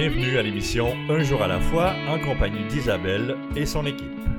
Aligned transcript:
Bienvenue 0.00 0.38
à 0.38 0.42
l'émission 0.42 0.96
Un 1.10 1.22
jour 1.22 1.42
à 1.42 1.46
la 1.46 1.60
fois 1.60 1.92
en 2.08 2.18
compagnie 2.18 2.64
d'Isabelle 2.70 3.36
et 3.54 3.66
son 3.66 3.84
équipe. 3.84 4.29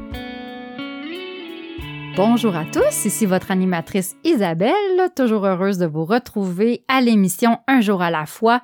Bonjour 2.18 2.58
à 2.58 2.66
tous, 2.66 3.06
ici 3.06 3.26
votre 3.26 3.52
animatrice 3.52 4.18
Isabelle, 4.26 4.74
toujours 5.16 5.46
heureuse 5.46 5.78
de 5.78 5.86
vous 5.86 6.04
retrouver 6.04 6.84
à 6.90 7.00
l'émission 7.00 7.60
Un 7.68 7.80
jour 7.80 8.02
à 8.02 8.12
la 8.12 8.26
fois 8.26 8.62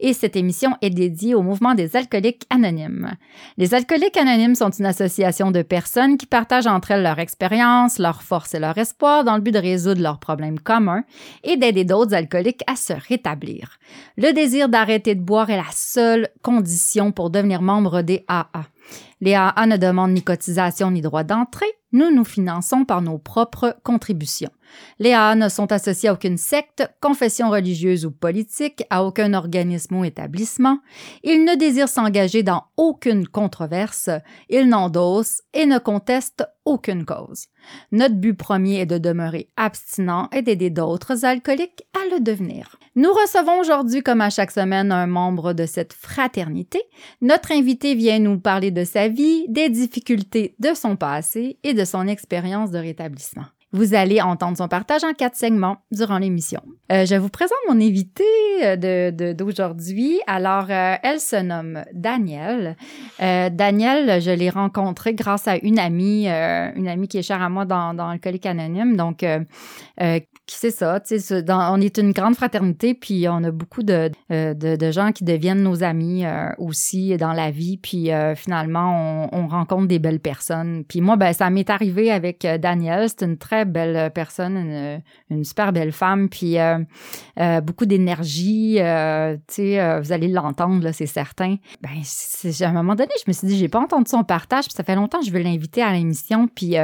et 0.00 0.14
cette 0.14 0.34
émission 0.34 0.76
est 0.80 0.90
dédiée 0.90 1.34
au 1.34 1.42
mouvement 1.42 1.74
des 1.74 1.94
alcooliques 1.94 2.44
anonymes. 2.48 3.12
Les 3.58 3.74
alcooliques 3.74 4.16
anonymes 4.16 4.54
sont 4.54 4.70
une 4.70 4.86
association 4.86 5.50
de 5.50 5.60
personnes 5.60 6.16
qui 6.16 6.26
partagent 6.26 6.66
entre 6.66 6.90
elles 6.90 7.02
leur 7.02 7.18
expérience, 7.18 7.98
leurs 7.98 8.22
forces 8.22 8.54
et 8.54 8.58
leur 8.58 8.76
espoir 8.78 9.24
dans 9.24 9.36
le 9.36 9.42
but 9.42 9.52
de 9.52 9.58
résoudre 9.58 10.02
leurs 10.02 10.18
problèmes 10.18 10.58
communs 10.58 11.04
et 11.44 11.58
d'aider 11.58 11.84
d'autres 11.84 12.14
alcooliques 12.14 12.64
à 12.66 12.76
se 12.76 12.94
rétablir. 12.94 13.78
Le 14.16 14.32
désir 14.32 14.70
d'arrêter 14.70 15.14
de 15.14 15.22
boire 15.22 15.50
est 15.50 15.56
la 15.56 15.70
seule 15.70 16.28
condition 16.42 17.12
pour 17.12 17.28
devenir 17.28 17.60
membre 17.60 18.00
des 18.00 18.24
AA. 18.28 18.64
Les 19.20 19.34
AA 19.34 19.66
ne 19.66 19.76
demandent 19.76 20.12
ni 20.12 20.22
cotisation 20.22 20.90
ni 20.90 21.00
droit 21.00 21.24
d'entrée, 21.24 21.66
nous 21.92 22.10
nous 22.10 22.24
finançons 22.24 22.84
par 22.84 23.00
nos 23.00 23.16
propres 23.16 23.76
contributions. 23.82 24.50
Les 24.98 25.12
AA 25.12 25.34
ne 25.36 25.48
sont 25.48 25.72
associés 25.72 26.08
à 26.08 26.12
aucune 26.12 26.36
secte, 26.36 26.90
confession 27.00 27.48
religieuse 27.50 28.04
ou 28.04 28.10
politique, 28.10 28.84
à 28.90 29.04
aucun 29.04 29.32
organisme 29.34 29.96
ou 29.96 30.04
établissement. 30.04 30.80
Ils 31.22 31.44
ne 31.44 31.56
désirent 31.56 31.88
s'engager 31.88 32.42
dans 32.42 32.64
aucune 32.76 33.26
controverse. 33.26 34.10
Ils 34.50 34.68
n'endossent 34.68 35.42
et 35.54 35.64
ne 35.64 35.78
contestent 35.78 36.44
aucune 36.64 37.04
cause. 37.04 37.46
Notre 37.92 38.16
but 38.16 38.34
premier 38.34 38.80
est 38.80 38.86
de 38.86 38.98
demeurer 38.98 39.48
abstinent 39.56 40.28
et 40.32 40.42
d'aider 40.42 40.68
d'autres 40.70 41.24
alcooliques 41.24 41.84
à 41.94 42.14
le 42.14 42.20
devenir. 42.20 42.76
Nous 42.96 43.12
recevons 43.12 43.60
aujourd'hui, 43.60 44.02
comme 44.02 44.20
à 44.20 44.30
chaque 44.30 44.50
semaine, 44.50 44.90
un 44.90 45.06
membre 45.06 45.52
de 45.52 45.64
cette 45.64 45.92
fraternité. 45.92 46.82
Notre 47.20 47.52
invité 47.52 47.94
vient 47.94 48.18
nous 48.18 48.40
parler 48.40 48.72
de 48.72 48.84
sa 48.84 49.05
vie, 49.08 49.46
des 49.48 49.68
difficultés 49.68 50.54
de 50.58 50.74
son 50.74 50.96
passé 50.96 51.58
et 51.62 51.74
de 51.74 51.84
son 51.84 52.06
expérience 52.06 52.70
de 52.70 52.78
rétablissement. 52.78 53.46
Vous 53.76 53.92
allez 53.92 54.22
entendre 54.22 54.56
son 54.56 54.68
partage 54.68 55.04
en 55.04 55.12
quatre 55.12 55.36
segments 55.36 55.76
durant 55.90 56.16
l'émission. 56.16 56.62
Euh, 56.90 57.04
je 57.04 57.14
vous 57.16 57.28
présente 57.28 57.58
mon 57.68 57.78
invité 57.78 58.24
euh, 58.62 59.34
d'aujourd'hui. 59.34 60.18
Alors, 60.26 60.66
euh, 60.70 60.94
elle 61.02 61.20
se 61.20 61.36
nomme 61.36 61.84
Danielle. 61.92 62.76
Danielle, 63.18 64.22
je 64.22 64.30
l'ai 64.30 64.50
rencontrée 64.50 65.14
grâce 65.14 65.48
à 65.48 65.56
une 65.56 65.78
amie, 65.78 66.26
une 66.26 66.88
amie 66.88 67.08
qui 67.08 67.18
est 67.18 67.22
chère 67.22 67.42
à 67.42 67.48
moi 67.48 67.64
dans, 67.64 67.92
dans 67.92 68.12
le 68.12 68.18
Colique 68.18 68.46
Anonyme. 68.46 68.96
Donc, 68.96 69.24
c'est 70.46 70.70
ça, 70.70 71.02
on 71.48 71.80
est 71.80 71.98
une 71.98 72.12
grande 72.12 72.36
fraternité, 72.36 72.94
puis 72.94 73.26
on 73.28 73.42
a 73.42 73.50
beaucoup 73.50 73.82
de, 73.82 74.10
de, 74.30 74.76
de 74.76 74.90
gens 74.90 75.12
qui 75.12 75.24
deviennent 75.24 75.62
nos 75.62 75.82
amis 75.82 76.24
aussi 76.58 77.16
dans 77.16 77.32
la 77.32 77.50
vie, 77.50 77.78
puis 77.78 78.10
finalement, 78.36 79.28
on, 79.32 79.38
on, 79.38 79.46
rencontre 79.48 79.88
des 79.88 79.98
belles 79.98 80.20
personnes. 80.20 80.84
Puis 80.84 81.00
moi, 81.00 81.16
ben, 81.16 81.32
ça 81.32 81.50
m'est 81.50 81.70
arrivé 81.70 82.12
avec 82.12 82.46
Danielle. 82.60 83.08
C'est 83.08 83.24
une 83.24 83.38
très 83.38 83.64
belle 83.66 84.10
personne, 84.12 85.00
une, 85.30 85.44
super 85.44 85.72
belle 85.72 85.92
femme, 85.92 86.28
puis 86.28 86.58
euh, 86.58 86.78
euh, 87.38 87.60
beaucoup 87.60 87.86
d'énergie. 87.86 88.76
Euh, 88.80 89.36
vous 89.56 90.12
allez 90.12 90.28
l'entendre, 90.28 90.90
c'est 90.92 91.06
certain. 91.06 91.56
Ben, 91.80 91.90
à 92.60 92.68
un 92.68 92.72
moment 92.72 92.94
donné, 92.94 93.12
je 93.18 93.24
me 93.28 93.32
suis 93.32 93.46
dit, 93.46 93.58
j'ai 93.58 93.68
pas 93.68 93.80
entendu 93.80 94.08
son 94.08 94.24
partage, 94.24 94.64
puis 94.64 94.74
ça 94.74 94.84
fait 94.84 94.94
longtemps 94.94 95.20
que 95.20 95.26
je 95.26 95.30
veux 95.30 95.40
l'inviter 95.40 95.82
à 95.82 95.92
l'émission, 95.92 96.48
puis 96.48 96.76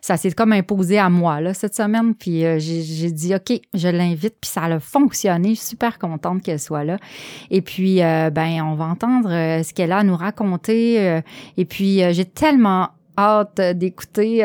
ça 0.00 0.16
s'est 0.16 0.32
comme 0.32 0.52
imposé 0.52 0.98
à 0.98 1.08
moi, 1.08 1.54
cette 1.54 1.74
semaine, 1.74 2.14
puis 2.14 2.42
j'ai 2.58 3.10
dit, 3.10 3.34
OK, 3.34 3.60
je 3.74 3.88
l'invite, 3.88 4.36
puis 4.40 4.50
ça 4.50 4.64
a 4.64 4.80
fonctionné. 4.80 5.54
Suis 5.54 5.68
super 5.68 5.98
contente 5.98 6.42
qu'elle 6.42 6.60
soit 6.60 6.84
là. 6.84 6.98
Et 7.50 7.62
puis, 7.62 7.96
ben, 7.98 8.62
on 8.62 8.74
va 8.74 8.86
entendre 8.86 9.28
ce 9.28 9.72
qu'elle 9.72 9.92
a 9.92 9.98
à 9.98 10.04
nous 10.04 10.16
raconter. 10.16 11.20
et 11.56 11.64
puis, 11.64 12.02
j'ai 12.12 12.24
tellement 12.24 12.90
hâte 13.18 13.60
d'écouter 13.76 14.42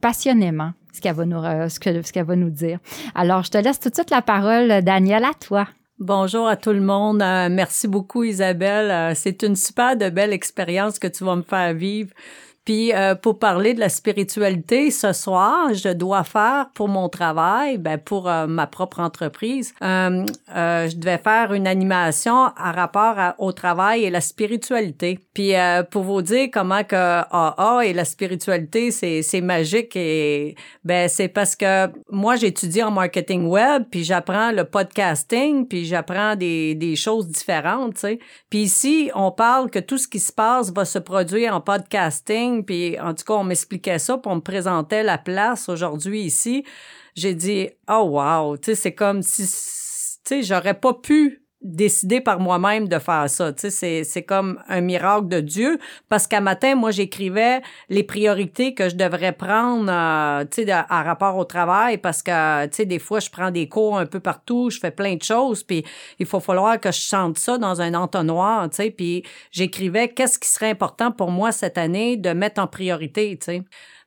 passionnément 0.00 0.72
ce 0.94 1.00
qu'elle 1.00 2.24
va 2.24 2.36
nous, 2.36 2.50
dire. 2.50 2.78
Alors, 3.14 3.42
je 3.42 3.50
te 3.50 3.58
laisse 3.58 3.80
tout 3.80 3.90
de 3.90 3.94
suite 3.94 4.10
la 4.10 4.22
parole, 4.22 4.82
Danielle, 4.82 5.24
à 5.24 5.34
toi. 5.34 5.66
Bonjour 5.98 6.48
à 6.48 6.56
tout 6.56 6.72
le 6.72 6.80
monde. 6.80 7.22
Euh, 7.22 7.48
merci 7.50 7.86
beaucoup, 7.86 8.24
Isabelle. 8.24 8.90
Euh, 8.90 9.12
c'est 9.14 9.42
une 9.42 9.54
super 9.54 9.96
de 9.96 10.08
belle 10.10 10.32
expérience 10.32 10.98
que 10.98 11.06
tu 11.06 11.24
vas 11.24 11.36
me 11.36 11.42
faire 11.42 11.72
vivre. 11.72 12.10
Puis 12.64 12.94
euh, 12.94 13.14
pour 13.14 13.38
parler 13.38 13.74
de 13.74 13.80
la 13.80 13.90
spiritualité, 13.90 14.90
ce 14.90 15.12
soir, 15.12 15.74
je 15.74 15.90
dois 15.90 16.24
faire 16.24 16.70
pour 16.74 16.88
mon 16.88 17.10
travail, 17.10 17.76
ben 17.76 17.98
pour 17.98 18.28
euh, 18.28 18.46
ma 18.46 18.66
propre 18.66 19.00
entreprise, 19.00 19.74
euh, 19.82 20.24
euh, 20.54 20.88
je 20.88 20.96
devais 20.96 21.18
faire 21.18 21.52
une 21.52 21.66
animation 21.66 22.46
à 22.56 22.72
rapport 22.72 23.16
au 23.38 23.52
travail 23.52 24.04
et 24.04 24.10
la 24.10 24.22
spiritualité. 24.22 25.18
Puis 25.34 25.52
pour 25.90 26.04
vous 26.04 26.22
dire 26.22 26.48
comment 26.52 26.84
que 26.84 26.96
AA 26.96 27.86
et 27.86 27.92
la 27.92 28.04
spiritualité 28.04 28.90
c'est 28.90 29.22
c'est 29.22 29.40
magique 29.40 29.96
et 29.96 30.54
ben 30.84 31.08
c'est 31.08 31.28
parce 31.28 31.56
que 31.56 31.88
moi 32.10 32.36
j'étudie 32.36 32.82
en 32.82 32.90
marketing 32.90 33.46
web, 33.46 33.84
puis 33.90 34.04
j'apprends 34.04 34.52
le 34.52 34.64
podcasting, 34.64 35.66
puis 35.66 35.84
j'apprends 35.84 36.36
des 36.36 36.74
des 36.74 36.96
choses 36.96 37.28
différentes, 37.28 37.94
tu 37.94 38.00
sais. 38.00 38.18
Puis 38.48 38.60
ici 38.60 39.10
on 39.14 39.30
parle 39.32 39.70
que 39.70 39.80
tout 39.80 39.98
ce 39.98 40.08
qui 40.08 40.20
se 40.20 40.32
passe 40.32 40.72
va 40.72 40.84
se 40.84 40.98
produire 40.98 41.54
en 41.54 41.60
podcasting 41.60 42.53
puis 42.62 42.98
en 43.00 43.14
tout 43.14 43.24
cas, 43.24 43.34
on 43.34 43.44
m'expliquait 43.44 43.98
ça, 43.98 44.18
puis 44.18 44.30
on 44.30 44.36
me 44.36 44.40
présentait 44.40 45.02
la 45.02 45.18
place 45.18 45.68
aujourd'hui 45.68 46.22
ici. 46.22 46.64
J'ai 47.14 47.34
dit, 47.34 47.70
oh 47.88 48.08
wow, 48.10 48.56
tu 48.56 48.66
sais, 48.66 48.74
c'est 48.74 48.94
comme 48.94 49.22
si, 49.22 49.42
tu 49.44 49.50
sais, 50.24 50.42
j'aurais 50.42 50.78
pas 50.78 50.94
pu 50.94 51.43
décider 51.64 52.20
par 52.20 52.38
moi-même 52.40 52.88
de 52.88 52.98
faire 52.98 53.28
ça. 53.28 53.52
Tu 53.52 53.62
sais, 53.62 53.70
c'est, 53.70 54.04
c'est 54.04 54.22
comme 54.22 54.60
un 54.68 54.82
miracle 54.82 55.28
de 55.28 55.40
Dieu 55.40 55.78
parce 56.10 56.26
qu'à 56.26 56.40
matin, 56.40 56.74
moi, 56.74 56.90
j'écrivais 56.90 57.62
les 57.88 58.02
priorités 58.02 58.74
que 58.74 58.90
je 58.90 58.96
devrais 58.96 59.32
prendre, 59.32 59.90
euh, 59.90 60.44
tu 60.44 60.64
sais, 60.64 60.70
à, 60.70 61.02
rapport 61.02 61.36
au 61.36 61.44
travail 61.44 61.96
parce 61.98 62.22
que, 62.22 62.66
tu 62.66 62.74
sais, 62.74 62.86
des 62.86 62.98
fois, 62.98 63.18
je 63.18 63.30
prends 63.30 63.50
des 63.50 63.68
cours 63.68 63.98
un 63.98 64.06
peu 64.06 64.20
partout, 64.20 64.68
je 64.70 64.78
fais 64.78 64.90
plein 64.90 65.16
de 65.16 65.22
choses, 65.22 65.62
puis 65.62 65.84
il 66.18 66.26
faut 66.26 66.40
falloir 66.40 66.78
que 66.78 66.92
je 66.92 67.00
chante 67.00 67.38
ça 67.38 67.56
dans 67.56 67.80
un 67.80 67.94
entonnoir, 67.94 68.68
tu 68.68 68.76
sais, 68.76 68.90
puis 68.90 69.24
j'écrivais 69.50 70.08
qu'est-ce 70.08 70.38
qui 70.38 70.48
serait 70.48 70.70
important 70.70 71.10
pour 71.10 71.30
moi 71.30 71.50
cette 71.50 71.78
année 71.78 72.18
de 72.18 72.30
mettre 72.30 72.60
en 72.60 72.66
priorité, 72.66 73.38
tu 73.38 73.44
sais. 73.46 73.62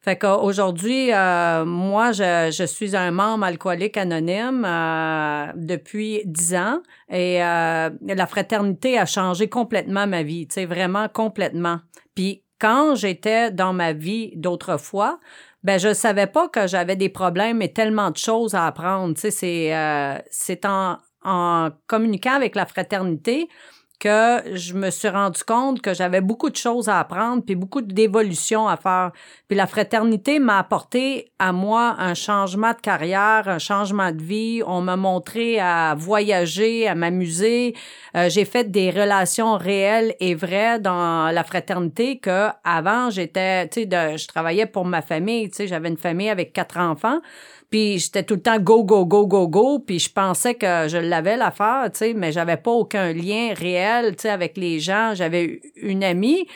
Fait 0.07 0.17
qu'aujourd'hui, 0.17 1.11
euh, 1.11 1.65
moi, 1.65 2.13
je, 2.13 2.49
je, 2.49 2.63
suis 2.63 2.95
un 2.95 3.11
membre 3.11 3.43
alcoolique 3.43 3.97
anonyme 3.97 4.63
euh, 4.63 5.47
depuis 5.57 6.21
dix 6.23 6.55
ans 6.55 6.81
et 7.09 7.43
euh, 7.43 7.89
la 8.01 8.25
fraternité 8.25 8.97
a 8.97 9.05
changé 9.05 9.49
complètement 9.49 10.07
ma 10.07 10.23
vie, 10.23 10.47
tu 10.47 10.53
sais, 10.53 10.65
vraiment 10.65 11.09
complètement. 11.09 11.81
Puis 12.15 12.41
quand 12.57 12.95
j'étais 12.95 13.51
dans 13.51 13.73
ma 13.73 13.91
vie 13.91 14.31
d'autrefois, 14.37 15.19
ben 15.63 15.77
je 15.77 15.93
savais 15.93 16.27
pas 16.27 16.47
que 16.47 16.67
j'avais 16.67 16.95
des 16.95 17.09
problèmes 17.09 17.61
et 17.61 17.73
tellement 17.73 18.09
de 18.09 18.15
choses 18.15 18.55
à 18.55 18.65
apprendre. 18.65 19.13
Tu 19.13 19.19
sais, 19.19 19.31
c'est 19.31 19.75
euh, 19.75 20.17
c'est 20.31 20.63
en, 20.63 20.99
en 21.25 21.67
communiquant 21.85 22.31
avec 22.33 22.55
la 22.55 22.65
fraternité 22.65 23.49
que 23.99 24.55
je 24.55 24.73
me 24.73 24.91
suis 24.91 25.09
rendu 25.09 25.43
compte 25.43 25.81
que 25.81 25.93
j'avais 25.93 26.21
beaucoup 26.21 26.49
de 26.49 26.55
choses 26.55 26.87
à 26.87 26.99
apprendre 26.99 27.43
puis 27.43 27.55
beaucoup 27.55 27.81
d'évolution 27.81 28.67
à 28.67 28.77
faire. 28.77 29.11
Puis 29.47 29.57
la 29.57 29.65
fraternité 29.65 30.39
m'a 30.39 30.59
apporté 30.59 31.31
à 31.39 31.51
moi 31.51 31.95
un 31.97 32.13
changement 32.13 32.73
de 32.73 32.81
carrière, 32.81 33.47
un 33.47 33.59
changement 33.59 34.11
de 34.11 34.21
vie. 34.21 34.61
On 34.67 34.81
m'a 34.81 34.97
montré 34.97 35.59
à 35.59 35.95
voyager, 35.97 36.87
à 36.87 36.93
m'amuser. 36.93 37.75
Euh, 38.15 38.29
j'ai 38.29 38.45
fait 38.45 38.69
des 38.69 38.91
relations 38.91 39.57
réelles 39.57 40.15
et 40.19 40.35
vraies 40.35 40.79
dans 40.79 41.31
la 41.33 41.43
fraternité 41.43 42.19
que 42.19 42.49
avant 42.63 43.09
j'étais, 43.09 43.67
tu 43.69 43.83
sais, 43.89 44.17
je 44.17 44.27
travaillais 44.27 44.67
pour 44.67 44.85
ma 44.85 45.01
famille. 45.01 45.49
Tu 45.49 45.55
sais, 45.55 45.67
j'avais 45.67 45.89
une 45.89 45.97
famille 45.97 46.29
avec 46.29 46.53
quatre 46.53 46.77
enfants. 46.77 47.19
Puis 47.69 47.99
j'étais 47.99 48.23
tout 48.23 48.35
le 48.35 48.41
temps 48.41 48.59
go, 48.59 48.83
go, 48.83 49.05
go, 49.05 49.27
go, 49.27 49.47
go. 49.47 49.79
Puis 49.79 49.99
je 49.99 50.11
pensais 50.11 50.55
que 50.55 50.87
je 50.87 50.97
l'avais 50.97 51.35
l'affaire, 51.35 51.89
tu 51.91 51.99
sais, 51.99 52.13
mais 52.13 52.31
j'avais 52.31 52.57
pas 52.57 52.71
aucun 52.71 53.11
lien 53.11 53.53
réel, 53.53 54.15
tu 54.15 54.23
sais, 54.23 54.29
avec 54.29 54.57
les 54.57 54.79
gens. 54.79 55.13
J'avais 55.15 55.61
une 55.75 56.03
amie, 56.03 56.47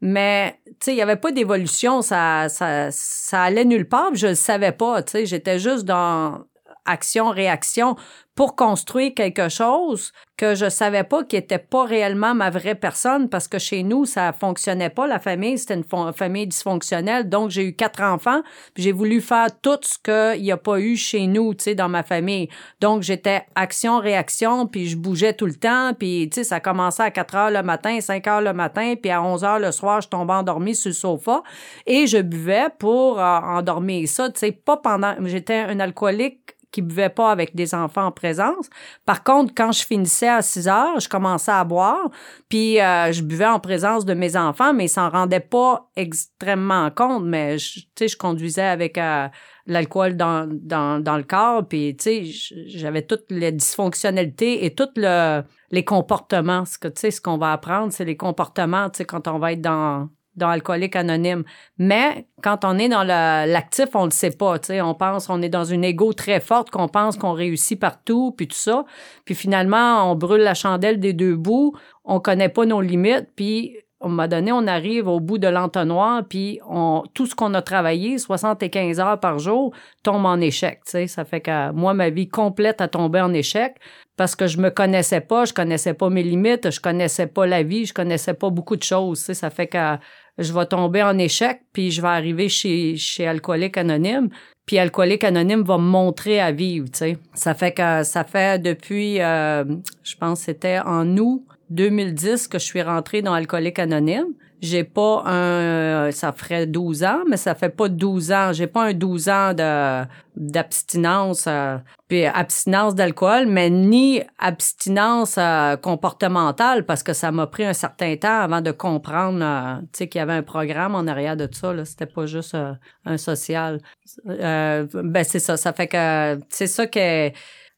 mais 0.00 0.58
tu 0.64 0.72
sais, 0.80 0.92
il 0.92 0.96
y 0.96 1.02
avait 1.02 1.16
pas 1.16 1.32
d'évolution. 1.32 2.00
Ça, 2.02 2.48
ça, 2.48 2.90
ça 2.90 3.42
allait 3.42 3.64
nulle 3.64 3.88
part. 3.88 4.14
je 4.14 4.28
le 4.28 4.34
savais 4.34 4.72
pas, 4.72 5.02
tu 5.02 5.12
sais. 5.12 5.26
J'étais 5.26 5.58
juste 5.58 5.84
dans 5.84 6.44
action-réaction 6.86 7.96
pour 8.34 8.56
construire 8.56 9.14
quelque 9.14 9.48
chose 9.48 10.12
que 10.36 10.56
je 10.56 10.68
savais 10.68 11.04
pas 11.04 11.22
qui 11.22 11.36
était 11.36 11.58
pas 11.58 11.84
réellement 11.84 12.34
ma 12.34 12.50
vraie 12.50 12.74
personne 12.74 13.28
parce 13.28 13.46
que 13.46 13.60
chez 13.60 13.84
nous 13.84 14.04
ça 14.04 14.32
fonctionnait 14.32 14.90
pas. 14.90 15.06
La 15.06 15.20
famille 15.20 15.56
c'était 15.56 15.74
une 15.74 16.12
famille 16.12 16.48
dysfonctionnelle. 16.48 17.28
Donc 17.28 17.50
j'ai 17.50 17.64
eu 17.68 17.76
quatre 17.76 18.02
enfants. 18.02 18.42
Puis 18.74 18.82
j'ai 18.82 18.92
voulu 18.92 19.20
faire 19.20 19.46
tout 19.62 19.78
ce 19.82 19.98
qu'il 19.98 20.42
n'y 20.42 20.50
a 20.50 20.56
pas 20.56 20.80
eu 20.80 20.96
chez 20.96 21.28
nous 21.28 21.54
tu 21.54 21.64
sais 21.64 21.74
dans 21.76 21.88
ma 21.88 22.02
famille. 22.02 22.48
Donc 22.80 23.02
j'étais 23.02 23.44
action 23.54 24.00
réaction. 24.00 24.66
Puis 24.66 24.88
je 24.88 24.96
bougeais 24.96 25.34
tout 25.34 25.46
le 25.46 25.54
temps. 25.54 25.92
Puis 25.96 26.28
tu 26.30 26.40
sais 26.40 26.44
ça 26.44 26.58
commençait 26.58 27.04
à 27.04 27.12
4 27.12 27.34
heures 27.36 27.50
le 27.52 27.62
matin 27.62 28.00
5 28.00 28.26
heures 28.26 28.40
le 28.40 28.52
matin. 28.52 28.94
Puis 29.00 29.12
à 29.12 29.22
11 29.22 29.44
heures 29.44 29.60
le 29.60 29.70
soir 29.70 30.00
je 30.00 30.08
tombais 30.08 30.32
endormie 30.32 30.74
sur 30.74 30.88
le 30.88 30.94
sofa. 30.94 31.44
Et 31.86 32.08
je 32.08 32.18
buvais 32.18 32.66
pour 32.80 33.20
euh, 33.20 33.38
endormir 33.38 34.08
ça 34.08 34.28
tu 34.30 34.40
sais 34.40 34.52
pas 34.52 34.78
pendant 34.78 35.14
j'étais 35.24 35.54
un 35.54 35.78
alcoolique 35.78 36.56
qui 36.74 36.82
buvaient 36.82 37.08
pas 37.08 37.30
avec 37.30 37.54
des 37.54 37.72
enfants 37.72 38.06
en 38.06 38.10
présence. 38.10 38.68
Par 39.06 39.22
contre, 39.22 39.54
quand 39.56 39.70
je 39.70 39.86
finissais 39.86 40.28
à 40.28 40.42
6 40.42 40.66
heures, 40.66 40.98
je 40.98 41.08
commençais 41.08 41.52
à 41.52 41.62
boire, 41.62 42.10
puis 42.48 42.80
euh, 42.80 43.12
je 43.12 43.22
buvais 43.22 43.46
en 43.46 43.60
présence 43.60 44.04
de 44.04 44.12
mes 44.12 44.36
enfants, 44.36 44.74
mais 44.74 44.86
ils 44.86 44.88
s'en 44.88 45.08
rendaient 45.08 45.38
pas 45.38 45.88
extrêmement 45.94 46.90
compte. 46.90 47.24
Mais 47.24 47.58
tu 47.58 47.82
sais, 47.96 48.08
je 48.08 48.16
conduisais 48.16 48.64
avec 48.64 48.98
euh, 48.98 49.28
l'alcool 49.66 50.16
dans, 50.16 50.48
dans, 50.50 51.00
dans 51.00 51.16
le 51.16 51.22
corps, 51.22 51.64
puis 51.68 51.96
tu 51.96 52.02
sais, 52.02 52.64
j'avais 52.66 53.02
toutes 53.02 53.30
les 53.30 53.52
dysfonctionnalités 53.52 54.64
et 54.64 54.74
toutes 54.74 54.96
le, 54.96 55.42
les 55.70 55.84
comportements. 55.84 56.64
Ce 56.64 56.76
que 56.76 56.88
tu 56.88 57.02
sais, 57.02 57.10
ce 57.12 57.20
qu'on 57.20 57.38
va 57.38 57.52
apprendre, 57.52 57.92
c'est 57.92 58.04
les 58.04 58.16
comportements, 58.16 58.90
tu 58.90 58.98
sais, 58.98 59.04
quand 59.04 59.28
on 59.28 59.38
va 59.38 59.52
être 59.52 59.62
dans 59.62 60.08
dans 60.36 60.48
Alcoolique 60.48 60.96
Anonyme. 60.96 61.44
Mais 61.78 62.26
quand 62.42 62.64
on 62.64 62.78
est 62.78 62.88
dans 62.88 63.04
l'actif, 63.04 63.88
on 63.94 64.04
le 64.04 64.10
sait 64.10 64.30
pas. 64.30 64.58
Tu 64.58 64.68
sais, 64.68 64.80
on 64.80 64.94
pense, 64.94 65.28
on 65.30 65.42
est 65.42 65.48
dans 65.48 65.64
une 65.64 65.84
égo 65.84 66.12
très 66.12 66.40
forte, 66.40 66.70
qu'on 66.70 66.88
pense 66.88 67.16
qu'on 67.16 67.32
réussit 67.32 67.78
partout, 67.78 68.32
puis 68.36 68.48
tout 68.48 68.56
ça. 68.56 68.84
Puis 69.24 69.34
finalement, 69.34 70.10
on 70.10 70.14
brûle 70.14 70.42
la 70.42 70.54
chandelle 70.54 71.00
des 71.00 71.12
deux 71.12 71.36
bouts. 71.36 71.76
On 72.04 72.20
connaît 72.20 72.48
pas 72.48 72.66
nos 72.66 72.80
limites. 72.80 73.28
Puis 73.36 73.76
à 74.04 74.06
un 74.06 74.10
moment 74.10 74.28
donné, 74.28 74.52
on 74.52 74.66
arrive 74.66 75.08
au 75.08 75.18
bout 75.18 75.38
de 75.38 75.48
l'entonnoir, 75.48 76.24
puis 76.28 76.60
on, 76.68 77.04
tout 77.14 77.24
ce 77.24 77.34
qu'on 77.34 77.54
a 77.54 77.62
travaillé, 77.62 78.18
75 78.18 79.00
heures 79.00 79.18
par 79.18 79.38
jour, 79.38 79.72
tombe 80.02 80.26
en 80.26 80.40
échec. 80.40 80.80
Tu 80.84 80.90
sais, 80.90 81.06
ça 81.06 81.24
fait 81.24 81.40
que 81.40 81.72
moi, 81.72 81.94
ma 81.94 82.10
vie 82.10 82.28
complète 82.28 82.82
a 82.82 82.88
tombé 82.88 83.22
en 83.22 83.32
échec 83.32 83.76
parce 84.16 84.36
que 84.36 84.46
je 84.46 84.58
me 84.58 84.68
connaissais 84.68 85.22
pas, 85.22 85.46
je 85.46 85.54
connaissais 85.54 85.94
pas 85.94 86.10
mes 86.10 86.22
limites, 86.22 86.70
je 86.70 86.80
connaissais 86.80 87.26
pas 87.26 87.46
la 87.46 87.62
vie, 87.62 87.86
je 87.86 87.94
connaissais 87.94 88.34
pas 88.34 88.50
beaucoup 88.50 88.76
de 88.76 88.82
choses. 88.82 89.20
Tu 89.20 89.24
sais, 89.26 89.34
ça 89.34 89.48
fait 89.48 89.68
que 89.68 89.96
je 90.38 90.52
vais 90.52 90.66
tomber 90.66 91.02
en 91.02 91.16
échec, 91.18 91.62
puis 91.72 91.90
je 91.90 92.00
vais 92.02 92.08
arriver 92.08 92.48
chez, 92.48 92.96
chez 92.96 93.26
Alcoolique 93.26 93.76
Anonyme, 93.76 94.28
puis 94.66 94.78
Alcoolique 94.78 95.24
Anonyme 95.24 95.62
va 95.62 95.78
me 95.78 95.84
montrer 95.84 96.40
à 96.40 96.52
vivre, 96.52 96.86
tu 96.90 96.98
sais. 96.98 97.18
Ça 97.34 97.54
fait 97.54 97.72
que 97.72 98.02
ça 98.02 98.24
fait 98.24 98.60
depuis, 98.60 99.20
euh, 99.20 99.64
je 100.02 100.16
pense 100.16 100.40
c'était 100.40 100.78
en 100.78 101.16
août 101.18 101.44
2010 101.70 102.48
que 102.48 102.58
je 102.58 102.64
suis 102.64 102.82
rentrée 102.82 103.22
dans 103.22 103.32
Alcoolique 103.32 103.78
Anonyme. 103.78 104.32
J'ai 104.64 104.82
pas 104.82 105.22
un, 105.26 106.10
ça 106.10 106.32
ferait 106.32 106.66
12 106.66 107.04
ans, 107.04 107.20
mais 107.28 107.36
ça 107.36 107.54
fait 107.54 107.68
pas 107.68 107.90
12 107.90 108.32
ans. 108.32 108.50
J'ai 108.54 108.66
pas 108.66 108.84
un 108.84 108.94
12 108.94 109.28
ans 109.28 109.52
de, 109.52 110.04
d'abstinence, 110.36 111.44
euh, 111.46 111.76
puis 112.08 112.24
abstinence 112.24 112.94
d'alcool, 112.94 113.46
mais 113.46 113.68
ni 113.68 114.22
abstinence 114.38 115.36
euh, 115.36 115.76
comportementale 115.76 116.86
parce 116.86 117.02
que 117.02 117.12
ça 117.12 117.30
m'a 117.30 117.46
pris 117.46 117.66
un 117.66 117.74
certain 117.74 118.16
temps 118.16 118.40
avant 118.40 118.62
de 118.62 118.70
comprendre, 118.70 119.40
euh, 119.42 119.82
tu 119.92 119.98
sais, 119.98 120.08
qu'il 120.08 120.20
y 120.20 120.22
avait 120.22 120.32
un 120.32 120.42
programme 120.42 120.94
en 120.94 121.06
arrière 121.06 121.36
de 121.36 121.44
tout 121.44 121.58
ça. 121.58 121.74
Là, 121.74 121.84
c'était 121.84 122.06
pas 122.06 122.24
juste 122.24 122.56
un 123.04 123.18
social. 123.18 123.82
ben 124.24 125.24
c'est 125.24 125.40
ça. 125.40 125.58
Ça 125.58 125.74
fait 125.74 125.88
que 125.88 126.38
c'est 126.48 126.68
ça 126.68 126.86
que 126.86 127.30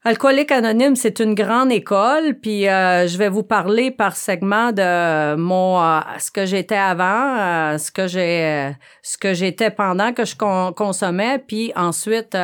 Alcoolique 0.06 0.52
Anonyme, 0.52 0.94
c'est 0.94 1.18
une 1.18 1.34
grande 1.34 1.72
école, 1.72 2.34
puis 2.40 2.68
euh, 2.68 3.08
je 3.08 3.18
vais 3.18 3.28
vous 3.28 3.42
parler 3.42 3.90
par 3.90 4.14
segment 4.14 4.70
de 4.70 5.34
mon 5.34 5.82
euh, 5.82 5.98
ce 6.20 6.30
que 6.30 6.46
j'étais 6.46 6.76
avant, 6.76 7.36
euh, 7.36 7.76
ce 7.76 7.90
que 7.90 8.06
j'ai 8.06 8.70
ce 9.02 9.18
que 9.18 9.34
j'étais 9.34 9.72
pendant 9.72 10.12
que 10.12 10.24
je 10.24 10.36
consommais, 10.36 11.42
puis 11.44 11.72
ensuite 11.74 12.36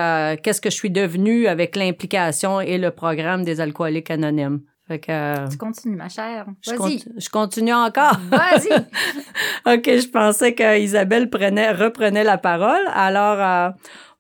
qu'est-ce 0.43 0.61
que 0.61 0.71
je 0.71 0.75
suis 0.75 0.91
devenue 0.91 1.47
avec 1.47 1.77
l'implication 1.77 2.61
et 2.61 2.79
le 2.79 2.91
programme 2.91 3.45
des 3.45 3.61
alcooliques 3.61 4.11
anonymes. 4.11 4.63
Fait 4.89 4.99
que, 4.99 5.49
tu 5.49 5.57
continues, 5.57 5.95
ma 5.95 6.09
chère. 6.09 6.47
Vas-y. 6.67 7.05
Je, 7.17 7.29
continue 7.29 7.73
encore. 7.73 8.19
Vas-y. 8.29 8.75
OK, 9.73 9.85
je 9.87 10.09
pensais 10.09 10.53
que 10.53 10.81
Isabelle 10.81 11.31
prenait, 11.31 11.71
reprenait 11.71 12.25
la 12.25 12.39
parole. 12.39 12.83
Alors, 12.93 13.73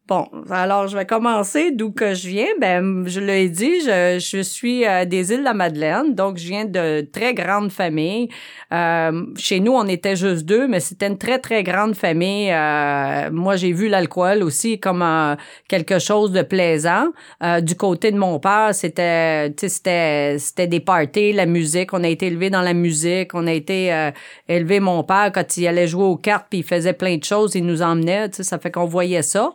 Bon, 0.08 0.26
alors 0.50 0.88
je 0.88 0.96
vais 0.96 1.06
commencer 1.06 1.70
d'où 1.70 1.92
que 1.92 2.12
je 2.12 2.26
viens. 2.26 2.48
Ben, 2.60 3.06
je 3.06 3.20
l'ai 3.20 3.48
dit, 3.48 3.80
je, 3.82 4.18
je 4.18 4.42
suis 4.42 4.84
euh, 4.84 5.04
des 5.04 5.30
îles 5.30 5.38
de 5.38 5.44
la 5.44 5.54
Madeleine, 5.54 6.16
donc 6.16 6.38
je 6.38 6.48
viens 6.48 6.64
de 6.64 7.02
très 7.12 7.34
grande 7.34 7.70
famille. 7.70 8.28
Euh, 8.72 9.26
chez 9.36 9.60
nous, 9.60 9.70
on 9.70 9.86
était 9.86 10.16
juste 10.16 10.44
deux, 10.44 10.66
mais 10.66 10.80
c'était 10.80 11.06
une 11.06 11.18
très 11.18 11.38
très 11.38 11.62
grande 11.62 11.94
famille. 11.94 12.50
Euh, 12.50 13.30
moi, 13.30 13.54
j'ai 13.54 13.72
vu 13.72 13.86
l'alcool 13.86 14.42
aussi 14.42 14.80
comme 14.80 15.06
quelque 15.68 16.00
chose 16.00 16.32
de 16.32 16.42
plaisant. 16.42 17.12
du 17.62 17.76
côté 17.76 18.10
de 18.10 18.18
mon 18.18 18.40
père, 18.40 18.74
c'était, 18.74 19.54
c'était, 19.56 20.36
c'était 20.40 20.66
des 20.66 20.80
parties, 20.80 21.32
la 21.32 21.46
musique. 21.46 21.92
On 21.92 22.02
a 22.02 22.08
été 22.08 22.26
élevé 22.26 22.50
dans 22.50 22.62
la 22.62 22.74
musique. 22.74 23.34
On 23.34 23.46
a 23.46 23.52
été 23.52 24.10
élevé 24.48 24.80
mon 24.80 25.04
père 25.04 25.30
quand 25.32 25.56
il 25.56 25.66
allait 25.68 25.86
jouer 25.86 26.04
aux 26.04 26.16
cartes, 26.16 26.48
puis 26.50 26.58
il 26.58 26.64
faisait 26.64 26.92
plein 26.92 27.16
de 27.18 27.24
choses. 27.24 27.54
Il 27.54 27.64
nous 27.64 27.82
emmenait. 27.82 28.30
Ça 28.32 28.58
fait 28.58 28.72
qu'on 28.72 28.86
voyait 28.86 29.22
ça. 29.22 29.52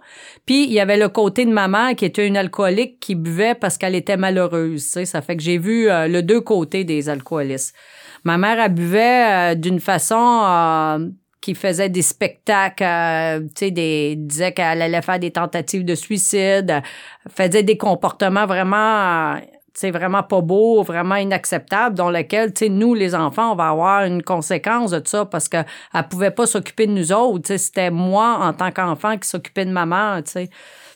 Puis 0.47 0.63
il 0.63 0.71
y 0.71 0.79
avait 0.79 0.97
le 0.97 1.09
côté 1.09 1.45
de 1.45 1.51
maman 1.51 1.94
qui 1.94 2.05
était 2.05 2.25
une 2.25 2.38
alcoolique 2.38 3.01
qui 3.01 3.15
buvait 3.15 3.53
parce 3.53 3.77
qu'elle 3.77 3.95
était 3.95 4.15
malheureuse. 4.15 4.81
Tu 4.81 4.89
sais, 4.89 5.05
ça 5.05 5.21
fait 5.21 5.35
que 5.35 5.44
j'ai 5.44 5.57
vu 5.57 5.89
euh, 5.89 6.07
le 6.07 6.23
deux 6.23 6.39
côtés 6.39 6.85
des 6.85 7.09
alcoolistes. 7.09 7.75
Ma 8.23 8.38
mère 8.38 8.57
elle 8.59 8.73
buvait 8.73 9.51
euh, 9.51 9.55
d'une 9.55 9.81
façon 9.81 10.44
euh, 10.45 11.09
qui 11.41 11.53
faisait 11.53 11.89
des 11.89 12.01
spectacles, 12.01 13.45
tu 13.49 13.65
sais, 13.65 13.71
des 13.71 14.15
disait 14.15 14.53
qu'elle 14.53 14.81
allait 14.81 15.01
faire 15.01 15.19
des 15.19 15.31
tentatives 15.31 15.83
de 15.83 15.95
suicide, 15.95 16.81
faisait 17.29 17.63
des 17.63 17.77
comportements 17.77 18.45
vraiment 18.45 19.35
c'est 19.77 19.91
vraiment 19.91 20.24
pas 20.24 20.41
beau, 20.41 20.81
vraiment 20.81 21.18
inacceptable, 21.18 21.95
dans 21.95 22.09
lequel, 22.09 22.51
tu 22.51 22.65
sais, 22.65 22.69
nous, 22.69 22.95
les 22.95 23.13
enfants, 23.13 23.51
on 23.51 23.56
va 23.56 23.69
avoir 23.69 24.06
une 24.06 24.24
conséquence 24.24 24.89
de 24.89 25.01
ça 25.06 25.24
parce 25.25 25.47
que 25.47 25.57
elle 25.94 26.07
pouvait 26.09 26.31
pas 26.31 26.47
s'occuper 26.47 26.88
de 26.88 26.94
nous 26.94 27.13
autres, 27.13 27.44
tu 27.44 27.47
sais, 27.50 27.57
c'était 27.59 27.91
moi, 27.91 28.39
en 28.41 28.53
tant 28.53 28.71
qu'enfant, 28.71 29.19
qui 29.19 29.29
s'occupait 29.29 29.65
de 29.65 29.71
maman, 29.71 30.19
tu 30.24 30.31
sais. 30.31 30.50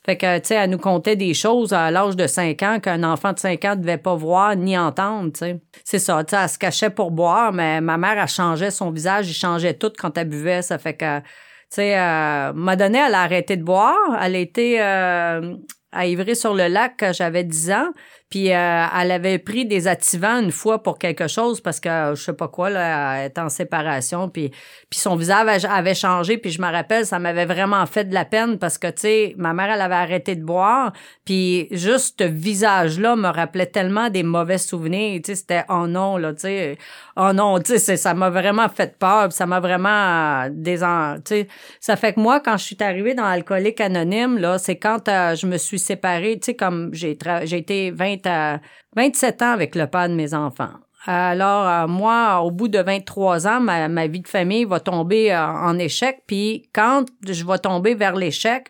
Fait 0.04 0.18
que, 0.18 0.40
tu 0.40 0.48
sais, 0.48 0.56
elle 0.56 0.72
nous 0.72 0.80
comptait 0.80 1.16
des 1.16 1.36
choses 1.36 1.74
à 1.74 1.92
l'âge 1.92 2.16
de 2.16 2.26
5 2.26 2.64
ans 2.64 2.80
qu'un 2.80 3.04
enfant 3.04 3.34
de 3.34 3.38
5 3.38 3.64
ans 3.66 3.76
devait 3.76 4.00
pas 4.00 4.16
voir 4.16 4.56
ni 4.56 4.76
entendre, 4.76 5.32
tu 5.32 5.42
sais. 5.42 5.62
C'est 5.84 6.00
ça, 6.00 6.24
tu 6.24 6.36
sais, 6.36 6.42
elle 6.42 6.50
se 6.50 6.58
cachait 6.58 6.90
pour 6.90 7.12
boire, 7.12 7.54
mais 7.54 7.82
ma 7.82 8.00
mère, 8.00 8.18
elle 8.18 8.28
changeait 8.28 8.72
son 8.72 8.90
visage, 8.90 9.30
il 9.30 9.36
changeait 9.36 9.76
tout 9.76 9.94
quand 9.96 10.18
elle 10.18 10.28
buvait, 10.28 10.64
ça 10.64 10.80
fait 10.80 10.96
que, 10.96 11.20
tu 11.20 11.26
sais, 11.70 12.00
euh, 12.00 12.52
m'a 12.54 12.76
donné, 12.76 12.98
elle 12.98 13.14
a 13.14 13.22
arrêté 13.22 13.58
de 13.58 13.64
boire, 13.64 14.18
elle 14.20 14.36
était 14.36 14.78
euh, 14.80 15.54
à 15.92 16.08
Ivry 16.08 16.36
sur 16.36 16.56
le 16.56 16.68
lac 16.68 16.94
quand 17.00 17.14
j'avais 17.14 17.44
10 17.44 17.72
ans. 17.74 17.90
Puis 18.32 18.54
euh, 18.54 18.86
elle 18.98 19.12
avait 19.12 19.40
pris 19.40 19.66
des 19.66 19.88
activants 19.88 20.40
une 20.40 20.54
fois 20.54 20.82
pour 20.82 20.98
quelque 20.98 21.28
chose 21.28 21.60
parce 21.60 21.82
que 21.82 22.14
je 22.16 22.24
sais 22.24 22.34
pas 22.34 22.48
quoi 22.48 22.70
là, 22.70 23.18
elle 23.18 23.28
était 23.28 23.42
en 23.42 23.50
séparation 23.50 24.30
puis 24.30 24.52
puis 24.90 25.00
son 25.00 25.18
visage 25.18 25.66
avait 25.66 25.94
changé. 25.94 26.38
Puis 26.38 26.52
je 26.52 26.62
me 26.62 26.72
rappelle 26.72 27.06
ça 27.06 27.20
m'avait 27.20 27.46
vraiment 27.46 27.86
fait 27.86 28.06
de 28.06 28.14
la 28.14 28.24
peine 28.24 28.58
parce 28.58 28.78
que 28.78 28.88
tu 28.88 29.02
sais 29.02 29.36
ma 29.38 29.52
mère 29.52 29.70
elle 29.70 29.82
avait 29.82 29.96
arrêté 29.96 30.38
de 30.38 30.46
boire. 30.46 30.94
Puis 31.26 31.68
juste 31.72 32.24
ce 32.24 32.28
visage 32.28 33.00
là 33.00 33.18
me 33.18 33.28
rappelait 33.28 33.66
tellement 33.66 34.10
des 34.10 34.24
mauvais 34.24 34.58
souvenirs, 34.58 35.20
tu 35.22 35.32
sais 35.32 35.36
c'était 35.36 35.66
oh 35.68 35.86
non 35.86 36.16
là 36.16 36.32
tu 36.34 36.42
sais 36.42 36.78
oh 37.18 37.34
non 37.34 37.60
tu 37.60 37.78
sais 37.80 37.98
ça 37.98 38.14
m'a 38.14 38.30
vraiment 38.30 38.70
fait 38.70 38.98
peur, 38.98 39.34
ça 39.34 39.46
m'a 39.46 39.60
vraiment 39.60 39.90
euh, 39.90 40.50
des 40.50 40.78
tu 40.78 40.86
sais. 41.26 41.48
Ça 41.82 41.98
fait 41.98 42.14
que 42.14 42.22
moi 42.22 42.40
quand 42.40 42.56
je 42.56 42.64
suis 42.64 42.78
arrivée 42.80 43.14
dans 43.14 43.26
l'alcoolique 43.26 43.82
anonyme 43.82 44.38
là, 44.38 44.58
c'est 44.58 44.78
quand 44.78 45.10
euh, 45.10 45.36
je 45.36 45.48
me 45.48 45.58
suis 45.58 45.80
séparée, 45.80 46.40
tu 46.40 46.46
sais 46.46 46.56
comme 46.56 46.92
j'ai 46.94 47.18
j'ai 47.44 47.58
été 47.58 47.92
20 47.92 48.21
à 48.28 48.60
27 48.96 49.42
ans 49.42 49.52
avec 49.52 49.76
le 49.76 49.88
père 49.88 50.10
de 50.10 50.14
mes 50.14 50.34
enfants. 50.34 50.72
Alors, 51.06 51.68
euh, 51.68 51.88
moi, 51.88 52.42
au 52.42 52.52
bout 52.52 52.68
de 52.68 52.80
23 52.80 53.48
ans, 53.48 53.60
ma, 53.60 54.08
vie 54.08 54.22
de 54.22 54.28
famille 54.28 54.66
va 54.66 54.80
tomber 54.80 55.34
euh, 55.34 55.46
en 55.46 55.80
échec. 55.80 56.22
Puis 56.28 56.70
quand 56.74 57.06
je 57.28 57.46
vais 57.46 57.58
tomber 57.58 57.96
vers 57.96 58.16
l'échec, 58.16 58.68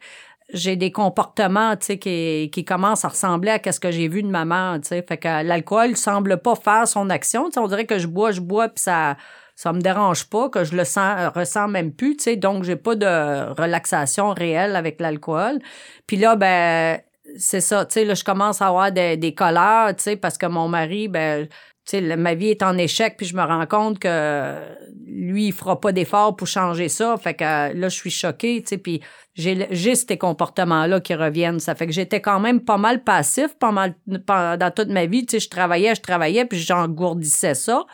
j'ai 0.53 0.75
des 0.75 0.91
comportements, 0.91 1.75
tu 1.75 1.85
sais, 1.87 1.97
qui, 1.97 2.49
qui 2.51 2.63
commencent 2.63 3.05
à 3.05 3.09
ressembler 3.09 3.51
à 3.51 3.71
ce 3.71 3.79
que 3.79 3.91
j'ai 3.91 4.07
vu 4.07 4.23
de 4.23 4.29
maman, 4.29 4.79
tu 4.79 4.89
sais. 4.89 5.05
Fait 5.07 5.17
que 5.17 5.43
l'alcool 5.43 5.97
semble 5.97 6.37
pas 6.37 6.55
faire 6.55 6.87
son 6.87 7.09
action. 7.09 7.45
Tu 7.45 7.53
sais, 7.53 7.59
on 7.59 7.67
dirait 7.67 7.85
que 7.85 7.99
je 7.99 8.07
bois, 8.07 8.31
je 8.31 8.41
bois, 8.41 8.69
puis 8.69 8.83
ça 8.83 9.17
ça 9.61 9.73
me 9.73 9.81
dérange 9.81 10.27
pas, 10.27 10.49
que 10.49 10.63
je 10.63 10.75
le 10.75 10.83
sens, 10.85 11.31
ressens 11.35 11.67
même 11.67 11.91
plus, 11.91 12.17
tu 12.17 12.23
sais. 12.23 12.35
Donc, 12.35 12.63
j'ai 12.63 12.77
pas 12.77 12.95
de 12.95 13.53
relaxation 13.61 14.33
réelle 14.33 14.75
avec 14.75 14.99
l'alcool. 14.99 15.59
Puis 16.07 16.17
là, 16.17 16.35
ben 16.35 16.99
c'est 17.37 17.61
ça, 17.61 17.85
tu 17.85 17.93
sais, 17.93 18.05
là, 18.05 18.13
je 18.13 18.23
commence 18.23 18.61
à 18.61 18.67
avoir 18.67 18.91
des, 18.91 19.17
des 19.17 19.33
colères, 19.33 19.93
tu 19.97 20.03
sais, 20.03 20.15
parce 20.15 20.37
que 20.37 20.45
mon 20.45 20.67
mari, 20.67 21.07
ben, 21.07 21.47
tu 21.85 21.97
sais, 21.97 22.15
ma 22.15 22.35
vie 22.35 22.49
est 22.49 22.61
en 22.61 22.77
échec, 22.77 23.15
puis 23.17 23.25
je 23.25 23.35
me 23.35 23.41
rends 23.41 23.65
compte 23.65 23.99
que 23.99 24.55
lui, 25.07 25.47
il 25.47 25.51
fera 25.51 25.79
pas 25.79 25.91
d'effort 25.91 26.35
pour 26.35 26.47
changer 26.47 26.89
ça. 26.89 27.17
Fait 27.17 27.33
que 27.33 27.43
là, 27.43 27.89
je 27.89 27.95
suis 27.95 28.11
choquée, 28.11 28.61
tu 28.61 28.69
sais, 28.69 28.77
puis 28.77 29.01
j'ai 29.33 29.67
juste 29.73 30.07
ces 30.09 30.17
comportements-là 30.17 30.99
qui 30.99 31.15
reviennent. 31.15 31.59
Ça 31.59 31.73
fait 31.73 31.87
que 31.87 31.93
j'étais 31.93 32.21
quand 32.21 32.39
même 32.39 32.61
pas 32.61 32.77
mal 32.77 33.03
passif 33.03 33.57
pas 33.59 33.71
mal, 33.71 33.95
dans 34.07 34.73
toute 34.75 34.89
ma 34.89 35.05
vie. 35.07 35.25
Tu 35.25 35.33
sais, 35.33 35.39
je 35.39 35.49
travaillais, 35.49 35.95
je 35.95 36.01
travaillais, 36.01 36.45
puis 36.45 36.59
j'engourdissais 36.59 37.55
ça. 37.55 37.85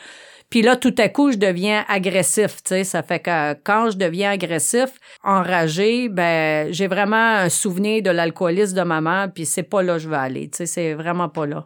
Puis 0.49 0.61
là, 0.61 0.77
tout 0.77 0.95
à 0.97 1.09
coup, 1.09 1.31
je 1.31 1.37
deviens 1.37 1.83
agressif, 1.89 2.63
tu. 2.63 2.83
Ça 2.85 3.03
fait 3.03 3.19
que 3.19 3.53
quand 3.63 3.89
je 3.91 3.97
deviens 3.97 4.31
agressif, 4.31 4.91
enragé, 5.23 6.07
ben, 6.07 6.71
j'ai 6.71 6.87
vraiment 6.87 7.35
un 7.35 7.49
souvenir 7.49 8.01
de 8.01 8.09
l'alcoolisme 8.09 8.77
de 8.77 8.83
maman, 8.83 9.27
puis 9.29 9.45
c'est 9.45 9.63
pas 9.63 9.83
là 9.83 9.93
que 9.93 9.99
je 9.99 10.09
veux 10.09 10.15
aller, 10.15 10.49
tu. 10.49 10.65
C'est 10.65 10.93
vraiment 10.93 11.27
pas 11.29 11.45
là. 11.45 11.65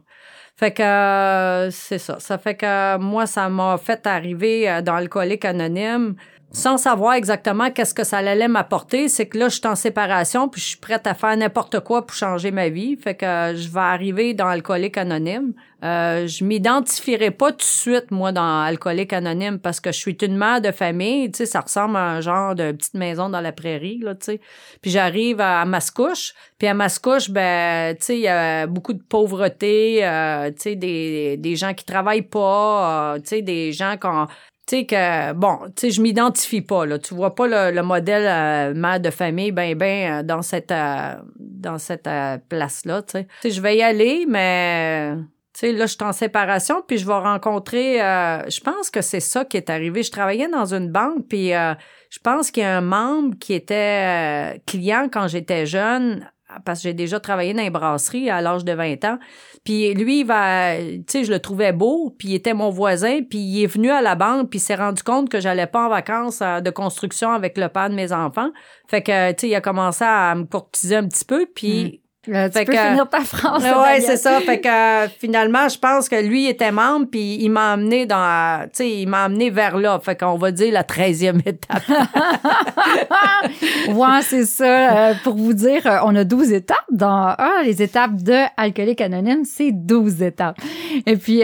Fait 0.56 0.72
que 0.72 0.84
euh, 0.84 1.72
c'est 1.72 1.98
ça. 1.98 2.20
Ça 2.20 2.38
fait 2.38 2.56
que 2.56 2.98
moi, 2.98 3.26
ça 3.26 3.50
m'a 3.50 3.78
fait 3.78 4.06
arriver 4.06 4.70
euh, 4.70 4.82
dans 4.82 4.96
Alcoolique 4.96 5.46
Anonyme 5.46 6.16
sans 6.52 6.78
savoir 6.78 7.14
exactement 7.14 7.72
qu'est-ce 7.72 7.94
que 7.94 8.04
ça 8.04 8.18
allait 8.18 8.48
m'apporter, 8.48 9.08
c'est 9.08 9.26
que 9.26 9.38
là, 9.38 9.48
je 9.48 9.56
suis 9.56 9.68
en 9.68 9.76
séparation, 9.76 10.50
puis 10.50 10.60
je 10.60 10.68
suis 10.68 10.78
prête 10.78 11.08
à 11.08 11.14
faire 11.14 11.36
n'importe 11.38 11.80
quoi 11.80 12.06
pour 12.06 12.16
changer 12.16 12.52
ma 12.52 12.70
vie. 12.70 12.98
Fait 12.98 13.16
que 13.16 13.26
euh, 13.26 13.56
je 13.56 13.70
vais 13.70 13.80
arriver 13.80 14.34
dans 14.34 14.48
Alcoolique 14.48 14.98
Anonyme. 14.98 15.54
Euh, 15.84 16.28
je 16.28 16.44
m'identifierai 16.44 17.32
pas 17.32 17.52
tout 17.52 17.58
de 17.58 17.64
suite, 17.64 18.12
moi, 18.12 18.32
dans 18.32 18.62
Alcoolique 18.62 19.14
Anonyme, 19.14 19.58
parce 19.58 19.80
que 19.80 19.92
je 19.92 19.98
suis 19.98 20.18
une 20.22 20.38
mère 20.38 20.62
de 20.62 20.72
famille, 20.72 21.32
tu 21.32 21.38
sais, 21.38 21.46
ça 21.48 21.62
ressemble 21.62 21.96
à 21.96 22.12
un 22.12 22.22
genre 22.22 22.54
de 22.54 22.72
petite 22.72 22.94
maison 22.94 23.30
dans 23.30 23.42
la 23.42 23.52
prairie, 23.52 23.98
là, 24.00 24.14
tu 24.14 24.26
sais. 24.26 24.42
Puis 24.82 24.92
j'arrive 24.92 25.42
à, 25.42 25.66
Mascouche, 25.66 26.34
puis 26.60 26.68
à 26.68 26.76
Mascouche, 26.76 27.32
ben, 27.32 27.96
tu 27.96 28.04
sais, 28.04 28.16
il 28.16 28.22
y 28.22 28.28
a 28.28 28.68
beaucoup 28.68 28.94
de 28.94 29.02
pauvreté, 29.02 30.06
euh, 30.06 30.52
tu 30.52 30.62
sais, 30.62 30.76
des, 30.76 31.56
gens 31.56 31.74
qui 31.74 31.84
travaillent 31.84 32.22
pas, 32.22 33.16
euh, 33.16 33.20
tu 33.20 33.28
sais, 33.28 33.42
des 33.42 33.72
gens 33.72 33.98
qui 33.98 34.06
ont 34.06 34.28
sais 34.72 34.86
que 34.86 35.34
bon, 35.34 35.60
tu 35.76 35.82
sais 35.82 35.90
je 35.92 36.02
m'identifie 36.02 36.62
pas 36.62 36.86
là, 36.86 36.98
tu 36.98 37.14
vois 37.14 37.36
pas 37.36 37.72
le, 37.72 37.82
modèle 37.82 38.26
euh, 38.26 38.74
mère 38.74 39.00
de 39.00 39.10
famille 39.10 39.52
ben 39.52 39.78
ben 39.78 40.20
euh, 40.20 40.24
dans 40.24 40.42
cette 40.42 40.72
euh, 40.72 41.16
dans 41.38 41.78
cette 41.78 42.10
place 42.48 42.86
là, 42.86 43.02
tu 43.02 43.20
sais. 43.42 43.50
je 43.50 43.62
vais 43.62 43.78
y 43.78 43.84
aller 43.84 44.26
mais 44.28 45.16
tu 45.54 45.60
sais 45.60 45.72
là 45.74 45.86
je 45.86 45.92
suis 45.92 46.04
en 46.04 46.14
séparation 46.14 46.84
puis 46.88 46.98
je 46.98 47.06
vais 47.06 47.14
rencontrer 47.14 47.98
je 47.98 48.60
pense 48.62 48.90
que 48.90 49.02
c'est 49.02 49.20
ça 49.20 49.44
qui 49.44 49.58
est 49.58 49.70
arrivé, 49.70 50.04
je 50.04 50.12
travaillais 50.12 50.48
dans 50.48 50.74
une 50.74 50.90
banque 50.90 51.28
puis 51.28 51.50
je 51.50 52.20
pense 52.24 52.50
qu'il 52.50 52.64
y 52.64 52.66
a 52.66 52.78
un 52.78 52.82
membre 52.82 53.38
qui 53.40 53.54
était 53.54 54.62
client 54.66 55.10
quand 55.12 55.28
j'étais 55.28 55.66
jeune 55.66 56.26
parce 56.66 56.80
que 56.80 56.90
j'ai 56.90 56.94
déjà 56.94 57.20
travaillé 57.20 57.54
dans 57.54 57.64
les 57.64 57.70
brasseries 57.70 58.30
à 58.30 58.42
l'âge 58.42 58.66
de 58.66 58.74
20 58.74 59.04
ans. 59.06 59.20
Puis 59.64 59.94
lui, 59.94 60.22
il 60.22 60.26
va, 60.26 60.76
tu 60.78 61.04
sais, 61.08 61.24
je 61.24 61.32
le 61.32 61.40
trouvais 61.40 61.72
beau, 61.72 62.16
puis 62.18 62.30
il 62.30 62.36
était 62.36 62.54
mon 62.54 62.70
voisin, 62.70 63.22
puis 63.22 63.40
il 63.40 63.64
est 63.64 63.68
venu 63.68 63.92
à 63.92 64.02
la 64.02 64.16
banque, 64.16 64.50
puis 64.50 64.58
il 64.58 64.62
s'est 64.62 64.76
rendu 64.76 65.04
compte 65.04 65.30
que 65.30 65.40
j'allais 65.40 65.68
pas 65.68 65.86
en 65.86 65.90
vacances 65.90 66.42
euh, 66.42 66.62
de 66.62 66.70
construction 66.70 67.32
avec 67.32 67.58
le 67.58 67.70
père 67.70 67.90
de 67.90 67.96
mes 67.96 68.12
enfants. 68.12 68.50
Fait 68.88 69.02
que, 69.02 69.32
tu 69.32 69.42
sais, 69.42 69.50
il 69.50 69.56
a 69.56 69.62
commencé 69.62 70.04
à 70.04 70.34
me 70.36 70.46
courtiser 70.46 70.96
un 70.96 71.08
petit 71.08 71.26
peu, 71.26 71.46
puis 71.54 71.84
hmm. 71.84 72.01
Euh, 72.30 72.50
tu 72.50 72.66
peux 72.66 72.74
finir 72.74 73.10
ta 73.10 73.20
phrase. 73.22 73.64
Ouais, 73.64 74.00
c'est 74.00 74.18
ça. 74.18 74.40
Fait 74.42 74.62
que 74.62 74.68
euh, 74.68 75.08
finalement, 75.20 75.68
je 75.68 75.80
pense 75.80 76.08
que 76.08 76.16
lui 76.16 76.48
était 76.48 76.72
membre, 76.72 77.08
puis 77.10 77.38
il 77.42 77.50
m'a 77.50 77.72
amené 77.72 78.06
dans, 78.06 78.64
tu 78.66 78.70
sais, 78.74 78.92
il 78.92 79.08
m'a 79.08 79.24
amené 79.24 79.50
vers 79.50 79.76
là. 79.76 80.00
Fait 80.00 80.16
qu'on 80.16 80.38
va 80.38 80.52
dire 80.52 80.72
la 80.72 80.84
treizième 80.84 81.40
étape. 81.46 81.82
ouais, 83.88 84.22
c'est 84.22 84.46
ça. 84.46 85.10
Euh, 85.10 85.14
pour 85.24 85.36
vous 85.36 85.54
dire, 85.54 85.82
on 86.04 86.16
a 86.16 86.24
12 86.24 86.52
étapes 86.52 86.78
dans 86.92 87.34
ah, 87.36 87.62
les 87.64 87.82
étapes 87.82 88.18
de 88.18 88.38
Alcoolique 88.56 89.02
Anonyme, 89.02 89.44
c'est 89.44 89.72
12 89.72 90.22
étapes. 90.22 90.60
Et 91.08 91.18
puis, 91.18 91.42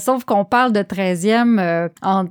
sauf 0.00 0.24
qu'on 0.24 0.44
parle 0.44 0.72
de 0.72 0.82
treizième 0.82 1.88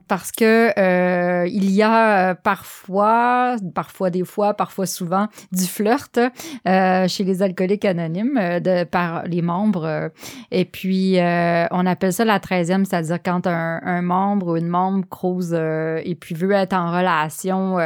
parce 0.07 0.31
que 0.31 1.47
il 1.47 1.71
y 1.71 1.81
a 1.81 2.35
parfois, 2.35 3.55
parfois 3.73 4.11
des 4.11 4.25
fois, 4.25 4.53
parfois 4.53 4.85
souvent, 4.85 5.27
du 5.51 5.65
flirt 5.65 6.19
chez 6.65 7.23
les 7.23 7.41
alcooliques 7.41 7.78
anonyme 7.85 8.37
euh, 8.37 8.59
de, 8.59 8.83
par 8.83 9.23
les 9.25 9.41
membres. 9.41 9.85
Euh, 9.85 10.09
et 10.51 10.65
puis, 10.65 11.19
euh, 11.19 11.65
on 11.71 11.85
appelle 11.85 12.13
ça 12.13 12.25
la 12.25 12.39
treizième, 12.39 12.85
c'est-à-dire 12.85 13.19
quand 13.23 13.47
un, 13.47 14.01
membre 14.01 14.53
ou 14.53 14.57
une 14.57 14.67
membre 14.67 15.07
crouse 15.09 15.53
et 15.53 16.15
puis 16.19 16.35
veut 16.35 16.51
être 16.51 16.73
en 16.73 16.91
relation 16.91 17.77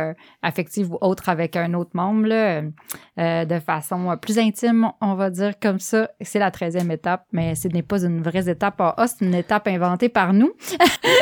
affective 0.41 0.91
ou 0.93 0.97
autre 1.01 1.29
avec 1.29 1.55
un 1.55 1.73
autre 1.73 1.91
membre, 1.93 2.29
de 3.17 3.59
façon 3.59 4.15
plus 4.21 4.38
intime, 4.38 4.91
on 5.01 5.15
va 5.15 5.29
dire 5.29 5.53
comme 5.59 5.79
ça. 5.79 6.09
C'est 6.21 6.39
la 6.39 6.51
treizième 6.51 6.91
étape, 6.91 7.25
mais 7.31 7.55
ce 7.55 7.67
n'est 7.67 7.81
pas 7.81 8.03
une 8.03 8.21
vraie 8.21 8.47
étape 8.50 8.79
A, 8.79 9.05
c'est 9.07 9.25
une 9.25 9.33
étape 9.33 9.67
inventée 9.67 10.09
par 10.09 10.33
nous 10.33 10.51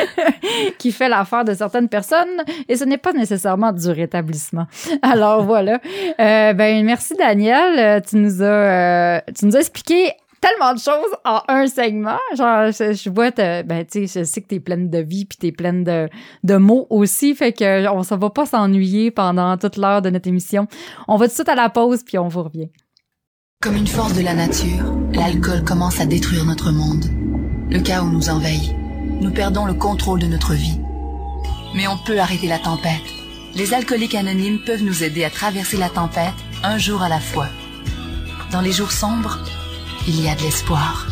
qui 0.78 0.92
fait 0.92 1.08
l'affaire 1.08 1.44
de 1.44 1.54
certaines 1.54 1.88
personnes 1.88 2.42
et 2.68 2.76
ce 2.76 2.84
n'est 2.84 2.98
pas 2.98 3.12
nécessairement 3.12 3.72
du 3.72 3.88
rétablissement. 3.88 4.66
Alors 5.00 5.44
voilà. 5.44 5.80
ben 6.18 6.84
merci 6.84 7.14
Daniel, 7.16 8.02
tu 8.02 8.16
nous 8.16 8.42
as 8.42 8.61
euh, 8.62 9.20
tu 9.36 9.46
nous 9.46 9.56
as 9.56 9.60
expliqué 9.60 10.12
tellement 10.42 10.74
de 10.74 10.78
choses 10.78 11.16
en 11.24 11.40
un 11.48 11.66
segment. 11.66 12.18
Genre, 12.36 12.72
je, 12.72 13.10
vois, 13.10 13.30
ben, 13.30 13.86
tu 13.86 14.06
sais, 14.06 14.20
je 14.20 14.24
sais 14.24 14.42
que 14.42 14.48
t'es 14.48 14.60
pleine 14.60 14.90
de 14.90 14.98
vie 14.98 15.24
puis 15.24 15.38
t'es 15.38 15.52
pleine 15.52 15.84
de, 15.84 16.56
mots 16.56 16.86
aussi. 16.90 17.34
Fait 17.34 17.52
que 17.52 17.88
on 17.88 18.00
ne 18.00 18.20
va 18.20 18.30
pas 18.30 18.44
s'ennuyer 18.44 19.10
pendant 19.10 19.56
toute 19.56 19.76
l'heure 19.76 20.02
de 20.02 20.10
notre 20.10 20.28
émission. 20.28 20.66
On 21.08 21.16
va 21.16 21.26
tout 21.26 21.30
de 21.30 21.34
suite 21.36 21.48
à 21.48 21.54
la 21.54 21.70
pause 21.70 22.02
puis 22.04 22.18
on 22.18 22.28
vous 22.28 22.42
revient. 22.42 22.68
Comme 23.62 23.76
une 23.76 23.86
force 23.86 24.14
de 24.14 24.22
la 24.22 24.34
nature, 24.34 24.92
l'alcool 25.12 25.62
commence 25.62 26.00
à 26.00 26.06
détruire 26.06 26.44
notre 26.44 26.72
monde. 26.72 27.04
Le 27.70 27.78
chaos 27.78 28.10
nous 28.10 28.28
envahit. 28.28 28.74
Nous 29.20 29.30
perdons 29.30 29.66
le 29.66 29.74
contrôle 29.74 30.18
de 30.18 30.26
notre 30.26 30.52
vie. 30.54 30.80
Mais 31.76 31.86
on 31.86 31.96
peut 31.96 32.18
arrêter 32.18 32.48
la 32.48 32.58
tempête. 32.58 33.00
Les 33.54 33.72
alcooliques 33.72 34.16
anonymes 34.16 34.58
peuvent 34.66 34.82
nous 34.82 35.04
aider 35.04 35.22
à 35.22 35.30
traverser 35.30 35.76
la 35.76 35.88
tempête 35.88 36.34
un 36.64 36.78
jour 36.78 37.02
à 37.02 37.08
la 37.08 37.20
fois. 37.20 37.46
Dans 38.52 38.60
les 38.60 38.72
jours 38.72 38.92
sombres, 38.92 39.38
il 40.06 40.22
y 40.22 40.28
a 40.28 40.34
de 40.34 40.42
l'espoir. 40.42 41.06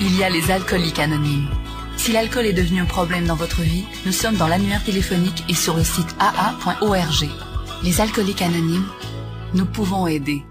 Il 0.00 0.18
y 0.18 0.24
a 0.24 0.28
les 0.28 0.50
alcooliques 0.50 0.98
anonymes. 0.98 1.48
Si 1.96 2.10
l'alcool 2.10 2.46
est 2.46 2.52
devenu 2.52 2.80
un 2.80 2.86
problème 2.86 3.24
dans 3.24 3.36
votre 3.36 3.60
vie, 3.60 3.84
nous 4.04 4.10
sommes 4.10 4.34
dans 4.34 4.48
l'annuaire 4.48 4.82
téléphonique 4.82 5.44
et 5.48 5.54
sur 5.54 5.76
le 5.76 5.84
site 5.84 6.12
aa.org. 6.18 7.28
Les 7.84 8.00
alcooliques 8.00 8.42
anonymes, 8.42 8.88
nous 9.54 9.64
pouvons 9.64 10.08
aider. 10.08 10.42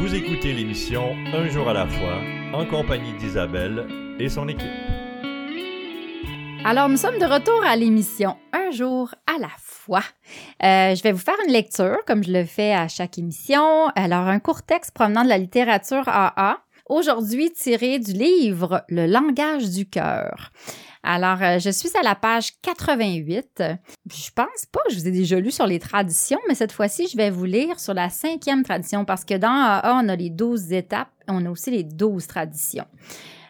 Vous 0.00 0.12
écoutez 0.12 0.54
l'émission 0.54 1.14
Un 1.32 1.48
jour 1.50 1.68
à 1.68 1.72
la 1.72 1.86
fois 1.86 2.18
en 2.52 2.66
compagnie 2.66 3.12
d'Isabelle 3.18 3.86
et 4.18 4.28
son 4.28 4.48
équipe. 4.48 4.66
Alors, 6.64 6.88
nous 6.88 6.96
sommes 6.96 7.20
de 7.20 7.32
retour 7.32 7.62
à 7.64 7.76
l'émission 7.76 8.36
Un 8.52 8.72
jour 8.72 9.14
à 9.28 9.38
la 9.38 9.50
fois. 9.56 9.67
Euh, 10.62 10.94
je 10.94 11.02
vais 11.02 11.12
vous 11.12 11.18
faire 11.18 11.36
une 11.46 11.52
lecture, 11.52 11.98
comme 12.06 12.22
je 12.22 12.32
le 12.32 12.44
fais 12.44 12.72
à 12.72 12.88
chaque 12.88 13.18
émission. 13.18 13.88
Alors, 13.94 14.26
un 14.26 14.38
court 14.38 14.62
texte 14.62 14.92
provenant 14.92 15.24
de 15.24 15.28
la 15.28 15.38
littérature 15.38 16.08
AA, 16.08 16.58
aujourd'hui 16.88 17.50
tiré 17.52 17.98
du 17.98 18.12
livre 18.12 18.84
Le 18.88 19.06
langage 19.06 19.70
du 19.70 19.88
cœur. 19.88 20.50
Alors, 21.02 21.42
euh, 21.42 21.58
je 21.58 21.70
suis 21.70 21.90
à 21.98 22.02
la 22.02 22.14
page 22.14 22.52
88. 22.62 23.62
Je 24.10 24.30
pense 24.34 24.66
pas 24.70 24.80
que 24.86 24.92
je 24.92 24.98
vous 24.98 25.08
ai 25.08 25.12
déjà 25.12 25.38
lu 25.38 25.50
sur 25.50 25.66
les 25.66 25.78
traditions, 25.78 26.40
mais 26.48 26.54
cette 26.54 26.72
fois-ci, 26.72 27.08
je 27.10 27.16
vais 27.16 27.30
vous 27.30 27.44
lire 27.44 27.78
sur 27.78 27.94
la 27.94 28.10
cinquième 28.10 28.64
tradition 28.64 29.04
parce 29.04 29.24
que 29.24 29.34
dans 29.34 29.48
AA, 29.48 30.00
on 30.02 30.08
a 30.08 30.16
les 30.16 30.30
douze 30.30 30.72
étapes, 30.72 31.10
on 31.28 31.46
a 31.46 31.50
aussi 31.50 31.70
les 31.70 31.84
douze 31.84 32.26
traditions. 32.26 32.86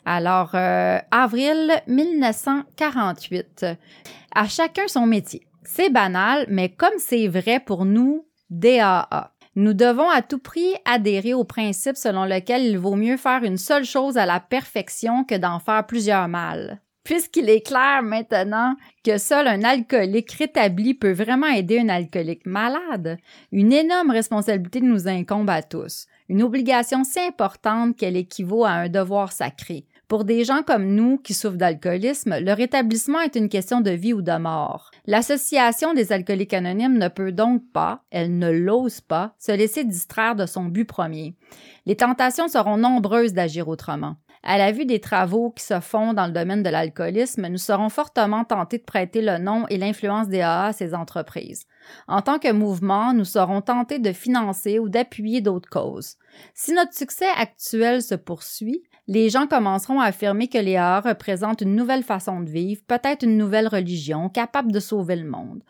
Alors, 0.04 0.50
euh, 0.54 0.99
avril 1.11 1.83
1948. 1.87 3.66
À 4.35 4.47
chacun 4.47 4.87
son 4.87 5.07
métier. 5.07 5.48
C'est 5.70 5.90
banal, 5.90 6.46
mais 6.48 6.70
comme 6.70 6.96
c'est 6.96 7.28
vrai 7.28 7.60
pour 7.60 7.84
nous, 7.84 8.26
DAA. 8.48 9.34
Nous 9.54 9.75
devons 9.75 10.08
à 10.08 10.22
tout 10.22 10.38
prix 10.38 10.75
adhérer 10.87 11.34
au 11.34 11.44
principe 11.44 11.98
selon 11.98 12.25
lequel 12.25 12.62
il 12.62 12.78
vaut 12.78 12.96
mieux 12.96 13.18
faire 13.18 13.44
une 13.44 13.58
seule 13.58 13.84
chose 13.84 14.16
à 14.16 14.25
la 14.25 14.40
perfection 14.40 15.25
que 15.25 15.34
d'en 15.34 15.58
faire 15.58 15.87
plusieurs 15.87 16.26
mal. 16.26 16.80
Puisqu'il 17.04 17.50
est 17.50 17.66
clair 17.66 18.02
maintenant 18.02 18.76
que 19.04 19.18
seul 19.18 19.46
un 19.46 19.62
alcoolique 19.62 20.32
rétabli 20.32 20.94
peut 20.94 21.12
vraiment 21.12 21.48
aider 21.48 21.80
un 21.80 21.90
alcoolique 21.90 22.46
malade, 22.46 23.18
une 23.52 23.72
énorme 23.75 24.10
responsabilité 24.10 24.80
nous 24.80 25.06
incombe 25.06 25.50
à 25.50 25.62
tous, 25.62 26.06
une 26.30 26.42
obligation 26.42 27.04
si 27.04 27.20
importante 27.20 27.94
qu'elle 27.94 28.16
équivaut 28.16 28.64
à 28.64 28.70
un 28.70 28.88
devoir 28.88 29.32
sacré. 29.32 29.84
Pour 30.09 30.25
des 30.25 30.43
gens 30.43 30.62
comme 30.62 30.87
nous 30.87 31.19
qui 31.19 31.35
souffrent 31.35 31.59
d'alcoolisme, 31.59 32.38
le 32.41 32.55
rétablissement 32.55 33.21
est 33.21 33.37
une 33.37 33.50
question 33.50 33.83
de 33.83 33.91
vie 33.91 34.15
ou 34.15 34.23
de 34.23 34.38
mort. 34.38 34.91
L'association 35.07 35.93
des 35.93 36.12
alcooliques 36.12 36.55
anonymes 36.55 36.97
ne 36.97 37.09
peut 37.09 37.31
donc 37.31 37.62
pas, 37.75 38.00
elle 38.11 38.38
ne 38.38 38.50
l'ose 38.50 39.03
pas, 39.03 39.35
se 39.38 39.53
laisser 39.53 39.85
distraire 39.85 40.35
de 40.35 40.47
son 40.47 40.65
but 40.65 40.87
premier. 40.87 41.35
Les 41.85 41.97
tentations 41.97 42.49
seront 42.49 42.79
nombreuses 42.79 43.35
d'agir 43.35 43.69
autrement. 43.69 44.17
À 44.43 44.57
la 44.57 44.73
vue 44.73 44.87
des 44.87 45.00
travaux 45.00 45.50
qui 45.50 45.62
se 45.62 45.79
font 45.81 46.15
dans 46.15 46.27
le 46.27 46.33
domaine 46.33 46.62
de 46.62 46.71
l'alcoolisme, 46.71 47.47
nous 47.49 47.59
serons 47.59 47.91
fortement 47.91 48.45
tentés 48.45 48.79
de 48.79 48.85
prêter 48.85 49.21
le 49.21 49.37
nom 49.37 49.67
et 49.69 49.77
l'influence 49.77 50.29
des 50.29 50.41
AA 50.41 50.67
à 50.67 50.73
ces 50.73 50.95
entreprises. 50.95 51.67
En 52.07 52.23
tant 52.23 52.38
que 52.38 52.53
mouvement, 52.53 53.12
nous 53.12 53.25
serons 53.27 53.61
tentés 53.61 53.99
de 53.99 54.12
financer 54.12 54.79
ou 54.79 54.88
d'appuyer 54.88 55.43
d'autres 55.43 55.69
causes. 55.69 56.17
Si 56.55 56.73
notre 56.73 56.95
succès 56.95 57.29
actuel 57.37 58.00
se 58.00 58.15
poursuit, 58.15 58.85
les 59.09 59.31
gens 59.31 59.47
commenceront 59.47 60.00
à 60.00 60.07
affirmer 60.07 60.49
que 60.49 60.59
les 60.59 60.77
arts 60.77 61.05
représentent 61.05 61.62
une 61.62 61.75
nouvelle 61.75 62.05
façon 62.05 62.41
de 62.41 62.50
vivre, 62.50 62.83
peut-être 62.87 63.25
une 63.25 63.38
nouvelle 63.38 63.67
religion, 63.67 64.29
capable 64.29 64.71
de 64.71 64.81
sauver 64.81 65.17
le 65.17 65.29
monde. 65.29 65.62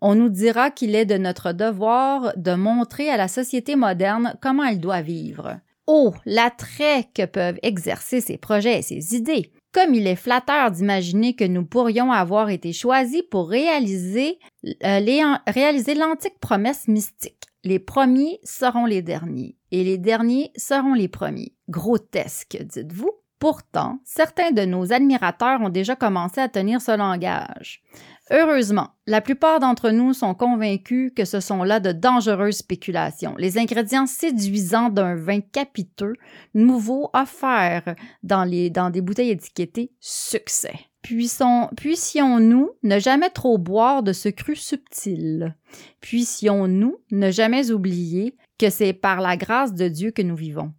On 0.00 0.14
nous 0.14 0.30
dira 0.30 0.70
qu'il 0.70 0.94
est 0.94 1.04
de 1.04 1.18
notre 1.18 1.52
devoir 1.52 2.32
de 2.36 2.54
montrer 2.54 3.10
à 3.10 3.18
la 3.18 3.28
société 3.28 3.76
moderne 3.76 4.34
comment 4.40 4.64
elle 4.64 4.80
doit 4.80 5.02
vivre. 5.02 5.60
Oh, 5.86 6.14
l'attrait 6.24 7.08
que 7.14 7.26
peuvent 7.26 7.58
exercer 7.62 8.20
ces 8.20 8.38
projets 8.38 8.78
et 8.78 8.82
ces 8.82 9.14
idées! 9.14 9.52
Comme 9.72 9.92
il 9.94 10.06
est 10.06 10.16
flatteur 10.16 10.70
d'imaginer 10.70 11.34
que 11.34 11.44
nous 11.44 11.64
pourrions 11.64 12.10
avoir 12.10 12.48
été 12.48 12.72
choisis 12.72 13.22
pour 13.30 13.50
réaliser, 13.50 14.38
euh, 14.66 15.34
réaliser 15.46 15.94
l'antique 15.94 16.38
promesse 16.40 16.88
mystique. 16.88 17.44
Les 17.64 17.78
premiers 17.78 18.40
seront 18.44 18.86
les 18.86 19.02
derniers 19.02 19.56
et 19.70 19.84
les 19.84 19.98
derniers 19.98 20.52
seront 20.56 20.94
les 20.94 21.08
premiers. 21.08 21.57
Grotesque, 21.68 22.58
dites-vous? 22.62 23.10
Pourtant, 23.38 24.00
certains 24.04 24.50
de 24.50 24.62
nos 24.62 24.92
admirateurs 24.92 25.60
ont 25.60 25.68
déjà 25.68 25.94
commencé 25.94 26.40
à 26.40 26.48
tenir 26.48 26.80
ce 26.80 26.96
langage. 26.96 27.82
Heureusement, 28.30 28.88
la 29.06 29.20
plupart 29.20 29.60
d'entre 29.60 29.90
nous 29.90 30.12
sont 30.12 30.34
convaincus 30.34 31.12
que 31.14 31.24
ce 31.24 31.38
sont 31.38 31.62
là 31.62 31.78
de 31.78 31.92
dangereuses 31.92 32.56
spéculations, 32.56 33.36
les 33.38 33.56
ingrédients 33.56 34.06
séduisants 34.06 34.88
d'un 34.88 35.14
vin 35.14 35.40
capiteux, 35.40 36.14
nouveau, 36.52 37.10
offert 37.12 37.94
dans, 38.24 38.42
les, 38.42 38.70
dans 38.70 38.90
des 38.90 39.00
bouteilles 39.00 39.30
étiquetées 39.30 39.92
succès. 40.00 40.74
Puissions-nous 41.02 42.70
ne 42.82 42.98
jamais 42.98 43.30
trop 43.30 43.56
boire 43.56 44.02
de 44.02 44.12
ce 44.12 44.28
cru 44.28 44.56
subtil? 44.56 45.56
Puissions-nous 46.00 46.96
ne 47.12 47.30
jamais 47.30 47.70
oublier 47.70 48.36
que 48.58 48.68
c'est 48.68 48.92
par 48.92 49.20
la 49.20 49.36
grâce 49.36 49.74
de 49.74 49.86
Dieu 49.86 50.10
que 50.10 50.22
nous 50.22 50.36
vivons, 50.36 50.72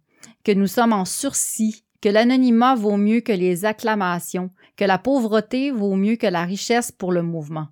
que 0.44 0.52
nous 0.52 0.66
sommes 0.66 0.92
en 0.92 1.04
sursis 1.04 1.84
que 2.00 2.08
l'anonymat 2.08 2.74
vaut 2.74 2.96
mieux 2.96 3.20
que 3.20 3.32
les 3.32 3.64
acclamations, 3.64 4.50
que 4.76 4.84
la 4.84 4.98
pauvreté 4.98 5.70
vaut 5.70 5.96
mieux 5.96 6.16
que 6.16 6.26
la 6.26 6.44
richesse 6.44 6.90
pour 6.90 7.12
le 7.12 7.22
mouvement. 7.22 7.68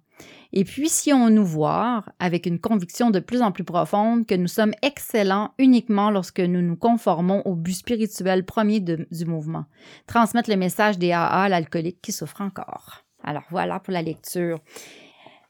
Et 0.53 0.65
puissions-nous 0.65 1.45
voir, 1.45 2.11
avec 2.19 2.47
une 2.47 2.59
conviction 2.59 3.11
de 3.11 3.21
plus 3.21 3.43
en 3.43 3.53
plus 3.53 3.65
profonde, 3.65 4.27
que 4.27 4.35
nous 4.35 4.49
sommes 4.49 4.73
excellents 4.83 5.53
uniquement 5.59 6.11
lorsque 6.11 6.41
nous 6.41 6.63
nous 6.63 6.77
conformons 6.77 7.43
au 7.45 7.55
but 7.55 7.75
spirituel 7.75 8.45
premier 8.45 8.81
du 8.81 9.25
mouvement, 9.27 9.67
transmettre 10.07 10.49
le 10.49 10.57
message 10.57 10.99
des 10.99 11.13
AA 11.13 11.27
à 11.27 11.49
l'alcoolique 11.49 12.01
qui 12.01 12.13
souffre 12.13 12.41
encore. 12.41 13.05
Alors 13.23 13.45
voilà 13.51 13.79
pour 13.81 13.93
la 13.93 14.03
lecture. 14.03 14.61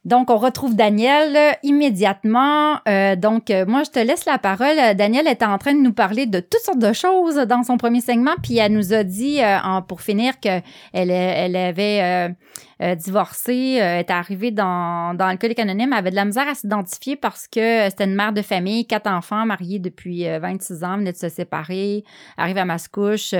Donc, 0.08 0.30
on 0.30 0.38
retrouve 0.38 0.74
Daniel 0.74 1.36
euh, 1.36 1.52
immédiatement. 1.62 2.80
Euh, 2.88 3.14
donc, 3.14 3.50
euh, 3.50 3.66
moi, 3.66 3.82
je 3.82 3.90
te 3.90 3.98
laisse 3.98 4.24
la 4.24 4.38
parole. 4.38 4.96
Daniel 4.96 5.28
était 5.28 5.44
en 5.44 5.58
train 5.58 5.74
de 5.74 5.80
nous 5.80 5.92
parler 5.92 6.24
de 6.24 6.40
toutes 6.40 6.62
sortes 6.62 6.78
de 6.78 6.94
choses 6.94 7.36
dans 7.36 7.62
son 7.62 7.76
premier 7.76 8.00
segment, 8.00 8.34
puis 8.42 8.56
elle 8.56 8.72
nous 8.72 8.94
a 8.94 9.04
dit, 9.04 9.40
pour 9.86 10.00
finir, 10.00 10.40
qu'elle 10.40 10.62
elle 10.92 11.56
avait 11.56 12.34
divorcé, 12.96 13.78
est 13.80 14.10
arrivée 14.10 14.50
dans, 14.50 15.14
dans 15.14 15.28
le 15.28 15.60
anonyme, 15.60 15.92
avait 15.92 16.10
de 16.10 16.16
la 16.16 16.24
misère 16.24 16.48
à 16.48 16.54
s'identifier 16.54 17.16
parce 17.16 17.46
que 17.46 17.88
c'était 17.90 18.04
une 18.04 18.14
mère 18.14 18.32
de 18.32 18.42
famille, 18.42 18.86
quatre 18.86 19.10
enfants, 19.10 19.44
mariés 19.44 19.78
depuis 19.78 20.24
26 20.24 20.84
ans, 20.84 20.96
venait 20.96 21.12
de 21.12 21.18
se 21.18 21.28
séparer, 21.28 22.04
arrive 22.36 22.58
à 22.58 22.64
Mascouche, 22.64 23.34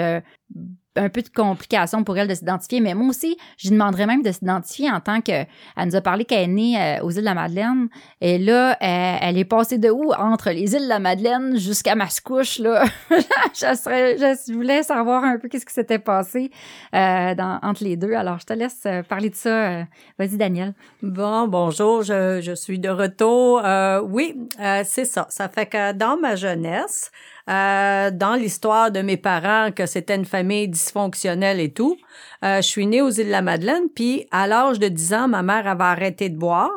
un 0.98 1.08
peu 1.08 1.22
de 1.22 1.28
complication 1.28 2.04
pour 2.04 2.18
elle 2.18 2.28
de 2.28 2.34
s'identifier, 2.34 2.80
mais 2.80 2.94
moi 2.94 3.08
aussi, 3.08 3.36
je 3.56 3.70
demanderais 3.70 4.06
même 4.06 4.22
de 4.22 4.32
s'identifier 4.32 4.90
en 4.90 5.00
tant 5.00 5.20
que. 5.20 5.32
Elle 5.32 5.86
nous 5.86 5.96
a 5.96 6.00
parlé 6.00 6.24
qu'elle 6.24 6.44
est 6.44 6.46
née 6.46 6.80
euh, 6.80 7.04
aux 7.04 7.10
îles 7.10 7.20
de 7.20 7.24
la 7.24 7.34
Madeleine. 7.34 7.88
Et 8.20 8.38
là, 8.38 8.76
elle, 8.80 9.38
est 9.38 9.44
passée 9.44 9.78
de 9.78 9.90
où? 9.90 10.12
Entre 10.12 10.50
les 10.50 10.74
îles 10.74 10.84
de 10.84 10.88
la 10.88 10.98
Madeleine 10.98 11.56
jusqu'à 11.58 11.94
Mascouche, 11.94 12.58
là. 12.58 12.84
je, 13.10 14.52
voulais 14.52 14.82
savoir 14.82 15.24
un 15.24 15.38
peu 15.38 15.48
qu'est-ce 15.48 15.66
qui 15.66 15.72
s'était 15.72 15.98
passé 15.98 16.50
euh, 16.94 17.34
entre 17.62 17.84
les 17.84 17.96
deux. 17.96 18.14
Alors, 18.14 18.38
je 18.40 18.46
te 18.46 18.52
laisse 18.52 18.82
euh, 18.86 19.02
parler 19.02 19.30
de 19.30 19.36
ça. 19.36 19.84
Vas-y, 20.18 20.36
Daniel. 20.36 20.74
Bon, 21.02 21.46
bonjour, 21.46 22.02
je 22.02 22.52
suis 22.54 22.78
de 22.78 22.88
retour. 22.88 23.62
oui, 24.10 24.36
c'est 24.84 25.04
ça. 25.04 25.26
Ça 25.30 25.48
fait 25.48 25.66
que 25.66 25.92
dans 25.92 26.18
ma 26.18 26.36
jeunesse, 26.36 27.10
euh, 27.48 28.10
dans 28.10 28.34
l'histoire 28.34 28.90
de 28.90 29.00
mes 29.00 29.16
parents 29.16 29.70
que 29.72 29.86
c'était 29.86 30.14
une 30.14 30.24
famille 30.24 30.68
dysfonctionnelle 30.68 31.60
et 31.60 31.72
tout. 31.72 31.96
Euh, 32.44 32.56
je 32.56 32.66
suis 32.66 32.86
née 32.86 33.00
aux 33.00 33.10
îles 33.10 33.26
de 33.26 33.30
la 33.30 33.42
Madeleine, 33.42 33.88
puis 33.94 34.26
à 34.30 34.46
l'âge 34.46 34.78
de 34.78 34.88
10 34.88 35.14
ans, 35.14 35.28
ma 35.28 35.42
mère 35.42 35.66
avait 35.66 35.84
arrêté 35.84 36.28
de 36.28 36.36
boire. 36.36 36.70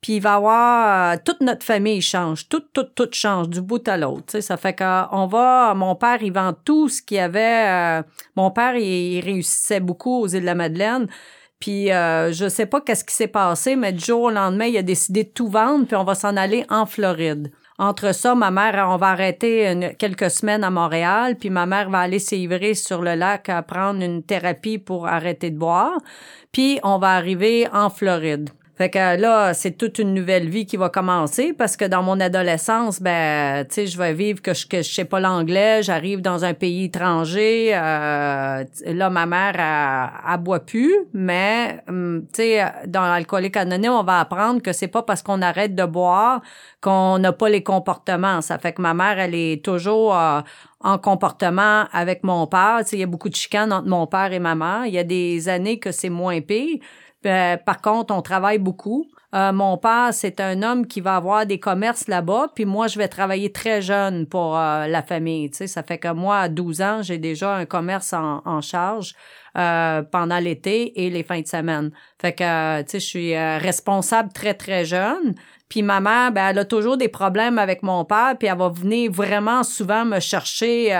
Puis 0.00 0.16
il 0.16 0.20
va 0.20 0.34
avoir 0.34 1.14
euh, 1.14 1.16
toute 1.24 1.40
notre 1.40 1.64
famille 1.64 2.02
change, 2.02 2.48
tout 2.48 2.62
tout 2.72 2.84
tout 2.84 3.08
change 3.12 3.48
du 3.48 3.60
bout 3.60 3.86
à 3.88 3.96
l'autre. 3.96 4.40
Ça 4.40 4.56
fait 4.56 4.76
qu'on 4.76 5.26
va, 5.26 5.74
mon 5.74 5.94
père 5.94 6.22
il 6.22 6.32
vend 6.32 6.54
tout 6.64 6.88
ce 6.88 7.02
qu'il 7.02 7.18
avait. 7.18 8.02
mon 8.36 8.50
père 8.50 8.76
il, 8.76 9.20
réussissait 9.20 9.80
beaucoup 9.80 10.20
aux 10.20 10.28
îles 10.28 10.40
de 10.40 10.46
la 10.46 10.54
Madeleine. 10.54 11.06
Puis 11.64 11.90
euh, 11.90 12.30
je 12.30 12.46
sais 12.46 12.66
pas 12.66 12.82
qu'est-ce 12.82 13.04
qui 13.04 13.14
s'est 13.14 13.26
passé, 13.26 13.74
mais 13.74 13.92
du 13.92 14.04
jour 14.04 14.24
au 14.24 14.30
lendemain, 14.30 14.66
il 14.66 14.76
a 14.76 14.82
décidé 14.82 15.24
de 15.24 15.30
tout 15.30 15.48
vendre, 15.48 15.86
puis 15.86 15.96
on 15.96 16.04
va 16.04 16.14
s'en 16.14 16.36
aller 16.36 16.66
en 16.68 16.84
Floride. 16.84 17.50
Entre 17.78 18.14
ça, 18.14 18.36
ma 18.36 18.52
mère, 18.52 18.86
on 18.88 18.96
va 18.96 19.08
arrêter 19.08 19.94
quelques 19.98 20.30
semaines 20.30 20.62
à 20.62 20.70
Montréal, 20.70 21.36
puis 21.36 21.50
ma 21.50 21.66
mère 21.66 21.90
va 21.90 22.00
aller 22.00 22.20
s'ivrer 22.20 22.74
sur 22.74 23.02
le 23.02 23.14
lac 23.14 23.48
à 23.48 23.62
prendre 23.62 24.00
une 24.00 24.22
thérapie 24.22 24.78
pour 24.78 25.08
arrêter 25.08 25.50
de 25.50 25.58
boire, 25.58 25.98
puis 26.52 26.78
on 26.84 26.98
va 26.98 27.14
arriver 27.16 27.66
en 27.72 27.90
Floride. 27.90 28.50
Fait 28.76 28.90
que 28.90 28.98
là, 29.20 29.54
c'est 29.54 29.78
toute 29.78 30.00
une 30.00 30.14
nouvelle 30.14 30.48
vie 30.48 30.66
qui 30.66 30.76
va 30.76 30.88
commencer 30.88 31.52
parce 31.52 31.76
que 31.76 31.84
dans 31.84 32.02
mon 32.02 32.18
adolescence, 32.18 33.00
ben, 33.00 33.64
tu 33.66 33.74
sais, 33.74 33.86
je 33.86 33.96
vais 33.96 34.12
vivre 34.14 34.42
que 34.42 34.52
je, 34.52 34.66
que 34.66 34.78
je 34.78 34.92
sais 34.92 35.04
pas 35.04 35.20
l'anglais, 35.20 35.84
j'arrive 35.84 36.20
dans 36.20 36.44
un 36.44 36.54
pays 36.54 36.86
étranger. 36.86 37.70
Euh, 37.72 38.64
là, 38.86 39.10
ma 39.10 39.26
mère, 39.26 39.54
elle, 40.28 40.40
boit 40.40 40.58
plus, 40.58 40.92
mais, 41.12 41.82
hum, 41.88 42.24
tu 42.32 42.42
sais, 42.42 42.64
dans 42.88 43.02
l'alcoolique 43.02 43.56
anonyme, 43.56 43.92
on 43.92 44.02
va 44.02 44.18
apprendre 44.18 44.60
que 44.60 44.72
c'est 44.72 44.88
pas 44.88 45.02
parce 45.02 45.22
qu'on 45.22 45.40
arrête 45.40 45.76
de 45.76 45.84
boire 45.84 46.42
qu'on 46.80 47.18
n'a 47.18 47.32
pas 47.32 47.48
les 47.48 47.62
comportements. 47.62 48.40
Ça 48.40 48.58
fait 48.58 48.72
que 48.72 48.82
ma 48.82 48.92
mère, 48.92 49.20
elle 49.20 49.36
est 49.36 49.64
toujours 49.64 50.16
euh, 50.16 50.40
en 50.80 50.98
comportement 50.98 51.84
avec 51.92 52.24
mon 52.24 52.48
père. 52.48 52.78
Tu 52.80 52.90
sais, 52.90 52.96
il 52.96 53.00
y 53.00 53.04
a 53.04 53.06
beaucoup 53.06 53.28
de 53.28 53.36
chicanes 53.36 53.72
entre 53.72 53.88
mon 53.88 54.08
père 54.08 54.32
et 54.32 54.40
ma 54.40 54.56
mère. 54.56 54.86
Il 54.86 54.94
y 54.94 54.98
a 54.98 55.04
des 55.04 55.48
années 55.48 55.78
que 55.78 55.92
c'est 55.92 56.10
moins 56.10 56.40
pire. 56.40 56.80
Euh, 57.26 57.56
par 57.56 57.80
contre, 57.80 58.14
on 58.14 58.22
travaille 58.22 58.58
beaucoup. 58.58 59.06
Euh, 59.34 59.52
mon 59.52 59.76
père, 59.78 60.10
c'est 60.12 60.40
un 60.40 60.62
homme 60.62 60.86
qui 60.86 61.00
va 61.00 61.16
avoir 61.16 61.44
des 61.44 61.58
commerces 61.58 62.06
là-bas, 62.06 62.48
puis 62.54 62.64
moi, 62.64 62.86
je 62.86 62.98
vais 62.98 63.08
travailler 63.08 63.50
très 63.50 63.82
jeune 63.82 64.26
pour 64.26 64.56
euh, 64.56 64.86
la 64.86 65.02
famille. 65.02 65.50
Tu 65.50 65.66
ça 65.66 65.82
fait 65.82 65.98
que 65.98 66.12
moi, 66.12 66.38
à 66.38 66.48
12 66.48 66.82
ans, 66.82 67.02
j'ai 67.02 67.18
déjà 67.18 67.56
un 67.56 67.64
commerce 67.64 68.12
en, 68.12 68.60
charge 68.60 69.14
pendant 69.54 70.38
l'été 70.38 71.04
et 71.04 71.10
les 71.10 71.22
fins 71.22 71.40
de 71.40 71.46
semaine. 71.46 71.90
Fait 72.20 72.32
que, 72.32 72.82
tu 72.82 72.90
sais, 72.90 73.00
je 73.00 73.06
suis 73.06 73.36
responsable 73.36 74.32
très, 74.32 74.54
très 74.54 74.84
jeune. 74.84 75.34
Puis 75.68 75.82
ma 75.82 76.00
mère, 76.00 76.32
ben, 76.32 76.48
elle 76.48 76.58
a 76.58 76.64
toujours 76.64 76.96
des 76.96 77.08
problèmes 77.08 77.58
avec 77.58 77.82
mon 77.82 78.04
père, 78.04 78.34
puis 78.38 78.48
elle 78.48 78.58
va 78.58 78.68
venir 78.68 79.10
vraiment 79.10 79.62
souvent 79.62 80.04
me 80.04 80.20
chercher 80.20 80.92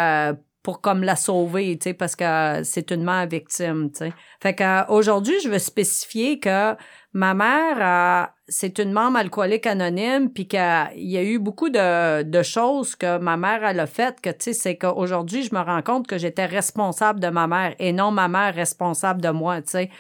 pour 0.65 0.81
comme 0.81 1.05
la 1.05 1.15
sauver, 1.15 1.77
tu 1.79 1.91
sais, 1.91 1.95
parce 1.95 2.17
que 2.17 2.63
c'est 2.65 2.91
une 2.91 3.05
mère 3.05 3.27
victime, 3.27 3.91
tu 3.91 3.99
sais. 3.99 4.13
Fait 4.43 4.55
que 4.55 4.91
aujourd'hui, 4.91 5.35
je 5.45 5.51
veux 5.51 5.59
spécifier 5.59 6.41
que 6.41 6.75
ma 7.13 7.35
mère, 7.35 7.77
euh, 7.81 8.27
c'est 8.49 8.79
une 8.79 8.91
membre 8.91 9.19
alcoolique 9.19 9.67
anonyme, 9.67 10.31
puis 10.31 10.49
qu'il 10.49 10.59
y 10.97 11.19
a 11.19 11.23
eu 11.23 11.39
beaucoup 11.39 11.69
de, 11.69 12.23
de 12.23 12.43
choses 12.43 12.97
que 12.97 13.19
ma 13.19 13.37
mère 13.37 13.63
elle 13.63 13.79
a 13.79 13.87
faites, 13.87 14.23
que 14.23 14.31
tu 14.31 14.37
sais, 14.41 14.53
c'est 14.55 14.77
qu'aujourd'hui, 14.77 15.43
je 15.43 15.55
me 15.55 15.61
rends 15.61 15.83
compte 15.83 16.07
que 16.07 16.17
j'étais 16.17 16.47
responsable 16.47 17.21
de 17.21 17.29
ma 17.29 17.47
mère 17.47 17.75
et 17.79 17.93
non 17.93 18.11
ma 18.11 18.29
mère 18.29 18.55
responsable 18.55 19.21
de 19.21 19.29
moi, 19.29 19.61
tu 19.61 19.71
sais. 19.73 19.91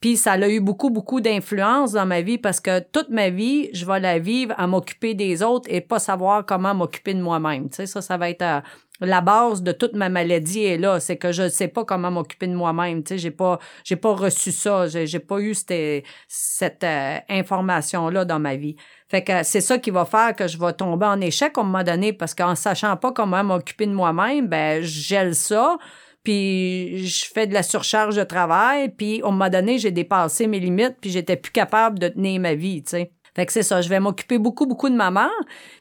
Puis 0.00 0.16
ça 0.16 0.32
a 0.32 0.48
eu 0.48 0.60
beaucoup, 0.60 0.90
beaucoup 0.90 1.20
d'influence 1.22 1.92
dans 1.92 2.04
ma 2.04 2.20
vie 2.20 2.36
parce 2.36 2.60
que 2.60 2.80
toute 2.80 3.08
ma 3.08 3.30
vie, 3.30 3.70
je 3.72 3.86
vais 3.86 3.98
la 3.98 4.18
vivre 4.18 4.54
à 4.58 4.66
m'occuper 4.66 5.14
des 5.14 5.42
autres 5.42 5.68
et 5.72 5.80
pas 5.80 5.98
savoir 5.98 6.44
comment 6.44 6.74
m'occuper 6.74 7.14
de 7.14 7.22
moi-même. 7.22 7.70
Tu 7.70 7.76
sais, 7.76 7.86
ça, 7.86 8.02
ça 8.02 8.18
va 8.18 8.28
être 8.28 8.42
euh, 8.42 8.60
la 9.00 9.20
base 9.20 9.62
de 9.62 9.72
toute 9.72 9.94
ma 9.94 10.08
maladie 10.08 10.64
est 10.64 10.78
là. 10.78 11.00
C'est 11.00 11.16
que 11.16 11.32
je 11.32 11.44
ne 11.44 11.48
sais 11.48 11.68
pas 11.68 11.84
comment 11.84 12.10
m'occuper 12.10 12.46
de 12.46 12.54
moi-même. 12.54 13.02
Tu 13.02 13.14
sais, 13.14 13.18
j'ai 13.18 13.30
pas, 13.30 13.58
j'ai 13.84 13.96
pas 13.96 14.14
reçu 14.14 14.52
ça. 14.52 14.86
J'ai, 14.86 15.06
j'ai 15.06 15.18
pas 15.18 15.40
eu 15.40 15.54
cette, 15.54 16.04
cette 16.28 16.84
euh, 16.84 17.18
information-là 17.28 18.24
dans 18.24 18.38
ma 18.38 18.56
vie. 18.56 18.76
Fait 19.08 19.22
que 19.22 19.42
c'est 19.42 19.60
ça 19.60 19.78
qui 19.78 19.90
va 19.90 20.04
faire 20.04 20.34
que 20.34 20.48
je 20.48 20.58
vais 20.58 20.72
tomber 20.72 21.06
en 21.06 21.20
échec 21.20 21.56
à 21.56 21.60
un 21.60 21.64
moment 21.64 21.84
donné 21.84 22.12
parce 22.12 22.34
qu'en 22.34 22.54
sachant 22.54 22.96
pas 22.96 23.12
comment 23.12 23.44
m'occuper 23.44 23.86
de 23.86 23.92
moi-même, 23.92 24.48
ben, 24.48 24.82
je 24.82 25.00
gèle 25.00 25.34
ça 25.34 25.78
puis 26.26 27.06
je 27.06 27.24
fais 27.32 27.46
de 27.46 27.54
la 27.54 27.62
surcharge 27.62 28.16
de 28.16 28.24
travail, 28.24 28.88
puis 28.88 29.20
on 29.22 29.30
m'a 29.30 29.48
donné, 29.48 29.78
j'ai 29.78 29.92
dépassé 29.92 30.48
mes 30.48 30.58
limites, 30.58 30.96
puis 31.00 31.08
j'étais 31.08 31.36
plus 31.36 31.52
capable 31.52 32.00
de 32.00 32.08
tenir 32.08 32.40
ma 32.40 32.56
vie, 32.56 32.82
tu 32.82 32.90
sais. 32.90 33.12
Fait 33.36 33.44
que 33.44 33.52
c'est 33.52 33.62
ça, 33.62 33.82
je 33.82 33.90
vais 33.90 34.00
m'occuper 34.00 34.38
beaucoup, 34.38 34.64
beaucoup 34.64 34.88
de 34.88 34.94
ma 34.94 35.10
mère. 35.10 35.28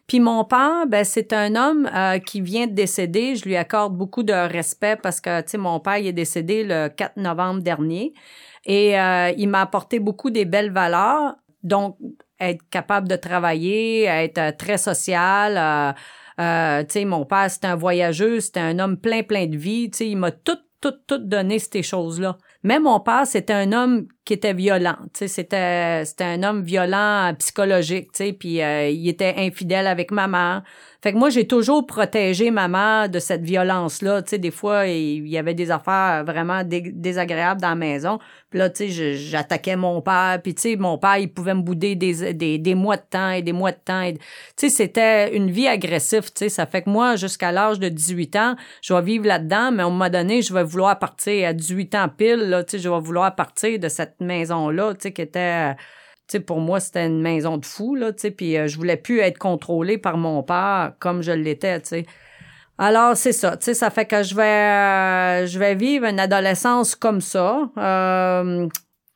Puis 0.07 0.19
mon 0.19 0.43
père, 0.43 0.85
ben 0.87 1.05
c'est 1.05 1.31
un 1.31 1.55
homme 1.55 1.89
euh, 1.95 2.19
qui 2.19 2.41
vient 2.41 2.67
de 2.67 2.73
décéder. 2.73 3.37
Je 3.37 3.45
lui 3.45 3.55
accorde 3.55 3.95
beaucoup 3.95 4.23
de 4.23 4.33
respect 4.33 4.97
parce 5.01 5.21
que, 5.21 5.39
tu 5.39 5.51
sais, 5.51 5.57
mon 5.57 5.79
père 5.79 5.97
il 5.97 6.07
est 6.07 6.13
décédé 6.13 6.65
le 6.65 6.89
4 6.89 7.15
novembre 7.15 7.61
dernier. 7.61 8.13
Et 8.65 8.99
euh, 8.99 9.31
il 9.37 9.47
m'a 9.47 9.61
apporté 9.61 9.99
beaucoup 9.99 10.31
des 10.31 10.43
belles 10.43 10.73
valeurs. 10.73 11.35
Donc, 11.63 11.97
être 12.41 12.61
capable 12.69 13.07
de 13.07 13.15
travailler, 13.15 14.03
être 14.03 14.57
très 14.57 14.77
social, 14.77 15.95
euh, 16.39 16.83
tu 16.83 16.91
sais, 16.91 17.05
mon 17.05 17.25
père, 17.25 17.49
c'était 17.49 17.67
un 17.67 17.77
voyageur, 17.77 18.41
c'était 18.41 18.59
un 18.59 18.79
homme 18.79 18.97
plein, 18.97 19.23
plein 19.23 19.47
de 19.47 19.55
vie. 19.55 19.89
Tu 19.89 19.97
sais, 19.99 20.09
il 20.09 20.17
m'a 20.17 20.31
tout, 20.31 20.57
tout, 20.81 20.93
tout 21.07 21.19
donné 21.19 21.59
ces 21.59 21.83
choses-là. 21.83 22.37
Mais 22.63 22.79
mon 22.79 22.99
père, 22.99 23.25
c'était 23.25 23.53
un 23.53 23.71
homme 23.71 24.07
qui 24.25 24.33
était 24.33 24.53
violent. 24.53 24.97
C'était 25.13 26.03
c'était 26.03 26.23
un 26.23 26.43
homme 26.43 26.63
violent 26.63 27.33
psychologique, 27.37 28.11
tu 28.11 28.25
sais, 28.25 28.33
puis 28.33 28.61
euh, 28.61 28.89
il 28.89 29.07
était 29.07 29.35
infidèle 29.37 29.87
avec 29.87 30.11
maman. 30.11 30.61
Fait 31.05 31.13
que 31.13 31.19
moi, 31.19 31.29
j'ai 31.29 31.45
toujours 31.45 31.85
protégé 31.85 32.49
maman 32.49 33.07
de 33.07 33.19
cette 33.19 33.43
violence-là. 33.43 34.23
Tu 34.23 34.31
sais, 34.31 34.37
des 34.39 34.49
fois, 34.49 34.87
il 34.87 35.27
y 35.27 35.37
avait 35.37 35.53
des 35.53 35.69
affaires 35.69 36.25
vraiment 36.25 36.63
désagréables 36.65 37.61
dans 37.61 37.69
la 37.69 37.75
maison. 37.75 38.17
Puis 38.49 38.57
là, 38.57 38.71
tu 38.71 38.91
sais, 38.91 39.13
j'attaquais 39.13 39.75
mon 39.75 40.01
père. 40.01 40.39
Puis, 40.41 40.55
tu 40.55 40.63
sais, 40.63 40.75
mon 40.77 40.97
père, 40.97 41.17
il 41.17 41.31
pouvait 41.31 41.53
me 41.53 41.61
bouder 41.61 41.93
des, 41.93 42.33
des, 42.33 42.57
des 42.57 42.73
mois 42.73 42.97
de 42.97 43.03
temps 43.07 43.29
et 43.29 43.43
des 43.43 43.53
mois 43.53 43.71
de 43.71 43.77
temps. 43.85 44.09
Tu 44.11 44.17
sais, 44.55 44.69
c'était 44.69 45.37
une 45.37 45.51
vie 45.51 45.67
agressive, 45.67 46.23
tu 46.23 46.31
sais. 46.37 46.49
Ça 46.49 46.65
fait 46.65 46.81
que 46.81 46.89
moi, 46.89 47.17
jusqu'à 47.17 47.51
l'âge 47.51 47.77
de 47.79 47.87
18 47.87 48.35
ans, 48.37 48.55
je 48.81 48.91
vais 48.91 49.01
vivre 49.03 49.27
là-dedans, 49.27 49.71
mais 49.71 49.83
à 49.83 49.85
un 49.85 49.91
moment 49.91 50.09
donné, 50.09 50.41
je 50.41 50.55
vais 50.55 50.63
vouloir 50.63 50.97
partir 50.97 51.49
à 51.49 51.53
18 51.53 51.93
ans 51.93 52.09
pile, 52.09 52.49
là, 52.49 52.63
tu 52.63 52.77
sais, 52.77 52.79
je 52.79 52.89
vais 52.89 52.99
vouloir 52.99 53.35
partir 53.35 53.77
de 53.77 53.89
cette 53.89 54.14
maison-là, 54.23 54.93
tu 54.93 55.01
sais, 55.01 55.13
qui 55.13 55.21
était 55.21 55.75
sais, 56.27 56.39
pour 56.39 56.59
moi, 56.59 56.79
c'était 56.79 57.05
une 57.05 57.21
maison 57.21 57.57
de 57.57 57.65
fou, 57.65 57.95
là, 57.95 58.11
tu 58.13 58.21
sais, 58.21 58.31
puis 58.31 58.57
euh, 58.57 58.67
je 58.67 58.77
voulais 58.77 58.97
plus 58.97 59.19
être 59.19 59.37
contrôlée 59.37 59.97
par 59.97 60.17
mon 60.17 60.43
père 60.43 60.93
comme 60.99 61.21
je 61.21 61.31
l'étais, 61.31 61.79
tu 61.81 61.87
sais. 61.89 62.05
Alors, 62.77 63.15
c'est 63.15 63.31
ça, 63.31 63.55
tu 63.57 63.65
sais, 63.65 63.73
ça 63.73 63.89
fait 63.89 64.05
que 64.05 64.21
je 64.23 64.35
vais, 64.35 64.43
euh, 64.43 65.45
je 65.45 65.57
vais 65.59 65.75
vivre 65.75 66.05
une 66.05 66.19
adolescence 66.19 66.95
comme 66.95 67.21
ça. 67.21 67.69
Euh, 67.77 68.67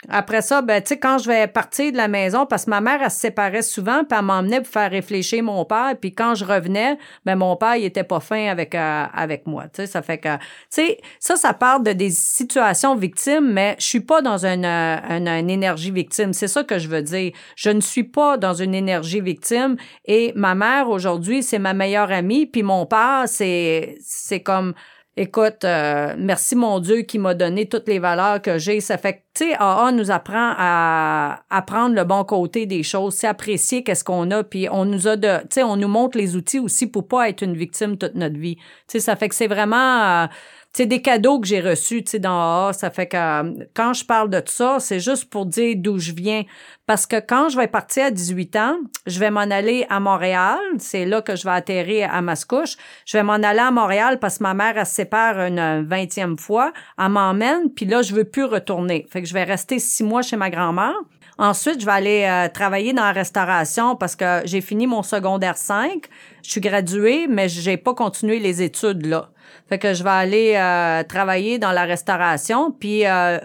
après 0.08 0.42
ça, 0.42 0.62
ben, 0.62 0.82
tu 0.82 0.90
sais, 0.90 1.00
quand 1.00 1.18
je 1.18 1.28
vais 1.28 1.46
partir 1.48 1.92
de 1.92 1.98
la 1.98 2.08
maison, 2.08 2.46
parce 2.46 2.64
que 2.66 2.70
ma 2.70 2.80
mère, 2.80 3.02
elle 3.04 3.12
se 3.12 3.20
séparait 3.20 3.62
souvent, 3.62 4.06
puis 4.06 4.18
elle 4.18 4.26
m'emmenait 4.26 4.62
pour 4.62 4.72
faire 4.72 4.90
réfléchir 4.90 5.44
mon 5.44 5.66
père, 5.66 5.94
puis 6.00 6.14
quand 6.14 6.36
je 6.36 6.46
revenais, 6.46 6.98
ben, 7.26 7.36
mon 7.36 7.58
père, 7.58 7.76
il 7.76 7.84
était 7.84 8.06
pas 8.06 8.22
fin 8.22 8.48
avec, 8.48 8.76
euh, 8.76 9.06
avec 9.14 9.46
moi, 9.46 9.64
tu 9.64 9.82
sais, 9.82 9.88
ça 9.88 10.02
fait 10.02 10.18
que, 10.18 10.38
tu 10.38 10.42
sais, 10.70 11.00
ça, 11.20 11.36
ça 11.36 11.54
part 11.54 11.82
de 11.82 11.92
des 11.92 12.12
situations 12.12 12.96
victimes, 12.96 13.52
mais 13.52 13.76
je 13.78 13.86
suis 13.86 14.00
pas 14.00 14.22
dans 14.22 14.46
une, 14.46 14.66
une, 14.66 15.28
une 15.28 15.50
énergie 15.50 15.92
victime, 15.92 16.32
c'est 16.32 16.48
ça 16.48 16.64
que 16.64 16.80
je 16.80 16.88
veux 16.88 17.02
dire. 17.02 17.34
Je 17.58 17.70
ne 17.70 17.82
suis 17.82 18.06
pas 18.06 18.38
dans 18.38 18.54
une 18.54 18.74
énergie 18.74 19.20
victime, 19.20 19.76
et 20.06 20.32
ma 20.36 20.56
mère, 20.56 20.90
aujourd'hui, 20.90 21.44
c'est 21.44 21.60
ma 21.60 21.74
meilleure 21.74 22.12
amie, 22.12 22.46
puis 22.46 22.64
mon 22.64 22.86
père, 22.86 23.24
c'est, 23.26 23.98
c'est 24.02 24.40
comme, 24.40 24.74
écoute, 25.18 25.64
euh, 25.64 26.16
merci 26.18 26.56
mon 26.56 26.80
Dieu 26.80 27.02
qui 27.02 27.20
m'a 27.20 27.34
donné 27.34 27.68
toutes 27.68 27.88
les 27.88 28.00
valeurs 28.00 28.42
que 28.42 28.58
j'ai. 28.58 28.80
Ça 28.82 28.98
fait 28.98 29.14
que, 29.14 29.20
tu 29.34 29.50
sais, 29.50 29.56
AA 29.60 29.92
nous 29.92 30.12
apprend 30.12 30.54
à, 30.58 31.44
à 31.50 31.62
prendre 31.62 31.96
le 31.96 32.04
bon 32.04 32.24
côté 32.24 32.66
des 32.66 32.84
choses, 32.84 33.16
c'est 33.16 33.28
apprécier 33.28 33.84
qu'est-ce 33.84 34.04
qu'on 34.04 34.32
a, 34.32 34.44
puis 34.44 34.68
on 34.72 34.86
nous 34.86 35.08
a 35.08 35.16
de, 35.16 35.40
tu 35.42 35.48
sais, 35.52 35.64
on 35.64 35.76
nous 35.76 35.88
montre 35.88 36.18
les 36.18 36.36
outils 36.36 36.60
aussi 36.60 36.88
pour 36.88 37.08
pas 37.08 37.30
être 37.30 37.42
une 37.42 37.56
victime 37.56 37.98
toute 37.98 38.16
notre 38.16 38.38
vie. 38.38 38.56
Tu 38.56 38.64
sais, 38.88 39.00
ça 39.00 39.16
fait 39.16 39.30
que 39.30 39.36
c'est 39.36 39.48
vraiment... 39.48 40.24
Euh, 40.24 40.28
c'est 40.74 40.86
des 40.86 41.02
cadeaux 41.02 41.40
que 41.40 41.48
j'ai 41.48 41.62
reçus, 41.62 42.04
tu 42.04 42.12
sais, 42.12 42.20
dans 42.20 42.68
AA. 42.68 42.74
Ça 42.74 42.90
fait 42.92 43.08
que 43.08 43.18
euh, 43.18 43.66
quand 43.74 43.94
je 43.94 44.06
parle 44.06 44.30
de 44.30 44.42
ça, 44.46 44.78
c'est 44.80 45.00
juste 45.00 45.30
pour 45.30 45.46
dire 45.46 45.76
d'où 45.78 45.98
je 45.98 46.12
viens. 46.12 46.44
Parce 46.86 47.06
que 47.06 47.20
quand 47.20 47.50
je 47.50 47.58
vais 47.58 47.68
partir 47.68 48.06
à 48.06 48.12
18 48.12 48.56
ans, 48.56 48.78
je 49.08 49.20
vais 49.20 49.32
m'en 49.32 49.42
aller 49.42 49.86
à 49.90 50.00
Montréal. 50.00 50.60
C'est 50.78 51.06
là 51.06 51.22
que 51.22 51.36
je 51.36 51.44
vais 51.44 51.52
atterrir 51.52 52.14
à 52.14 52.22
Mascouche. 52.22 52.78
Je 53.06 53.18
vais 53.18 53.24
m'en 53.24 53.34
aller 53.34 53.60
à 53.60 53.72
Montréal 53.72 54.20
parce 54.20 54.38
que 54.38 54.44
ma 54.44 54.54
mère, 54.54 54.78
elle 54.78 54.86
se 54.86 54.94
sépare 54.94 55.40
une 55.40 55.86
vingtième 55.88 56.38
fois. 56.38 56.72
Elle 56.98 57.10
m'emmène, 57.10 57.72
puis 57.76 57.86
là, 57.86 58.02
je 58.02 58.14
veux 58.14 58.26
plus 58.26 58.46
retourner. 58.46 59.08
Fait 59.12 59.22
que 59.22 59.28
je 59.28 59.34
vais 59.34 59.44
rester 59.44 59.80
six 59.80 60.04
mois 60.04 60.22
chez 60.22 60.38
ma 60.38 60.50
grand-mère. 60.50 60.96
Ensuite, 61.40 61.80
je 61.80 61.86
vais 61.86 61.92
aller 61.94 62.26
euh, 62.26 62.50
travailler 62.50 62.92
dans 62.92 63.04
la 63.04 63.14
restauration 63.14 63.96
parce 63.96 64.18
que 64.18 64.42
j'ai 64.44 64.60
fini 64.60 64.88
mon 64.88 65.04
secondaire 65.04 65.58
5. 65.58 66.06
Je 66.44 66.52
suis 66.52 66.62
graduée, 66.62 67.28
mais 67.28 67.48
j'ai 67.48 67.78
pas 67.78 67.94
continué 67.94 68.40
les 68.40 68.62
études 68.62 69.06
là. 69.06 69.30
Fait 69.70 69.78
que 69.78 69.94
je 69.94 70.04
vais 70.04 70.10
aller 70.10 70.54
euh, 70.56 71.04
travailler 71.04 71.60
dans 71.60 71.72
la 71.72 71.86
restauration. 71.86 72.72
Puis 72.72 73.06
euh, 73.06 73.38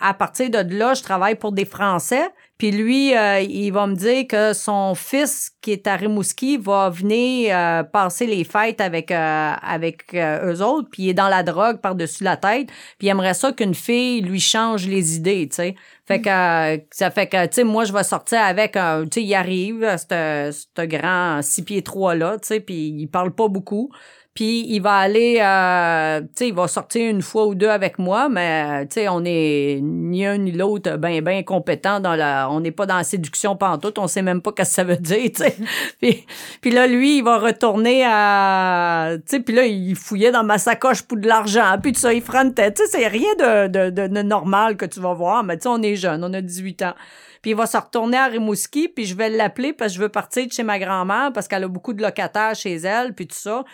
à 0.00 0.14
partir 0.14 0.48
de 0.48 0.58
là, 0.78 0.94
je 0.94 1.02
travaille 1.02 1.34
pour 1.34 1.50
des 1.50 1.64
Français. 1.64 2.28
Puis 2.58 2.70
lui, 2.70 3.16
euh, 3.16 3.40
il 3.40 3.72
va 3.72 3.88
me 3.88 3.96
dire 3.96 4.28
que 4.28 4.52
son 4.52 4.94
fils 4.94 5.50
qui 5.60 5.72
est 5.72 5.88
à 5.88 5.96
Rimouski 5.96 6.56
va 6.58 6.88
venir 6.90 7.52
passer 7.92 8.26
les 8.26 8.44
fêtes 8.44 8.80
avec 8.80 9.10
avec 9.10 10.14
eux 10.14 10.62
autres, 10.62 10.88
puis 10.90 11.02
il 11.02 11.08
est 11.08 11.14
dans 11.14 11.28
la 11.28 11.42
drogue 11.42 11.80
par-dessus 11.80 12.22
la 12.22 12.36
tête, 12.36 12.68
puis 12.98 13.08
il 13.08 13.08
aimerait 13.08 13.34
ça 13.34 13.50
qu'une 13.50 13.74
fille 13.74 14.20
lui 14.20 14.38
change 14.38 14.86
les 14.86 15.16
idées, 15.16 15.48
tu 15.48 15.56
sais. 15.56 15.74
Fait 16.06 16.20
que 16.20 16.84
ça 16.92 17.10
fait 17.10 17.26
que 17.26 17.46
tu 17.46 17.54
sais 17.54 17.64
moi 17.64 17.84
je 17.84 17.92
vais 17.92 18.04
sortir 18.04 18.40
avec 18.40 18.76
un 18.76 19.02
tu 19.02 19.20
sais 19.20 19.22
il 19.22 19.34
arrive 19.34 19.96
ce 19.98 20.84
grand 20.84 21.42
six 21.42 21.62
pieds 21.62 21.82
trois 21.82 22.14
là, 22.14 22.38
tu 22.38 22.46
sais 22.46 22.60
puis 22.60 22.94
il 22.96 23.08
parle 23.08 23.34
pas 23.34 23.48
beaucoup. 23.48 23.90
Puis 24.34 24.66
il 24.68 24.80
va 24.80 24.96
aller, 24.96 25.38
euh, 25.40 26.20
tu 26.20 26.26
sais, 26.34 26.48
il 26.48 26.54
va 26.54 26.66
sortir 26.66 27.08
une 27.08 27.22
fois 27.22 27.46
ou 27.46 27.54
deux 27.54 27.68
avec 27.68 28.00
moi, 28.00 28.28
mais 28.28 28.84
tu 28.88 28.94
sais, 28.94 29.08
on 29.08 29.24
est 29.24 29.78
ni 29.80 30.26
un 30.26 30.38
ni 30.38 30.50
l'autre 30.50 30.96
ben 30.96 31.22
ben 31.22 31.44
compétent 31.44 32.00
dans 32.00 32.16
la, 32.16 32.50
on 32.50 32.58
n'est 32.58 32.72
pas 32.72 32.84
dans 32.84 32.96
la 32.96 33.04
séduction 33.04 33.54
pantoute, 33.54 33.96
on 33.96 34.08
sait 34.08 34.22
même 34.22 34.42
pas 34.42 34.50
ce 34.50 34.54
que 34.56 34.64
ça 34.64 34.82
veut 34.82 34.96
dire, 34.96 35.30
tu 35.32 35.44
sais. 35.44 35.56
puis, 36.00 36.26
puis 36.60 36.72
là 36.72 36.88
lui, 36.88 37.18
il 37.18 37.22
va 37.22 37.38
retourner 37.38 38.02
à, 38.04 39.10
tu 39.18 39.36
sais, 39.36 39.40
puis 39.40 39.54
là 39.54 39.66
il 39.66 39.94
fouillait 39.94 40.32
dans 40.32 40.42
ma 40.42 40.58
sacoche 40.58 41.02
pour 41.02 41.16
de 41.18 41.28
l'argent, 41.28 41.76
puis 41.80 41.92
tout 41.92 42.00
ça, 42.00 42.12
il 42.12 42.24
tête, 42.54 42.74
tu 42.74 42.84
sais, 42.86 42.98
c'est 42.98 43.06
rien 43.06 43.34
de, 43.38 43.68
de, 43.68 43.90
de, 43.90 44.22
normal 44.22 44.76
que 44.76 44.86
tu 44.86 44.98
vas 44.98 45.14
voir, 45.14 45.44
mais 45.44 45.58
tu 45.58 45.62
sais, 45.62 45.68
on 45.68 45.80
est 45.80 45.94
jeune, 45.94 46.24
on 46.24 46.32
a 46.34 46.40
18 46.40 46.82
ans. 46.82 46.94
Puis 47.44 47.50
il 47.50 47.56
va 47.56 47.66
se 47.66 47.76
retourner 47.76 48.16
à 48.16 48.24
Rimouski, 48.24 48.88
puis 48.88 49.04
je 49.04 49.14
vais 49.14 49.28
l'appeler 49.28 49.74
parce 49.74 49.92
que 49.92 49.96
je 49.96 50.02
veux 50.02 50.08
partir 50.08 50.46
de 50.46 50.50
chez 50.50 50.62
ma 50.62 50.78
grand-mère 50.78 51.30
parce 51.34 51.46
qu'elle 51.46 51.62
a 51.62 51.68
beaucoup 51.68 51.92
de 51.92 52.00
locataires 52.00 52.54
chez 52.54 52.76
elle, 52.76 53.12
puis 53.12 53.26
tout 53.26 53.36
ça. 53.36 53.64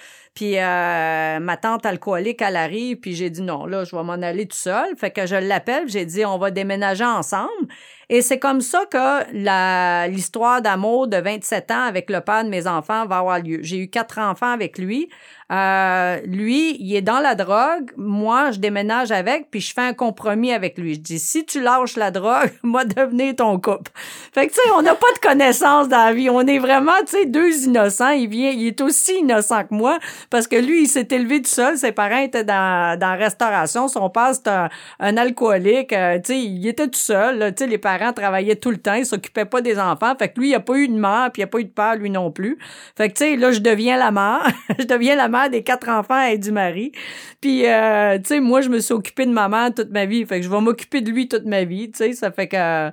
Puis 0.41 0.59
euh, 0.59 1.39
ma 1.39 1.59
tante 1.59 1.85
alcoolique, 1.85 2.41
elle 2.41 2.57
arrive, 2.57 2.97
puis 2.97 3.15
j'ai 3.15 3.29
dit 3.29 3.43
non, 3.43 3.67
là, 3.67 3.85
je 3.85 3.95
vais 3.95 4.03
m'en 4.03 4.15
aller 4.15 4.47
tout 4.47 4.57
seul. 4.57 4.97
Fait 4.97 5.11
que 5.11 5.27
je 5.27 5.37
l'appelle, 5.37 5.87
j'ai 5.87 6.07
dit 6.07 6.25
on 6.25 6.39
va 6.39 6.51
déménager 6.51 7.05
ensemble. 7.05 7.69
Et 8.13 8.23
c'est 8.23 8.41
comme 8.41 8.61
ça 8.61 8.83
que 8.91 10.09
l'histoire 10.09 10.61
d'amour 10.61 11.07
de 11.07 11.17
27 11.17 11.71
ans 11.71 11.85
avec 11.85 12.11
le 12.11 12.21
père 12.21 12.43
de 12.43 12.49
mes 12.49 12.67
enfants 12.67 13.07
va 13.07 13.19
avoir 13.19 13.39
lieu. 13.39 13.61
J'ai 13.63 13.79
eu 13.79 13.89
quatre 13.89 14.19
enfants 14.19 14.51
avec 14.51 14.79
lui. 14.79 15.09
Euh, 15.51 16.21
lui, 16.27 16.77
il 16.81 16.95
est 16.95 17.03
dans 17.03 17.19
la 17.19 17.35
drogue. 17.35 17.91
Moi, 17.97 18.53
je 18.53 18.61
déménage 18.61 19.11
avec, 19.11 19.51
puis 19.51 19.61
je 19.61 19.75
fais 19.75 19.81
un 19.81 19.95
compromis 19.95 20.53
avec 20.53 20.79
lui. 20.79 20.95
Je 20.95 21.01
dis, 21.01 21.19
si 21.19 21.45
tu 21.45 21.61
lâches 21.61 21.97
la 21.97 22.13
drogue, 22.13 22.53
moi, 22.63 22.85
devenir 22.85 23.35
ton 23.35 23.59
couple. 23.59 23.91
Fait 24.33 24.47
que, 24.47 24.53
tu 24.53 24.61
sais, 24.63 24.71
on 24.77 24.83
n'a 24.83 24.95
pas 24.95 25.13
de 25.15 25.19
connaissances 25.19 25.89
dans 25.89 26.05
la 26.05 26.13
vie. 26.13 26.31
On 26.31 26.47
est 26.47 26.61
vraiment, 26.61 26.93
tu 27.01 27.19
sais, 27.19 27.27
deux 27.27 27.65
innocents. 27.65 28.11
Il 28.11 28.29
vient, 28.29 28.51
il 28.51 28.69
est 28.69 28.81
aussi 28.81 29.19
innocent 29.19 29.65
que 29.65 29.75
moi, 29.75 29.99
parce 30.31 30.47
que 30.47 30.57
lui, 30.57 30.83
il 30.83 30.87
s'est 30.87 31.09
élevé 31.11 31.43
tout 31.43 31.51
seul. 31.51 31.77
Ses 31.77 31.93
parents 31.93 32.19
étaient 32.19 32.45
dans, 32.45 32.99
dans 32.99 33.11
la 33.11 33.17
restauration. 33.17 33.89
Son 33.89 34.09
père, 34.09 34.35
c'était 34.35 34.69
un, 35.01 35.17
alcoolique. 35.17 35.93
Euh, 35.93 36.19
tu 36.19 36.33
sais, 36.33 36.39
il 36.39 36.67
était 36.69 36.87
tout 36.87 36.99
seul. 36.99 37.53
Tu 37.57 37.65
sais, 37.65 37.71
les 37.71 37.79
travaillaient 38.13 38.57
tout 38.57 38.71
le 38.71 38.79
temps. 38.79 38.95
Ils 38.95 39.07
s'occupaient 39.07 39.45
pas 39.45 39.61
des 39.61 39.79
enfants. 39.79 40.15
Fait 40.19 40.29
que 40.29 40.41
lui, 40.41 40.51
il 40.51 40.55
a 40.55 40.61
pas 40.61 40.77
eu 40.77 40.89
de 40.89 40.99
mère, 40.99 41.31
puis 41.33 41.43
il 41.43 41.45
a 41.45 41.47
pas 41.47 41.59
eu 41.59 41.65
de 41.65 41.71
père, 41.71 41.97
lui 41.97 42.11
non 42.11 42.31
plus. 42.31 42.59
Fait 42.97 43.09
que, 43.09 43.15
tu 43.15 43.25
sais, 43.25 43.37
là, 43.37 43.53
je 43.53 43.61
deviens 43.61 43.97
la 43.97 44.11
mère. 44.11 44.47
je 44.79 44.85
deviens 44.85 45.17
la 45.17 45.29
mère 45.29 45.51
des 45.51 45.63
quatre 45.63 45.89
enfants 45.89 46.23
et 46.23 46.39
du 46.39 46.53
mari. 46.53 46.93
Puis, 47.41 47.67
euh, 47.67 48.19
tu 48.19 48.25
sais, 48.27 48.41
moi, 48.41 48.61
je 48.61 48.69
me 48.69 48.81
suis 48.81 48.95
occupée 48.95 49.27
de 49.27 49.33
maman 49.33 49.71
toute 49.71 49.91
ma 49.91 50.07
vie. 50.07 50.25
Fait 50.27 50.41
que 50.41 50.45
je 50.45 50.51
vais 50.51 50.61
m'occuper 50.61 51.01
de 51.01 51.11
lui 51.11 51.29
toute 51.29 51.45
ma 51.45 51.65
vie, 51.65 51.91
tu 51.91 51.99
sais. 51.99 52.13
Ça 52.13 52.31
fait 52.31 52.49
que... 52.49 52.91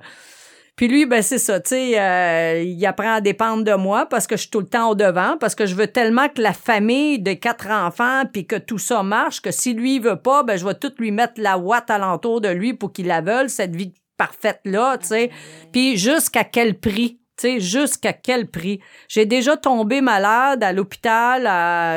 Puis 0.78 0.86
lui, 0.86 1.06
ben 1.06 1.22
c'est 1.22 1.38
ça, 1.38 1.58
tu 1.58 1.70
sais, 1.70 2.00
euh, 2.00 2.62
il 2.62 2.86
apprend 2.86 3.14
à 3.14 3.20
dépendre 3.20 3.64
de 3.64 3.74
moi 3.74 4.06
parce 4.06 4.28
que 4.28 4.36
je 4.36 4.42
suis 4.42 4.50
tout 4.50 4.60
le 4.60 4.68
temps 4.68 4.90
au 4.90 4.94
devant, 4.94 5.36
parce 5.36 5.56
que 5.56 5.66
je 5.66 5.74
veux 5.74 5.88
tellement 5.88 6.28
que 6.28 6.40
la 6.40 6.52
famille 6.52 7.18
de 7.18 7.32
quatre 7.32 7.68
enfants, 7.68 8.22
puis 8.32 8.46
que 8.46 8.54
tout 8.54 8.78
ça 8.78 9.02
marche, 9.02 9.42
que 9.42 9.50
si 9.50 9.74
lui 9.74 9.98
veut 9.98 10.20
pas, 10.20 10.44
ben 10.44 10.56
je 10.56 10.64
vais 10.64 10.74
tout 10.74 10.92
lui 11.00 11.10
mettre 11.10 11.34
la 11.38 11.58
ouate 11.58 11.90
alentour 11.90 12.40
de 12.40 12.48
lui 12.48 12.74
pour 12.74 12.92
qu'il 12.92 13.08
la 13.08 13.20
veuille, 13.22 13.50
cette 13.50 13.74
vie 13.74 13.92
parfaite 14.18 14.60
là, 14.66 14.98
tu 14.98 15.06
sais. 15.06 15.30
Puis 15.72 15.96
jusqu'à 15.96 16.44
quel 16.44 16.78
prix, 16.78 17.18
tu 17.38 17.42
sais, 17.42 17.60
jusqu'à 17.60 18.12
quel 18.12 18.50
prix? 18.50 18.80
J'ai 19.08 19.24
déjà 19.24 19.56
tombé 19.56 20.00
malade 20.00 20.62
à 20.62 20.72
l'hôpital. 20.72 21.44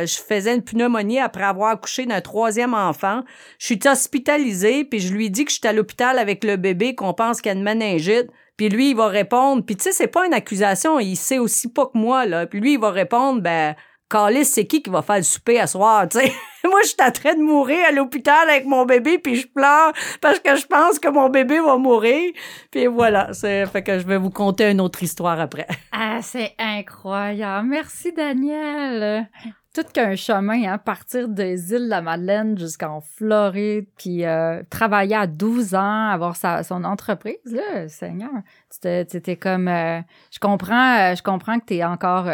je 0.06 0.18
faisais 0.18 0.56
une 0.56 0.62
pneumonie 0.62 1.20
après 1.20 1.44
avoir 1.44 1.72
accouché 1.72 2.06
d'un 2.06 2.22
troisième 2.22 2.74
enfant. 2.74 3.24
Je 3.58 3.66
suis 3.66 3.80
hospitalisée, 3.86 4.86
puis 4.86 5.00
je 5.00 5.14
lui 5.14 5.30
dis 5.30 5.44
que 5.44 5.52
je 5.52 5.58
suis 5.58 5.68
à 5.68 5.74
l'hôpital 5.74 6.20
avec 6.20 6.44
le 6.44 6.56
bébé, 6.56 6.96
qu'on 6.96 7.14
pense 7.14 7.42
qu'il 7.42 7.52
y 7.52 7.56
a 7.56 7.58
une 7.58 7.64
méningite. 7.64 8.30
Puis 8.56 8.70
lui, 8.70 8.92
il 8.92 8.96
va 8.96 9.08
répondre. 9.08 9.66
Puis 9.66 9.76
tu 9.76 9.86
sais, 9.86 9.92
c'est 9.92 10.08
pas 10.08 10.28
une 10.28 10.36
accusation. 10.36 11.00
Il 11.00 11.16
sait 11.16 11.40
aussi 11.40 11.74
pas 11.74 11.88
que 11.88 11.98
moi, 11.98 12.28
là. 12.28 12.46
Puis 12.46 12.60
lui, 12.60 12.74
il 12.74 12.80
va 12.80 12.92
répondre, 12.92 13.42
ben, 13.42 13.76
Calis, 14.12 14.46
c'est 14.46 14.66
qui 14.66 14.84
qui 14.84 14.90
va 14.90 15.02
faire 15.02 15.18
le 15.18 15.24
souper 15.24 15.60
à 15.60 15.68
soir, 15.68 16.08
tu? 16.10 16.18
Moi, 16.64 16.80
je 16.84 16.90
suis 16.90 16.98
en 17.02 17.12
train 17.12 17.34
de 17.34 17.42
mourir 17.42 17.80
à 17.88 17.92
l'hôpital 17.92 18.50
avec 18.50 18.66
mon 18.66 18.86
bébé, 18.86 19.18
puis 19.18 19.38
je 19.38 19.48
pleure 19.48 19.94
parce 20.20 20.40
que 20.40 20.56
je 20.56 20.66
pense 20.66 21.00
que 21.00 21.08
mon 21.08 21.30
bébé 21.30 21.60
va 21.62 21.78
mourir. 21.78 22.32
Puis 22.70 22.88
voilà, 22.88 23.34
c'est 23.34 23.66
fait 23.68 23.82
que 23.82 23.98
je 23.98 24.06
vais 24.06 24.18
vous 24.18 24.30
conter 24.30 24.70
une 24.70 24.82
autre 24.82 25.02
histoire 25.02 25.40
après. 25.40 25.68
Ah, 26.04 26.20
c'est 26.24 26.56
incroyable. 26.58 27.68
Merci, 27.68 28.12
Daniel. 28.12 29.30
Tout 29.74 29.84
qu'un 29.94 30.16
chemin, 30.16 30.74
hein, 30.74 30.78
partir 30.80 31.30
des 31.30 31.74
îles 31.74 31.86
de 31.86 31.90
la 31.90 32.02
Madeleine 32.02 32.58
jusqu'en 32.58 33.02
Floride, 33.02 33.86
puis 33.98 34.26
euh, 34.26 34.64
travailler 34.70 35.16
à 35.16 35.28
12 35.28 35.76
ans, 35.76 36.10
avoir 36.10 36.36
sa, 36.36 36.64
son 36.64 36.84
entreprise, 36.86 37.36
là, 37.46 37.88
Seigneur. 37.88 38.32
C'était 38.70 39.38
comme... 39.38 39.68
Euh, 39.68 40.02
je 40.32 40.40
comprends 40.40 41.12
euh, 41.12 41.16
je 41.16 41.22
comprends 41.22 41.60
que 41.60 41.66
t'es 41.66 41.84
encore 41.84 42.28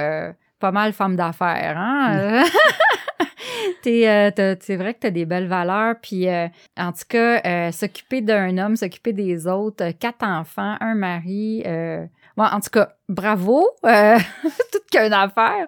pas 0.59 0.71
mal 0.71 0.93
femme 0.93 1.15
d'affaires, 1.15 1.77
hein? 1.77 2.43
t'es, 3.81 4.07
euh, 4.07 4.55
c'est 4.59 4.75
vrai 4.75 4.93
que 4.93 4.99
tu 5.01 5.07
as 5.07 5.11
des 5.11 5.25
belles 5.25 5.47
valeurs. 5.47 5.95
Puis, 6.01 6.27
euh, 6.27 6.47
en 6.77 6.91
tout 6.91 7.05
cas, 7.07 7.41
euh, 7.45 7.71
s'occuper 7.71 8.21
d'un 8.21 8.57
homme, 8.57 8.75
s'occuper 8.75 9.13
des 9.13 9.47
autres, 9.47 9.85
euh, 9.85 9.91
quatre 9.97 10.23
enfants, 10.23 10.75
un 10.79 10.95
mari. 10.95 11.63
Euh, 11.65 12.05
bon, 12.35 12.45
en 12.45 12.59
tout 12.59 12.69
cas, 12.71 12.89
bravo. 13.09 13.67
Euh, 13.85 14.17
toute 14.71 14.89
qu'une 14.91 15.13
affaire. 15.13 15.67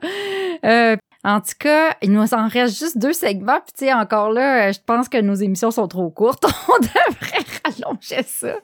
En 1.25 1.41
tout 1.41 1.53
cas, 1.59 1.95
il 2.01 2.13
nous 2.13 2.33
en 2.33 2.47
reste 2.47 2.79
juste 2.79 2.97
deux 2.97 3.11
segments. 3.11 3.59
Puis, 3.59 3.73
tu 3.77 3.85
sais, 3.85 3.93
encore 3.93 4.31
là, 4.31 4.69
euh, 4.69 4.71
je 4.71 4.79
pense 4.85 5.09
que 5.09 5.19
nos 5.19 5.33
émissions 5.33 5.69
sont 5.69 5.87
trop 5.89 6.09
courtes. 6.09 6.45
On 6.69 6.79
devrait 6.79 7.45
rallonger 7.65 8.23
ça. 8.23 8.55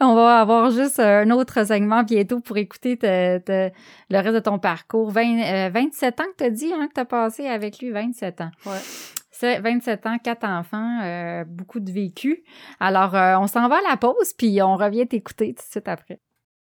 On 0.00 0.14
va 0.14 0.40
avoir 0.40 0.70
juste 0.70 0.98
euh, 0.98 1.22
un 1.24 1.30
autre 1.30 1.62
segment 1.66 2.02
bientôt 2.02 2.40
pour 2.40 2.56
écouter 2.56 2.96
te- 2.96 3.38
te- 3.38 3.70
le 4.08 4.18
reste 4.18 4.34
de 4.34 4.38
ton 4.40 4.58
parcours. 4.58 5.10
20, 5.10 5.66
euh, 5.66 5.70
27 5.74 6.20
ans 6.20 6.24
que 6.24 6.36
tu 6.38 6.44
as 6.44 6.50
dit 6.50 6.72
hein, 6.72 6.88
que 6.88 6.94
tu 6.94 7.00
as 7.00 7.04
passé 7.04 7.46
avec 7.46 7.78
lui, 7.80 7.90
27 7.90 8.40
ans. 8.40 8.50
Ouais. 8.64 8.78
C'est 9.30 9.60
27 9.60 10.06
ans, 10.06 10.16
quatre 10.22 10.44
enfants, 10.44 11.00
euh, 11.02 11.44
beaucoup 11.46 11.80
de 11.80 11.90
vécu. 11.92 12.44
Alors, 12.78 13.14
euh, 13.14 13.36
on 13.38 13.46
s'en 13.46 13.68
va 13.68 13.76
à 13.76 13.90
la 13.90 13.96
pause, 13.96 14.32
puis 14.36 14.60
on 14.62 14.76
revient 14.76 15.06
t'écouter 15.06 15.54
tout 15.54 15.62
de 15.64 15.70
suite 15.70 15.88
après. 15.88 16.20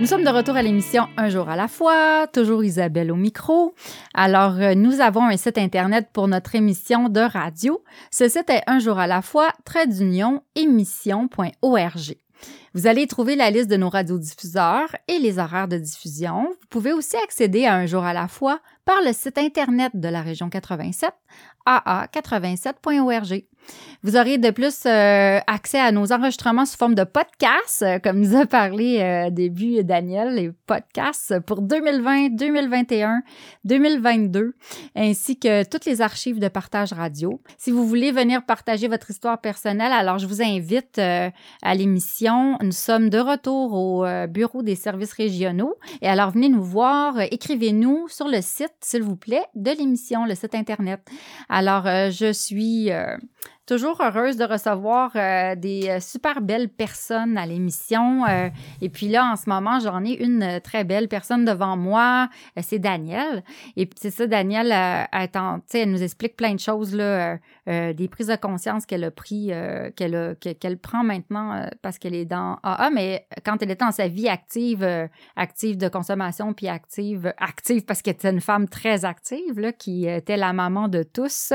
Nous 0.00 0.06
sommes 0.06 0.24
de 0.24 0.30
retour 0.30 0.56
à 0.56 0.62
l'émission 0.62 1.08
Un 1.18 1.28
jour 1.28 1.50
à 1.50 1.56
la 1.56 1.68
fois, 1.68 2.26
toujours 2.32 2.64
Isabelle 2.64 3.12
au 3.12 3.16
micro. 3.16 3.74
Alors, 4.14 4.54
euh, 4.58 4.74
nous 4.74 5.02
avons 5.02 5.26
un 5.26 5.36
site 5.36 5.58
Internet 5.58 6.08
pour 6.10 6.26
notre 6.26 6.54
émission 6.54 7.10
de 7.10 7.20
radio. 7.20 7.84
Ce 8.10 8.26
site 8.26 8.48
est 8.48 8.62
Un 8.66 8.78
jour 8.78 8.98
à 8.98 9.06
la 9.06 9.20
fois, 9.20 9.52
trait 9.66 9.88
émission.org. 10.54 12.16
Vous 12.72 12.86
allez 12.86 13.06
trouver 13.08 13.36
la 13.36 13.50
liste 13.50 13.68
de 13.68 13.76
nos 13.76 13.90
radiodiffuseurs 13.90 14.96
et 15.06 15.18
les 15.18 15.38
horaires 15.38 15.68
de 15.68 15.76
diffusion. 15.76 16.44
Vous 16.48 16.68
pouvez 16.70 16.94
aussi 16.94 17.16
accéder 17.16 17.66
à 17.66 17.74
Un 17.74 17.84
jour 17.84 18.02
à 18.02 18.14
la 18.14 18.26
fois 18.26 18.60
par 18.86 19.02
le 19.04 19.12
site 19.12 19.36
Internet 19.36 19.92
de 19.92 20.08
la 20.08 20.22
région 20.22 20.48
87, 20.48 21.10
aa87.org. 21.66 23.44
Vous 24.02 24.16
aurez 24.16 24.38
de 24.38 24.48
plus 24.50 24.86
euh, 24.86 25.40
accès 25.46 25.78
à 25.78 25.92
nos 25.92 26.10
enregistrements 26.10 26.64
sous 26.64 26.78
forme 26.78 26.94
de 26.94 27.04
podcasts, 27.04 27.82
euh, 27.82 27.98
comme 27.98 28.18
nous 28.18 28.34
a 28.34 28.46
parlé 28.46 28.98
euh, 29.00 29.28
début 29.28 29.84
Daniel, 29.84 30.36
les 30.36 30.52
podcasts 30.66 31.38
pour 31.40 31.60
2020, 31.60 32.30
2021, 32.30 33.22
2022, 33.64 34.54
ainsi 34.96 35.38
que 35.38 35.68
toutes 35.68 35.84
les 35.84 36.00
archives 36.00 36.38
de 36.38 36.48
partage 36.48 36.94
radio. 36.94 37.42
Si 37.58 37.70
vous 37.70 37.86
voulez 37.86 38.10
venir 38.10 38.42
partager 38.46 38.88
votre 38.88 39.10
histoire 39.10 39.38
personnelle, 39.38 39.92
alors 39.92 40.16
je 40.16 40.26
vous 40.26 40.40
invite 40.40 40.98
euh, 40.98 41.28
à 41.60 41.74
l'émission. 41.74 42.56
Nous 42.62 42.72
sommes 42.72 43.10
de 43.10 43.18
retour 43.18 43.74
au 43.74 44.06
bureau 44.28 44.62
des 44.62 44.76
services 44.76 45.12
régionaux. 45.12 45.74
Et 46.00 46.08
alors 46.08 46.30
venez 46.30 46.48
nous 46.48 46.64
voir, 46.64 47.20
écrivez-nous 47.20 48.08
sur 48.08 48.28
le 48.28 48.40
site, 48.40 48.72
s'il 48.80 49.02
vous 49.02 49.16
plaît, 49.16 49.44
de 49.54 49.72
l'émission, 49.72 50.24
le 50.24 50.34
site 50.34 50.54
Internet. 50.54 51.00
Alors, 51.50 51.84
je 51.84 52.32
suis 52.32 52.90
toujours 53.70 54.00
heureuse 54.00 54.36
de 54.36 54.42
recevoir 54.42 55.12
euh, 55.14 55.54
des 55.54 55.88
euh, 55.88 56.00
super 56.00 56.40
belles 56.40 56.68
personnes 56.68 57.38
à 57.38 57.46
l'émission. 57.46 58.26
euh, 58.26 58.48
et 58.80 58.88
puis 58.88 59.06
là, 59.06 59.30
en 59.30 59.36
ce 59.36 59.48
moment, 59.48 59.78
j'en 59.78 60.04
ai 60.04 60.14
une 60.14 60.60
très 60.60 60.82
belle 60.82 61.06
personne 61.06 61.44
devant 61.44 61.76
moi. 61.76 62.28
c'est 62.60 62.80
Danielle. 62.80 63.44
Et 63.76 63.86
puis 63.86 63.96
c'est 64.02 64.10
ça, 64.10 64.26
Danielle, 64.26 64.72
elle, 64.72 65.30
elle 65.72 65.90
nous 65.92 66.02
explique 66.02 66.36
plein 66.36 66.52
de 66.54 66.58
choses, 66.58 66.96
là, 66.96 67.38
des 67.66 68.08
prises 68.08 68.26
de 68.26 68.34
conscience 68.34 68.86
qu'elle 68.86 69.04
a 69.04 69.10
pris, 69.12 69.52
qu'elle 69.96 70.36
qu'elle 70.40 70.78
prend 70.78 71.04
maintenant 71.04 71.66
parce 71.82 71.98
qu'elle 71.98 72.14
est 72.14 72.24
dans 72.24 72.58
AA, 72.64 72.90
mais 72.90 73.26
quand 73.44 73.62
elle 73.62 73.70
était 73.70 73.84
dans 73.84 73.92
sa 73.92 74.08
vie 74.08 74.28
active, 74.28 74.84
active 75.36 75.76
de 75.76 75.88
consommation, 75.88 76.52
puis 76.52 76.66
active, 76.66 77.32
active 77.38 77.84
parce 77.84 78.02
qu'elle 78.02 78.14
était 78.14 78.30
une 78.30 78.40
femme 78.40 78.68
très 78.68 79.04
active, 79.04 79.60
là, 79.60 79.72
qui 79.72 80.06
était 80.06 80.36
la 80.36 80.52
maman 80.52 80.88
de 80.88 81.02
tous. 81.04 81.52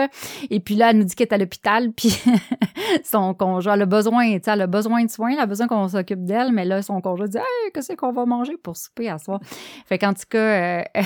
Et 0.49 0.59
puis 0.59 0.75
là, 0.75 0.91
elle 0.91 0.99
nous 0.99 1.03
dit 1.03 1.15
qu'elle 1.15 1.27
est 1.27 1.33
à 1.33 1.37
l'hôpital, 1.37 1.91
puis 1.91 2.04
son 3.03 3.33
conjoint, 3.33 3.79
a 3.79 3.85
besoin, 3.85 4.37
tu 4.37 4.43
sais, 4.43 4.51
elle 4.51 4.61
a 4.61 4.67
besoin 4.67 5.03
de 5.03 5.09
soins, 5.09 5.31
elle 5.31 5.39
a 5.39 5.45
besoin 5.45 5.67
qu'on 5.67 5.87
s'occupe 5.87 6.23
d'elle, 6.23 6.51
mais 6.51 6.65
là, 6.65 6.81
son 6.81 7.01
conjoint 7.01 7.27
dit, 7.27 7.37
hey, 7.37 7.71
qu'est-ce 7.73 7.93
qu'on 7.93 8.11
va 8.11 8.25
manger 8.25 8.57
pour 8.57 8.77
souper 8.77 9.09
à 9.09 9.17
soir? 9.17 9.39
Fait 9.85 9.97
qu'en 9.97 10.13
tout 10.13 10.23
cas, 10.29 10.37
euh, 10.79 10.83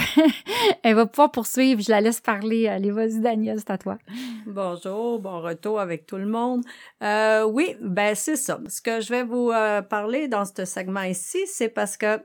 elle 0.83 0.95
va 0.95 1.05
pouvoir 1.05 1.31
poursuivre, 1.31 1.81
je 1.81 1.91
la 1.91 2.01
laisse 2.01 2.21
parler. 2.21 2.67
Allez, 2.67 2.91
vas-y, 2.91 3.19
Daniel, 3.19 3.59
c'est 3.59 3.71
à 3.71 3.77
toi. 3.77 3.97
Bonjour, 4.45 5.19
bon 5.19 5.41
retour 5.41 5.79
avec 5.79 6.05
tout 6.05 6.17
le 6.17 6.27
monde. 6.27 6.63
Euh, 7.03 7.43
oui, 7.43 7.75
ben 7.81 8.15
c'est 8.15 8.35
ça. 8.35 8.59
Ce 8.67 8.81
que 8.81 9.01
je 9.01 9.09
vais 9.09 9.23
vous 9.23 9.51
euh, 9.51 9.81
parler 9.81 10.27
dans 10.27 10.45
ce 10.45 10.65
segment 10.65 11.03
ici, 11.03 11.39
c'est 11.45 11.69
parce 11.69 11.97
que 11.97 12.19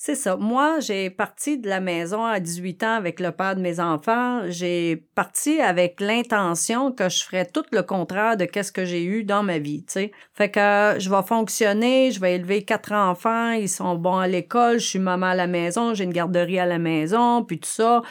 c'est 0.00 0.14
ça. 0.14 0.36
Moi, 0.36 0.78
j'ai 0.78 1.10
parti 1.10 1.58
de 1.58 1.68
la 1.68 1.80
maison 1.80 2.24
à 2.24 2.38
18 2.38 2.84
ans 2.84 2.94
avec 2.94 3.18
le 3.18 3.32
père 3.32 3.56
de 3.56 3.60
mes 3.60 3.80
enfants. 3.80 4.42
J'ai 4.46 4.94
parti 5.16 5.60
avec 5.60 6.00
l'intention 6.00 6.92
que 6.92 7.08
je 7.08 7.24
ferais 7.24 7.44
tout 7.44 7.64
le 7.72 7.82
contraire 7.82 8.36
de 8.36 8.44
qu'est-ce 8.44 8.70
que 8.70 8.84
j'ai 8.84 9.02
eu 9.02 9.24
dans 9.24 9.42
ma 9.42 9.58
vie, 9.58 9.84
tu 9.84 9.94
sais. 9.94 10.12
Fait 10.34 10.52
que 10.52 10.60
euh, 10.60 11.00
je 11.00 11.10
vais 11.10 11.22
fonctionner, 11.26 12.12
je 12.12 12.20
vais 12.20 12.36
élever 12.36 12.62
quatre 12.62 12.92
enfants, 12.92 13.50
ils 13.50 13.68
sont 13.68 13.96
bons 13.96 14.18
à 14.18 14.28
l'école, 14.28 14.78
je 14.78 14.86
suis 14.86 14.98
maman 15.00 15.26
à 15.26 15.34
la 15.34 15.48
maison, 15.48 15.94
j'ai 15.94 16.04
une 16.04 16.12
garderie 16.12 16.60
à 16.60 16.66
la 16.66 16.78
maison, 16.78 17.42
puis 17.42 17.58
tout 17.58 17.68
ça. 17.68 18.02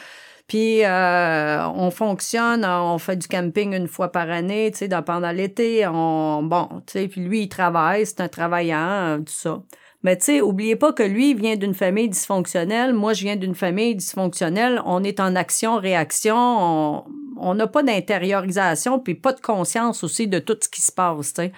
Puis 0.47 0.83
euh, 0.83 1.67
on 1.69 1.89
fonctionne, 1.89 2.65
on 2.65 2.97
fait 2.97 3.15
du 3.15 3.29
camping 3.29 3.73
une 3.73 3.87
fois 3.87 4.11
par 4.11 4.29
année, 4.29 4.71
tu 4.71 4.79
sais, 4.79 4.89
pendant 5.05 5.31
l'été, 5.31 5.87
on 5.87 6.43
bon, 6.43 6.67
tu 6.85 6.93
sais, 6.99 7.07
puis 7.07 7.21
lui 7.21 7.43
il 7.43 7.49
travaille, 7.49 8.05
c'est 8.05 8.19
un 8.19 8.27
travaillant, 8.27 8.77
euh, 8.77 9.17
tout 9.19 9.33
ça. 9.33 9.61
Mais 10.03 10.17
tu 10.17 10.25
sais, 10.25 10.41
oubliez 10.41 10.75
pas 10.75 10.93
que 10.93 11.03
lui 11.03 11.33
vient 11.33 11.55
d'une 11.55 11.73
famille 11.73 12.09
dysfonctionnelle, 12.09 12.93
moi 12.93 13.13
je 13.13 13.23
viens 13.23 13.35
d'une 13.35 13.55
famille 13.55 13.95
dysfonctionnelle, 13.95 14.81
on 14.85 15.03
est 15.03 15.19
en 15.19 15.35
action-réaction, 15.35 16.35
on 16.37 17.03
on 17.39 17.55
n'a 17.55 17.67
pas 17.67 17.83
d'intériorisation 17.83 18.99
puis 18.99 19.15
pas 19.15 19.33
de 19.33 19.41
conscience 19.41 20.03
aussi 20.03 20.27
de 20.27 20.39
tout 20.39 20.57
ce 20.61 20.69
qui 20.69 20.81
se 20.81 20.91
passe, 20.91 21.33
tu. 21.33 21.51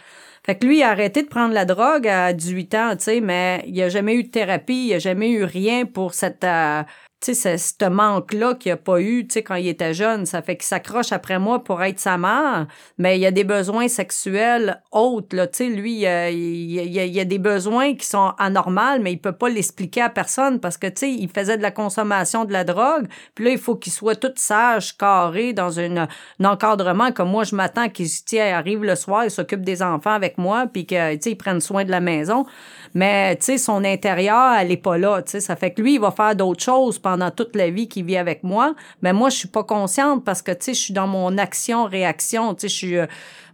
Fait 0.46 0.58
que 0.58 0.66
lui, 0.66 0.80
il 0.80 0.84
a 0.84 0.90
arrêté 0.90 1.22
de 1.22 1.28
prendre 1.28 1.54
la 1.54 1.66
drogue 1.66 2.08
à 2.08 2.34
18 2.34 2.76
ans, 2.76 2.96
tu 2.96 3.04
sais, 3.04 3.22
mais 3.22 3.64
il 3.68 3.80
a 3.82 3.90
jamais 3.90 4.16
eu 4.16 4.24
de 4.24 4.30
thérapie, 4.30 4.88
il 4.88 4.94
a 4.94 5.00
jamais 5.00 5.30
eu 5.30 5.44
rien 5.44 5.86
pour 5.86 6.14
cette, 6.14 6.44
euh, 6.44 6.82
tu 7.22 7.34
sais, 7.34 7.58
ce, 7.58 7.90
manque-là 7.90 8.56
qu'il 8.56 8.72
a 8.72 8.78
pas 8.78 9.02
eu, 9.02 9.28
tu 9.28 9.34
sais, 9.34 9.44
quand 9.44 9.56
il 9.56 9.68
était 9.68 9.94
jeune. 9.94 10.26
Ça 10.26 10.42
fait 10.42 10.56
qu'il 10.56 10.66
s'accroche 10.66 11.12
après 11.12 11.38
moi 11.38 11.64
pour 11.64 11.84
être 11.84 12.00
sa 12.00 12.18
mère, 12.18 12.68
mais 12.98 13.18
il 13.18 13.22
y 13.22 13.26
a 13.26 13.32
des 13.32 13.44
besoins 13.44 13.88
sexuels 13.88 14.82
autres, 14.92 15.36
là, 15.36 15.48
tu 15.48 15.58
sais, 15.58 15.70
lui, 15.70 15.94
il 15.94 16.02
y 16.02 17.20
a, 17.20 17.26
des 17.26 17.40
besoins 17.40 17.96
qui 17.96 18.06
sont 18.06 18.34
anormaux, 18.38 19.00
mais 19.02 19.12
il 19.12 19.18
peut 19.18 19.34
pas 19.34 19.50
l'expliquer 19.50 20.02
à 20.02 20.10
personne 20.10 20.60
parce 20.60 20.78
que, 20.78 20.88
tu 20.88 20.94
sais, 20.98 21.12
il 21.12 21.30
faisait 21.30 21.58
de 21.58 21.62
la 21.62 21.72
consommation 21.72 22.46
de 22.46 22.54
la 22.54 22.64
drogue, 22.64 23.08
puis 23.36 23.46
là, 23.46 23.52
il 23.52 23.58
faut 23.58 23.76
qu'il 23.76 23.92
soit 23.92 24.16
tout 24.16 24.32
sage, 24.36 24.96
carré, 24.98 25.52
dans 25.52 25.72
une, 25.72 26.08
un 26.40 26.46
encadrement 26.46 27.12
comme 27.12 27.30
moi, 27.30 27.44
je 27.44 27.56
m'attends 27.56 27.90
qu'il 27.90 28.08
arrive 28.40 28.84
le 28.84 28.96
soir, 28.96 29.26
il 29.26 29.32
s'occupe 29.32 29.62
des 29.62 29.82
enfants 29.82 30.14
avec 30.14 30.38
moi, 30.38 30.68
puis 30.72 30.86
que, 30.86 31.16
tu 31.16 31.32
sais, 31.32 31.36
prenne 31.36 31.60
soin 31.60 31.84
de 31.84 31.92
la 31.92 32.00
maison. 32.00 32.46
Mais, 32.94 33.36
tu 33.36 33.46
sais, 33.46 33.58
son 33.58 33.84
intérieur, 33.84 34.54
elle 34.58 34.72
est 34.72 34.78
pas 34.78 34.98
là, 34.98 35.22
tu 35.22 35.32
sais. 35.32 35.40
Ça 35.42 35.56
fait 35.56 35.72
que 35.72 35.82
lui, 35.82 35.96
il 35.96 36.00
va 36.00 36.12
faire 36.12 36.36
d'autres 36.36 36.64
choses 36.64 36.98
pendant 37.10 37.32
toute 37.32 37.56
la 37.56 37.72
vie 37.72 37.88
qu'il 37.88 38.06
vit 38.06 38.18
avec 38.18 38.44
moi. 38.44 38.76
Mais 39.02 39.14
moi, 39.14 39.30
je 39.30 39.38
suis 39.38 39.48
pas 39.48 39.64
consciente 39.64 40.24
parce 40.24 40.44
que, 40.44 40.52
tu 40.52 40.66
sais, 40.66 40.74
je 40.76 40.80
suis 40.80 40.94
dans 40.94 41.08
mon 41.08 41.38
action-réaction, 41.40 42.54
tu 42.54 42.62
sais, 42.62 42.68
je 42.70 42.76
suis... 42.76 42.98
euh, 42.98 43.08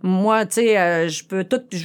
moi, 0.04 0.46
tu 0.46 0.56
sais, 0.56 0.78
euh, 0.78 1.08
je 1.10 1.24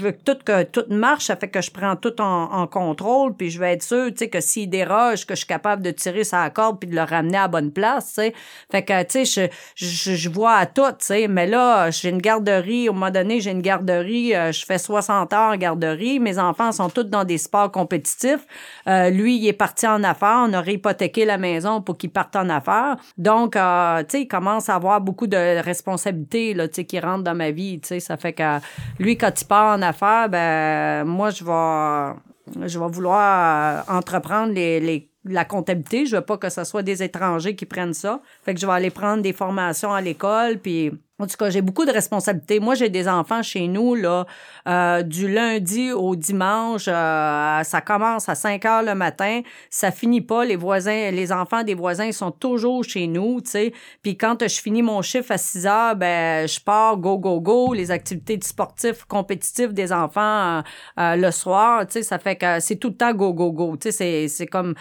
veux 0.02 0.10
que 0.10 0.22
tout, 0.22 0.36
que 0.44 0.64
tout 0.64 0.84
marche, 0.90 1.26
ça 1.26 1.36
fait 1.36 1.48
que 1.48 1.62
je 1.62 1.70
prends 1.70 1.96
tout 1.96 2.20
en, 2.20 2.66
contrôle, 2.66 3.34
puis 3.34 3.50
je 3.50 3.58
vais 3.58 3.72
être 3.72 3.82
sûr, 3.82 4.08
tu 4.08 4.18
sais, 4.18 4.28
que 4.28 4.40
s'il 4.40 4.68
déroge, 4.68 5.24
que 5.24 5.34
je 5.34 5.38
suis 5.38 5.46
capable 5.46 5.80
de 5.80 5.90
tirer 5.90 6.24
sa 6.24 6.50
corde 6.50 6.78
puis 6.78 6.88
de 6.88 6.94
le 6.94 7.02
ramener 7.02 7.38
à 7.38 7.42
la 7.42 7.48
bonne 7.48 7.70
place, 7.70 8.08
tu 8.08 8.12
sais. 8.14 8.34
Fait 8.70 8.84
que, 8.84 9.02
tu 9.04 9.24
sais, 9.24 9.50
je, 9.74 10.14
je, 10.14 10.28
vois 10.28 10.56
à 10.56 10.66
tout, 10.66 10.82
tu 10.90 10.96
sais. 11.06 11.28
Mais 11.28 11.46
là, 11.46 11.90
j'ai 11.90 12.10
une 12.10 12.20
garderie, 12.20 12.90
au 12.90 12.92
moment 12.92 13.10
donné, 13.10 13.40
j'ai 13.40 13.52
une 13.52 13.62
garderie, 13.62 14.34
euh, 14.34 14.52
je 14.52 14.66
fais 14.66 14.78
60 14.78 15.32
heures 15.32 15.52
en 15.52 15.56
garderie, 15.56 16.20
mes 16.20 16.38
enfants 16.38 16.72
sont 16.72 16.90
tous 16.90 17.04
dans 17.04 17.24
des 17.24 17.38
sports 17.38 17.72
compétitifs. 17.72 18.46
Lui, 18.86 19.36
il 19.36 19.46
est 19.46 19.52
parti 19.54 19.86
en 19.86 20.02
affaires, 20.04 20.44
on 20.46 20.52
aurait 20.52 20.74
hypothéqué 20.74 21.24
la 21.24 21.38
maison 21.38 21.59
pour 21.84 21.96
qu'il 21.96 22.10
parte 22.10 22.36
en 22.36 22.48
affaires. 22.48 22.96
Donc, 23.18 23.56
euh, 23.56 24.00
tu 24.00 24.06
sais, 24.10 24.22
il 24.22 24.28
commence 24.28 24.68
à 24.68 24.74
avoir 24.74 25.00
beaucoup 25.00 25.26
de 25.26 25.62
responsabilités, 25.62 26.54
là, 26.54 26.68
tu 26.68 26.76
sais, 26.76 26.84
qui 26.84 27.00
rentrent 27.00 27.24
dans 27.24 27.34
ma 27.34 27.50
vie, 27.50 27.80
tu 27.80 27.88
sais. 27.88 28.00
Ça 28.00 28.16
fait 28.16 28.32
que 28.32 28.58
lui, 28.98 29.16
quand 29.16 29.40
il 29.40 29.46
part 29.46 29.78
en 29.78 29.82
affaires, 29.82 30.28
ben, 30.28 31.04
moi, 31.04 31.30
je 31.30 31.44
vais, 31.44 32.68
je 32.68 32.78
vais 32.78 32.88
vouloir 32.88 33.84
euh, 33.88 33.96
entreprendre 33.96 34.52
les, 34.52 34.80
les 34.80 35.10
la 35.24 35.44
comptabilité, 35.44 36.06
je 36.06 36.16
veux 36.16 36.22
pas 36.22 36.38
que 36.38 36.48
ce 36.48 36.64
soit 36.64 36.82
des 36.82 37.02
étrangers 37.02 37.54
qui 37.54 37.66
prennent 37.66 37.94
ça. 37.94 38.20
Fait 38.42 38.54
que 38.54 38.60
je 38.60 38.66
vais 38.66 38.72
aller 38.72 38.90
prendre 38.90 39.22
des 39.22 39.32
formations 39.32 39.92
à 39.92 40.00
l'école 40.00 40.58
puis 40.58 40.92
En 41.20 41.26
tout 41.26 41.36
cas, 41.36 41.50
j'ai 41.50 41.60
beaucoup 41.60 41.84
de 41.84 41.92
responsabilités. 41.92 42.60
Moi, 42.60 42.74
j'ai 42.74 42.88
des 42.88 43.06
enfants 43.06 43.42
chez 43.42 43.68
nous, 43.68 43.94
là, 43.94 44.26
euh, 44.66 45.02
du 45.02 45.30
lundi 45.30 45.92
au 45.92 46.16
dimanche. 46.16 46.86
Euh, 46.88 47.62
ça 47.62 47.82
commence 47.82 48.30
à 48.30 48.34
5 48.34 48.64
heures 48.64 48.82
le 48.82 48.94
matin. 48.94 49.42
Ça 49.68 49.90
finit 49.90 50.22
pas. 50.22 50.46
Les 50.46 50.56
voisins, 50.56 51.10
les 51.10 51.30
enfants 51.30 51.62
des 51.62 51.74
voisins 51.74 52.10
sont 52.12 52.30
toujours 52.30 52.84
chez 52.84 53.06
nous, 53.06 53.42
tu 53.42 53.50
sais. 53.50 53.72
Puis 54.02 54.16
quand 54.16 54.48
je 54.48 54.60
finis 54.60 54.82
mon 54.82 55.02
chiffre 55.02 55.30
à 55.32 55.36
6 55.36 55.66
heures, 55.66 55.94
ben, 55.94 56.48
je 56.48 56.58
pars 56.58 56.96
go, 56.96 57.18
go, 57.18 57.38
go. 57.38 57.74
Les 57.74 57.90
activités 57.90 58.38
sportives, 58.42 59.06
compétitives 59.06 59.74
des 59.74 59.92
enfants 59.92 60.62
euh, 60.98 61.16
le 61.16 61.30
soir, 61.32 61.86
tu 61.86 61.94
sais, 61.94 62.02
ça 62.02 62.18
fait 62.18 62.36
que 62.36 62.60
c'est 62.60 62.76
tout 62.76 62.88
le 62.88 62.96
temps 62.96 63.12
go, 63.12 63.34
go, 63.34 63.52
go. 63.52 63.76
Tu 63.76 63.92
sais, 63.92 64.26
c'est 64.28 64.46
comme 64.46 64.74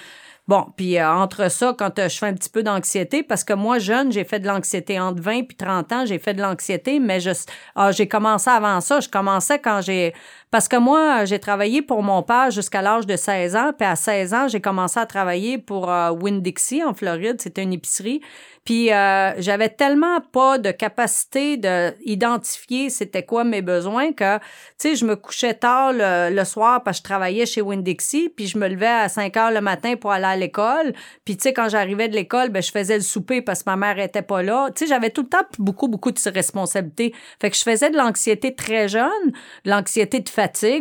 Bon, 0.49 0.65
puis 0.75 0.97
euh, 0.97 1.07
entre 1.07 1.51
ça, 1.51 1.75
quand 1.77 1.99
euh, 1.99 2.09
je 2.09 2.17
fais 2.17 2.25
un 2.25 2.33
petit 2.33 2.49
peu 2.49 2.63
d'anxiété, 2.63 3.21
parce 3.21 3.43
que 3.43 3.53
moi, 3.53 3.77
jeune, 3.77 4.11
j'ai 4.11 4.23
fait 4.23 4.39
de 4.39 4.47
l'anxiété 4.47 4.99
entre 4.99 5.21
20 5.21 5.43
puis 5.43 5.55
30 5.55 5.91
ans, 5.91 6.05
j'ai 6.07 6.17
fait 6.17 6.33
de 6.33 6.41
l'anxiété, 6.41 6.99
mais 6.99 7.19
je, 7.19 7.29
ah, 7.75 7.91
j'ai 7.91 8.07
commencé 8.07 8.49
avant 8.49 8.81
ça. 8.81 8.99
Je 8.99 9.09
commençais 9.09 9.59
quand 9.59 9.81
j'ai... 9.81 10.11
Parce 10.51 10.67
que 10.67 10.77
moi, 10.77 11.25
j'ai 11.25 11.37
travaillé 11.37 11.83
pour 11.83 12.01
mon 12.01 12.23
père 12.23 12.49
jusqu'à 12.49 12.81
l'âge 12.81 13.05
de 13.05 13.15
16 13.15 13.55
ans, 13.55 13.71
puis 13.77 13.87
à 13.87 13.95
16 13.95 14.33
ans, 14.33 14.47
j'ai 14.47 14.61
commencé 14.61 14.99
à 14.99 15.05
travailler 15.05 15.59
pour 15.59 15.91
euh, 15.91 16.09
Winn-Dixie 16.09 16.83
en 16.83 16.95
Floride. 16.95 17.39
C'était 17.39 17.61
une 17.61 17.73
épicerie. 17.73 18.21
Puis 18.69 18.91
euh, 18.91 19.31
j'avais 19.41 19.69
tellement 19.69 20.21
pas 20.21 20.57
de 20.57 20.69
capacité 20.69 21.57
de 21.57 21.91
identifier 22.05 22.91
c'était 22.91 23.23
quoi 23.23 23.43
mes 23.43 23.63
besoins 23.63 24.11
que 24.13 24.37
tu 24.37 24.43
sais 24.77 24.95
je 24.95 25.05
me 25.05 25.15
couchais 25.15 25.55
tard 25.55 25.91
le, 25.93 26.43
soir 26.43 26.83
parce 26.83 26.97
que 26.97 26.99
je 26.99 27.03
travaillais 27.03 27.45
chez 27.47 27.61
Winn-Dixie, 27.61 28.29
puis 28.29 28.45
je 28.45 28.57
me 28.57 28.67
levais 28.67 28.85
à 28.85 29.09
5 29.09 29.35
heures 29.37 29.51
le 29.51 29.61
matin 29.61 29.95
pour 29.95 30.11
aller 30.11 30.25
à 30.25 30.35
l'école. 30.35 30.93
Puis 31.25 31.35
tu 31.35 31.43
sais 31.43 31.53
quand 31.53 31.67
j'arrivais 31.69 32.09
de 32.09 32.15
l'école, 32.15 32.49
ben 32.49 32.61
je 32.61 32.71
faisais 32.71 32.95
le 32.95 33.01
souper 33.01 33.41
parce 33.41 33.63
que 33.63 33.71
ma 33.71 33.75
mère 33.75 33.97
était 33.97 34.21
pas 34.21 34.43
là. 34.43 34.69
Tu 34.75 34.85
sais 34.85 34.87
j'avais 34.87 35.09
tout 35.09 35.23
le 35.23 35.29
temps 35.29 35.45
beaucoup 35.57 35.87
beaucoup 35.87 36.11
de 36.11 36.19
responsabilités. 36.29 37.13
Fait 37.41 37.49
que 37.49 37.57
je 37.57 37.63
faisais 37.63 37.89
de 37.89 37.97
l'anxiété 37.97 38.53
très 38.53 38.87
jeune, 38.87 39.31
de 39.65 39.71
l'anxiété 39.71 40.19
de 40.19 40.29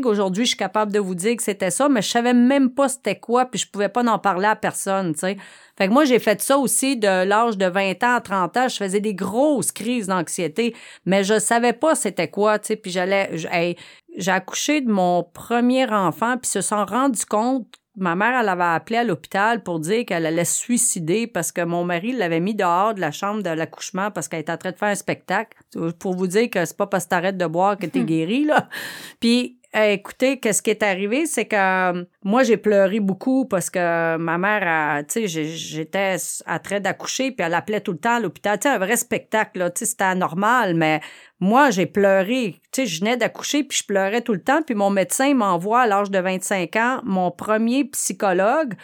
Aujourd'hui, 0.05 0.45
je 0.45 0.51
suis 0.51 0.57
capable 0.57 0.93
de 0.93 0.99
vous 0.99 1.15
dire 1.15 1.37
que 1.37 1.43
c'était 1.43 1.71
ça, 1.71 1.89
mais 1.89 2.03
je 2.03 2.09
savais 2.09 2.35
même 2.35 2.71
pas 2.71 2.89
c'était 2.89 3.19
quoi, 3.19 3.47
puis 3.47 3.59
je 3.59 3.69
pouvais 3.69 3.89
pas 3.89 4.05
en 4.05 4.19
parler 4.19 4.47
à 4.47 4.57
personne, 4.57 5.13
tu 5.15 5.21
sais. 5.21 5.37
Fait 5.77 5.89
que 5.89 5.93
moi, 5.93 6.05
j'ai 6.05 6.19
fait 6.19 6.41
ça 6.41 6.59
aussi 6.59 6.97
de 6.97 7.25
l'âge 7.25 7.57
de 7.57 7.67
20 7.67 8.03
ans 8.05 8.15
à 8.17 8.21
30 8.21 8.57
ans. 8.57 8.69
Je 8.69 8.77
faisais 8.77 9.01
des 9.01 9.15
grosses 9.15 9.73
crises 9.73 10.09
d'anxiété, 10.09 10.75
mais 11.07 11.25
je 11.25 11.39
savais 11.39 11.73
pas 11.73 11.95
c'était 11.95 12.29
quoi, 12.29 12.59
tu 12.59 12.69
sais. 12.69 12.77
Puis 12.77 12.91
j'allais, 12.91 13.31
j'ai 14.17 14.31
accouché 14.31 14.81
de 14.81 14.91
mon 14.91 15.23
premier 15.23 15.91
enfant, 15.91 16.37
puis 16.37 16.51
se 16.51 16.61
sont 16.61 16.85
rendu 16.85 17.25
compte 17.25 17.67
Ma 17.99 18.15
mère, 18.15 18.41
elle 18.41 18.49
avait 18.49 18.63
appelé 18.63 18.99
à 18.99 19.05
l'hôpital 19.05 19.63
pour 19.63 19.81
dire 19.81 20.07
qu'elle 20.07 20.25
allait 20.25 20.45
se 20.45 20.57
suicider 20.57 21.27
parce 21.27 21.51
que 21.51 21.65
mon 21.65 21.85
mari 21.85 22.13
l'avait 22.13 22.41
mis 22.41 22.55
dehors 22.55 22.95
de 22.95 23.01
la 23.01 23.11
chambre 23.11 23.43
de 23.43 23.51
l'accouchement 23.51 24.11
parce 24.11 24.29
qu'elle 24.29 24.41
était 24.41 24.53
en 24.53 24.57
train 24.57 24.71
de 24.71 24.77
faire 24.77 24.89
un 24.89 24.95
spectacle. 24.95 25.59
Pour 25.99 26.15
vous 26.15 26.29
dire 26.29 26.49
que 26.49 26.65
c'est 26.65 26.77
pas 26.77 26.87
parce 26.87 27.05
que 27.05 27.11
t'arrêtes 27.11 27.37
de 27.37 27.47
boire 27.47 27.77
que 27.77 27.87
t'es 27.87 28.05
guéri, 28.05 28.45
là. 28.45 28.69
Puis 29.21 29.58
écoutez, 29.75 30.41
qu'est-ce 30.41 30.63
qui 30.63 30.71
est 30.71 30.83
arrivé, 30.83 31.27
c'est 31.27 31.45
que 31.45 31.57
euh, 31.57 32.05
moi 32.23 32.43
j'ai 32.43 32.57
pleuré 32.57 33.01
beaucoup 33.01 33.45
parce 33.45 33.71
que 33.71 34.17
ma 34.17 34.39
mère, 34.39 35.05
tu 35.07 35.29
sais, 35.29 35.47
j'étais 35.47 36.17
à 36.47 36.59
train 36.59 36.81
d'accoucher 36.81 37.33
puis 37.33 37.45
elle 37.47 37.55
appelait 37.55 37.81
tout 37.81 37.93
le 37.93 37.99
temps 37.99 38.19
l'hôpital, 38.19 38.59
tu 38.59 38.69
sais, 38.69 38.75
un 38.75 38.79
vrai 38.79 38.97
spectacle 38.97 39.59
là, 39.59 39.71
tu 39.71 39.81
sais, 39.81 39.87
c'était 39.87 40.05
anormal, 40.05 40.75
mais 40.75 41.01
moi 41.41 41.71
j'ai 41.71 41.87
pleuré, 41.87 42.57
tu 42.73 42.83
sais, 42.83 42.87
je 42.87 43.01
venais 43.01 43.17
d'accoucher 43.17 43.63
puis 43.65 43.79
je 43.79 43.85
pleurais 43.85 44.23
tout 44.23 44.33
le 44.33 44.43
temps 44.43 44.63
puis 44.63 44.75
mon 44.75 44.91
médecin 44.91 45.35
m'envoie 45.35 45.83
à 45.83 45.87
l'âge 45.87 46.11
de 46.11 46.19
25 46.19 46.77
ans 46.77 47.01
mon 47.05 47.31
premier 47.31 47.85
psychologue 47.85 48.75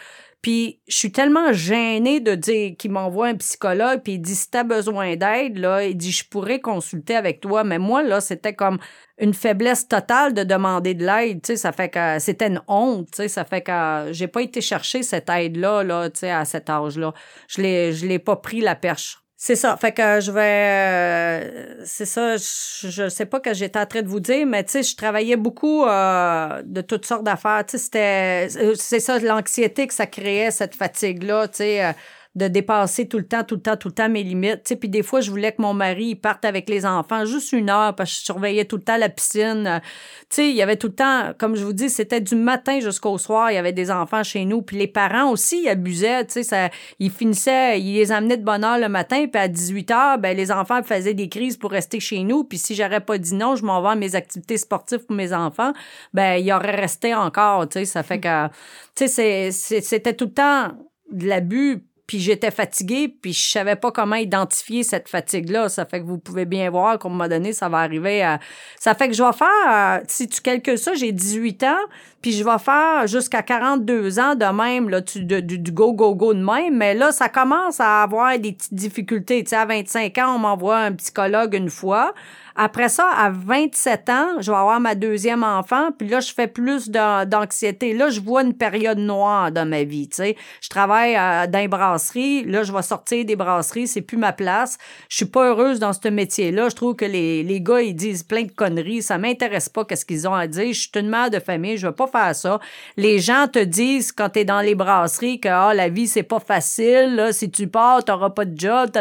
puis 0.45 0.79
je 0.87 0.95
suis 0.95 1.11
tellement 1.11 1.53
gênée 1.53 2.19
de 2.19 2.35
dire 2.35 2.77
qu'il 2.77 2.91
m'envoie 2.91 3.29
un 3.29 3.35
psychologue, 3.35 4.01
puis 4.03 4.13
il 4.13 4.19
dit 4.19 4.35
si 4.35 4.51
t'as 4.51 4.63
besoin 4.63 5.15
d'aide, 5.15 5.57
là, 5.57 5.83
il 5.83 5.97
dit 5.97 6.11
je 6.11 6.23
pourrais 6.29 6.59
consulter 6.59 7.15
avec 7.15 7.41
toi. 7.41 7.63
Mais 7.63 7.79
moi, 7.79 8.03
là, 8.03 8.21
c'était 8.21 8.53
comme 8.53 8.77
une 9.17 9.33
faiblesse 9.33 9.87
totale 9.87 10.35
de 10.35 10.43
demander 10.43 10.93
de 10.93 11.03
l'aide. 11.03 11.41
Tu 11.41 11.53
sais, 11.53 11.55
ça 11.55 11.71
fait 11.71 11.89
que 11.89 12.19
c'était 12.19 12.45
une 12.45 12.61
honte. 12.67 13.07
Tu 13.07 13.23
sais, 13.23 13.27
ça 13.27 13.43
fait 13.43 13.61
que 13.61 14.09
j'ai 14.11 14.27
pas 14.27 14.43
été 14.43 14.61
chercher 14.61 15.01
cette 15.01 15.31
aide-là, 15.31 15.81
là, 15.81 16.11
tu 16.11 16.19
sais, 16.19 16.29
à 16.29 16.45
cet 16.45 16.69
âge-là. 16.69 17.11
Je 17.47 17.63
l'ai, 17.63 17.91
je 17.93 18.05
l'ai 18.05 18.19
pas 18.19 18.35
pris 18.35 18.61
la 18.61 18.75
perche. 18.75 19.24
C'est 19.47 19.55
ça. 19.55 19.77
Fait 19.77 19.91
que 19.91 20.21
je 20.21 20.31
vais. 20.31 20.41
Euh, 20.41 21.83
c'est 21.85 22.07
ça. 22.07 22.35
Je, 22.35 22.89
je, 22.89 23.09
sais 23.09 23.27
pas 23.27 23.39
que 23.39 23.53
j'étais 23.53 23.77
en 23.77 23.85
train 23.85 24.01
de 24.01 24.07
vous 24.07 24.19
dire, 24.19 24.47
mais 24.47 24.63
tu 24.63 24.71
sais, 24.71 24.81
je 24.81 24.95
travaillais 24.95 25.35
beaucoup 25.35 25.85
euh, 25.85 26.63
de 26.65 26.81
toutes 26.81 27.05
sortes 27.05 27.23
d'affaires. 27.23 27.63
Tu 27.67 27.77
sais, 27.77 27.83
c'était. 27.83 28.47
Euh, 28.59 28.73
c'est 28.73 28.99
ça, 28.99 29.19
l'anxiété 29.19 29.85
que 29.85 29.93
ça 29.93 30.07
créait, 30.07 30.49
cette 30.49 30.73
fatigue-là. 30.73 31.47
Tu 31.49 31.57
sais, 31.57 31.93
de 32.35 32.49
dépasser 32.49 33.07
tout 33.07 33.17
le 33.17 33.25
temps, 33.25 33.43
tout 33.43 33.55
le 33.55 33.61
temps, 33.61 33.77
tout 33.77 33.87
le 33.87 33.93
temps 33.93 34.09
mes 34.09 34.23
limites. 34.23 34.63
Tu 34.63 34.69
sais, 34.69 34.75
puis 34.75 34.89
des 34.89 35.03
fois, 35.03 35.21
je 35.21 35.31
voulais 35.31 35.53
que 35.53 35.61
mon 35.61 35.73
mari 35.73 36.15
parte 36.15 36.43
avec 36.43 36.69
les 36.69 36.85
enfants 36.85 37.25
juste 37.25 37.53
une 37.53 37.69
heure 37.69 37.95
parce 37.95 38.11
que 38.11 38.19
je 38.19 38.23
surveillais 38.25 38.65
tout 38.65 38.75
le 38.75 38.81
temps 38.83 38.97
la 38.97 39.07
piscine. 39.07 39.81
Tu 40.29 40.35
sais, 40.35 40.49
il 40.49 40.55
y 40.55 40.61
avait 40.61 40.75
tout 40.75 40.87
le 40.87 40.95
temps, 40.95 41.31
comme 41.37 41.55
je 41.55 41.63
vous 41.63 41.71
dis, 41.71 41.89
c'était 41.89 42.19
du 42.19 42.35
matin 42.35 42.81
jusqu'au 42.81 43.17
soir, 43.17 43.51
il 43.51 43.55
y 43.55 43.57
avait 43.57 43.71
des 43.71 43.89
enfants 43.89 44.21
chez 44.23 44.43
nous. 44.43 44.61
Puis 44.61 44.77
les 44.77 44.87
parents 44.87 45.31
aussi, 45.31 45.69
abusaient, 45.69 46.25
tu 46.25 46.43
ça, 46.43 46.69
ils 46.99 47.11
finissaient, 47.11 47.79
ils 47.79 47.95
les 47.95 48.11
amenaient 48.11 48.37
de 48.37 48.43
bonne 48.43 48.65
heure 48.65 48.79
le 48.79 48.89
matin, 48.89 49.27
puis 49.31 49.41
à 49.41 49.47
18 49.47 49.91
heures, 49.91 50.17
ben 50.17 50.35
les 50.35 50.51
enfants 50.51 50.83
faisaient 50.83 51.13
des 51.13 51.29
crises 51.29 51.55
pour 51.55 51.71
rester 51.71 52.01
chez 52.01 52.23
nous. 52.23 52.43
Puis 52.43 52.57
si 52.57 52.75
j'aurais 52.75 53.01
pas 53.01 53.17
dit 53.17 53.33
non, 53.33 53.55
je 53.55 53.63
m'en 53.63 53.81
vais 53.81 53.89
à 53.89 53.95
mes 53.95 54.15
activités 54.15 54.57
sportives 54.57 55.05
pour 55.05 55.15
mes 55.15 55.31
enfants, 55.31 55.71
ben 56.13 56.35
ils 56.35 56.51
auraient 56.51 56.75
resté 56.75 57.15
encore, 57.15 57.69
tu 57.69 57.79
sais, 57.79 57.85
ça 57.85 58.03
fait 58.03 58.19
que, 58.19 58.47
tu 58.95 59.07
sais, 59.07 59.51
c'était 59.51 60.13
tout 60.13 60.25
le 60.25 60.33
temps 60.33 60.71
de 61.11 61.27
l'abus 61.27 61.83
puis 62.07 62.19
j'étais 62.19 62.51
fatiguée, 62.51 63.07
puis 63.07 63.33
je 63.33 63.49
savais 63.49 63.75
pas 63.75 63.91
comment 63.91 64.15
identifier 64.15 64.83
cette 64.83 65.09
fatigue-là. 65.09 65.69
Ça 65.69 65.85
fait 65.85 66.01
que 66.01 66.05
vous 66.05 66.19
pouvez 66.19 66.45
bien 66.45 66.69
voir 66.69 66.99
qu'à 66.99 67.07
un 67.07 67.11
moment 67.11 67.27
donné, 67.27 67.51
ça 67.51 67.67
va 67.67 67.79
arriver 67.79 68.21
à... 68.21 68.39
Ça 68.79 68.93
fait 68.93 69.07
que 69.07 69.13
je 69.13 69.23
vais 69.23 69.33
faire, 69.33 70.01
si 70.07 70.27
tu 70.27 70.41
calcules 70.41 70.77
ça, 70.77 70.93
j'ai 70.93 71.11
18 71.11 71.63
ans, 71.63 71.85
puis 72.21 72.31
je 72.31 72.43
vais 72.43 72.59
faire 72.59 73.07
jusqu'à 73.07 73.41
42 73.41 74.19
ans 74.19 74.35
de 74.35 74.45
même, 74.45 74.89
là, 74.89 75.01
du, 75.01 75.23
du, 75.23 75.71
go, 75.71 75.93
go, 75.93 76.15
go 76.15 76.33
de 76.33 76.43
même. 76.43 76.75
Mais 76.75 76.93
là, 76.93 77.11
ça 77.11 77.29
commence 77.29 77.79
à 77.79 78.03
avoir 78.03 78.37
des 78.37 78.53
petites 78.53 78.73
difficultés. 78.73 79.43
Tu 79.43 79.51
sais, 79.51 79.55
à 79.55 79.65
25 79.65 80.17
ans, 80.19 80.35
on 80.35 80.39
m'envoie 80.39 80.77
un 80.77 80.91
psychologue 80.93 81.55
une 81.55 81.69
fois. 81.69 82.13
Après 82.57 82.87
ça, 82.87 83.09
à 83.09 83.29
27 83.31 84.09
ans, 84.09 84.27
je 84.39 84.49
vais 84.49 84.57
avoir 84.57 84.79
ma 84.79 84.95
deuxième 84.95 85.43
enfant, 85.43 85.89
puis 85.97 86.07
là, 86.07 86.21
je 86.21 86.33
fais 86.33 86.47
plus 86.47 86.89
d'anxiété. 86.89 87.93
Là, 87.93 88.09
je 88.09 88.21
vois 88.21 88.43
une 88.43 88.53
période 88.53 88.97
noire 88.97 89.51
dans 89.51 89.67
ma 89.67 89.83
vie, 89.83 90.07
tu 90.07 90.17
sais. 90.17 90.37
Je 90.61 90.69
travaille 90.69 91.17
euh, 91.17 91.47
dans 91.47 91.59
les 91.59 91.67
brasseries, 91.67 92.45
là, 92.45 92.63
je 92.63 92.71
vais 92.71 92.81
sortir 92.81 93.25
des 93.25 93.35
brasseries, 93.35 93.87
c'est 93.87 94.01
plus 94.01 94.17
ma 94.17 94.31
place. 94.31 94.77
Je 95.09 95.17
suis 95.17 95.25
pas 95.25 95.49
heureuse 95.49 95.79
dans 95.79 95.91
ce 95.91 96.07
métier-là. 96.07 96.69
Je 96.69 96.75
trouve 96.75 96.95
que 96.95 97.03
les, 97.03 97.43
les 97.43 97.59
gars, 97.59 97.81
ils 97.81 97.93
disent 97.93 98.23
plein 98.23 98.43
de 98.43 98.51
conneries, 98.51 99.01
ça 99.01 99.17
m'intéresse 99.17 99.67
pas 99.67 99.83
qu'est-ce 99.83 100.05
qu'ils 100.05 100.25
ont 100.25 100.33
à 100.33 100.47
dire. 100.47 100.73
Je 100.73 100.79
suis 100.79 100.91
une 100.95 101.09
mère 101.09 101.29
de 101.29 101.39
famille, 101.39 101.77
je 101.77 101.87
veux 101.87 101.93
pas 101.93 102.07
faire 102.07 102.33
ça. 102.33 102.61
Les 102.95 103.19
gens 103.19 103.47
te 103.51 103.59
disent 103.59 104.13
quand 104.13 104.29
tu 104.29 104.39
es 104.39 104.45
dans 104.45 104.61
les 104.61 104.75
brasseries 104.75 105.41
que 105.41 105.49
ah, 105.49 105.73
la 105.73 105.89
vie, 105.89 106.07
c'est 106.07 106.23
pas 106.23 106.39
facile, 106.39 107.15
là, 107.15 107.33
si 107.33 107.51
tu 107.51 107.67
pars, 107.67 108.03
t'auras 108.05 108.29
pas 108.29 108.45
de 108.45 108.57
job, 108.57 108.91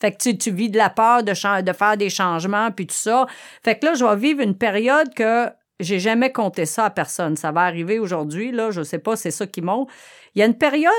fait 0.00 0.12
que 0.12 0.16
tu, 0.16 0.38
tu 0.38 0.50
vis 0.50 0.70
de 0.70 0.78
la 0.78 0.88
peur 0.88 1.22
de, 1.22 1.32
de 1.62 1.72
faire 1.72 1.96
des 1.98 2.08
changements, 2.08 2.70
puis 2.70 2.86
tout 2.86 3.01
ça. 3.02 3.26
Fait 3.64 3.78
que 3.78 3.86
là, 3.86 3.94
je 3.94 4.04
vais 4.04 4.16
vivre 4.16 4.40
une 4.40 4.56
période 4.56 5.12
que 5.14 5.48
j'ai 5.80 5.98
jamais 5.98 6.32
compté 6.32 6.66
ça 6.66 6.86
à 6.86 6.90
personne. 6.90 7.36
Ça 7.36 7.52
va 7.52 7.62
arriver 7.62 7.98
aujourd'hui, 7.98 8.52
là, 8.52 8.70
je 8.70 8.82
sais 8.82 8.98
pas, 8.98 9.16
c'est 9.16 9.30
ça 9.30 9.46
qui 9.46 9.62
monte. 9.62 9.88
Il 10.34 10.38
y 10.38 10.42
a 10.42 10.46
une 10.46 10.56
période 10.56 10.92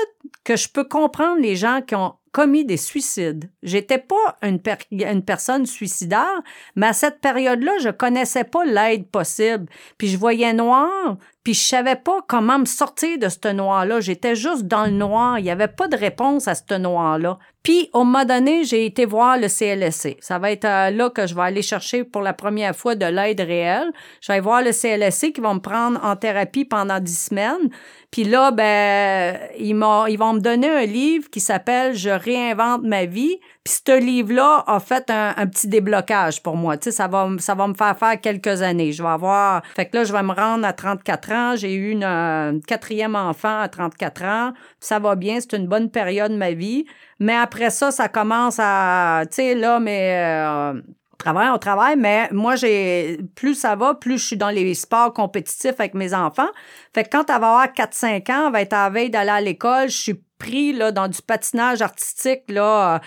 que 0.44 0.56
je 0.56 0.68
peux 0.68 0.84
comprendre 0.84 1.40
les 1.40 1.56
gens 1.56 1.80
qui 1.82 1.94
ont 1.94 2.14
commis 2.34 2.64
des 2.64 2.76
suicides. 2.76 3.48
J'étais 3.62 3.98
pas 3.98 4.36
une, 4.42 4.60
une 4.90 5.24
personne 5.24 5.66
suicidaire, 5.66 6.42
mais 6.74 6.88
à 6.88 6.92
cette 6.92 7.20
période-là, 7.20 7.72
je 7.80 7.90
connaissais 7.90 8.42
pas 8.42 8.64
l'aide 8.64 9.06
possible. 9.06 9.66
Puis 9.98 10.08
je 10.08 10.18
voyais 10.18 10.52
noir, 10.52 11.16
puis 11.44 11.54
je 11.54 11.60
savais 11.60 11.94
pas 11.94 12.24
comment 12.26 12.58
me 12.58 12.64
sortir 12.64 13.18
de 13.18 13.28
ce 13.28 13.52
noir-là. 13.52 14.00
J'étais 14.00 14.34
juste 14.34 14.64
dans 14.64 14.86
le 14.86 14.90
noir. 14.90 15.38
Il 15.38 15.44
y 15.44 15.50
avait 15.50 15.68
pas 15.68 15.86
de 15.86 15.96
réponse 15.96 16.48
à 16.48 16.56
ce 16.56 16.74
noir-là. 16.74 17.38
Puis, 17.62 17.88
au 17.94 18.04
moment 18.04 18.26
donné, 18.26 18.64
j'ai 18.64 18.84
été 18.84 19.06
voir 19.06 19.38
le 19.38 19.48
CLSC. 19.48 20.18
Ça 20.20 20.38
va 20.38 20.50
être 20.50 20.66
euh, 20.66 20.90
là 20.90 21.08
que 21.08 21.26
je 21.26 21.34
vais 21.34 21.42
aller 21.42 21.62
chercher 21.62 22.04
pour 22.04 22.20
la 22.20 22.34
première 22.34 22.76
fois 22.76 22.94
de 22.94 23.06
l'aide 23.06 23.40
réelle. 23.40 23.90
Je 24.20 24.32
vais 24.32 24.40
voir 24.40 24.62
le 24.62 24.70
CLSC 24.70 25.32
qui 25.32 25.40
vont 25.40 25.54
me 25.54 25.60
prendre 25.60 25.98
en 26.04 26.14
thérapie 26.14 26.66
pendant 26.66 27.00
dix 27.00 27.28
semaines. 27.28 27.70
Puis 28.14 28.22
là, 28.22 28.52
ben, 28.52 29.40
ils, 29.58 29.70
ils 29.70 30.16
vont 30.16 30.34
me 30.34 30.38
donner 30.38 30.70
un 30.70 30.84
livre 30.84 31.28
qui 31.30 31.40
s'appelle 31.40 31.96
Je 31.96 32.10
réinvente 32.10 32.82
ma 32.84 33.06
vie. 33.06 33.40
Puis 33.64 33.74
ce 33.84 33.98
livre-là 33.98 34.62
a 34.68 34.78
fait 34.78 35.10
un, 35.10 35.44
petit 35.48 35.66
déblocage 35.66 36.40
pour 36.40 36.56
moi. 36.56 36.76
Tu 36.76 36.84
sais, 36.84 36.90
ça 36.92 37.08
va, 37.08 37.28
ça 37.38 37.56
va 37.56 37.66
me 37.66 37.74
faire 37.74 37.98
faire 37.98 38.20
quelques 38.20 38.62
années. 38.62 38.92
Je 38.92 39.02
vais 39.02 39.08
avoir... 39.08 39.64
Fait 39.74 39.86
que 39.86 39.96
là, 39.96 40.04
je 40.04 40.12
vais 40.12 40.22
me 40.22 40.32
rendre 40.32 40.64
à 40.64 40.72
34 40.72 41.32
ans. 41.32 41.56
J'ai 41.56 41.74
eu 41.74 41.90
une, 41.90 42.60
quatrième 42.64 43.16
enfant 43.16 43.58
à 43.58 43.66
34 43.68 44.22
ans. 44.22 44.52
Ça 44.78 45.00
va 45.00 45.16
bien. 45.16 45.40
C'est 45.40 45.56
une 45.56 45.66
bonne 45.66 45.90
période 45.90 46.30
de 46.30 46.36
ma 46.36 46.52
vie. 46.52 46.84
Mais 47.18 47.34
après 47.34 47.70
ça, 47.70 47.90
ça 47.90 48.08
commence 48.08 48.58
à... 48.60 49.22
Tu 49.28 49.34
sais, 49.34 49.54
là, 49.56 49.80
mais... 49.80 50.22
Euh, 50.24 50.80
on 51.14 51.16
travaille, 51.16 51.48
on 51.50 51.58
travaille, 51.58 51.96
mais 51.96 52.28
moi, 52.32 52.56
j'ai 52.56 53.18
plus 53.36 53.54
ça 53.54 53.76
va, 53.76 53.94
plus 53.94 54.18
je 54.18 54.26
suis 54.26 54.36
dans 54.36 54.50
les 54.50 54.74
sports 54.74 55.12
compétitifs 55.12 55.78
avec 55.78 55.94
mes 55.94 56.12
enfants. 56.12 56.48
Fait 56.92 57.04
que 57.04 57.10
quand 57.10 57.30
elle 57.30 57.40
va 57.40 57.48
avoir 57.48 57.66
4-5 57.68 58.32
ans, 58.32 58.46
elle 58.46 58.52
va 58.52 58.60
être 58.62 58.72
à 58.72 58.84
la 58.84 58.90
veille 58.90 59.10
d'aller 59.10 59.30
à 59.30 59.40
l'école, 59.40 59.88
je 59.88 59.96
suis 59.96 60.24
pris 60.38 60.72
là, 60.72 60.90
dans 60.90 61.06
du 61.06 61.22
patinage 61.22 61.82
artistique, 61.82 62.42
là 62.48 63.00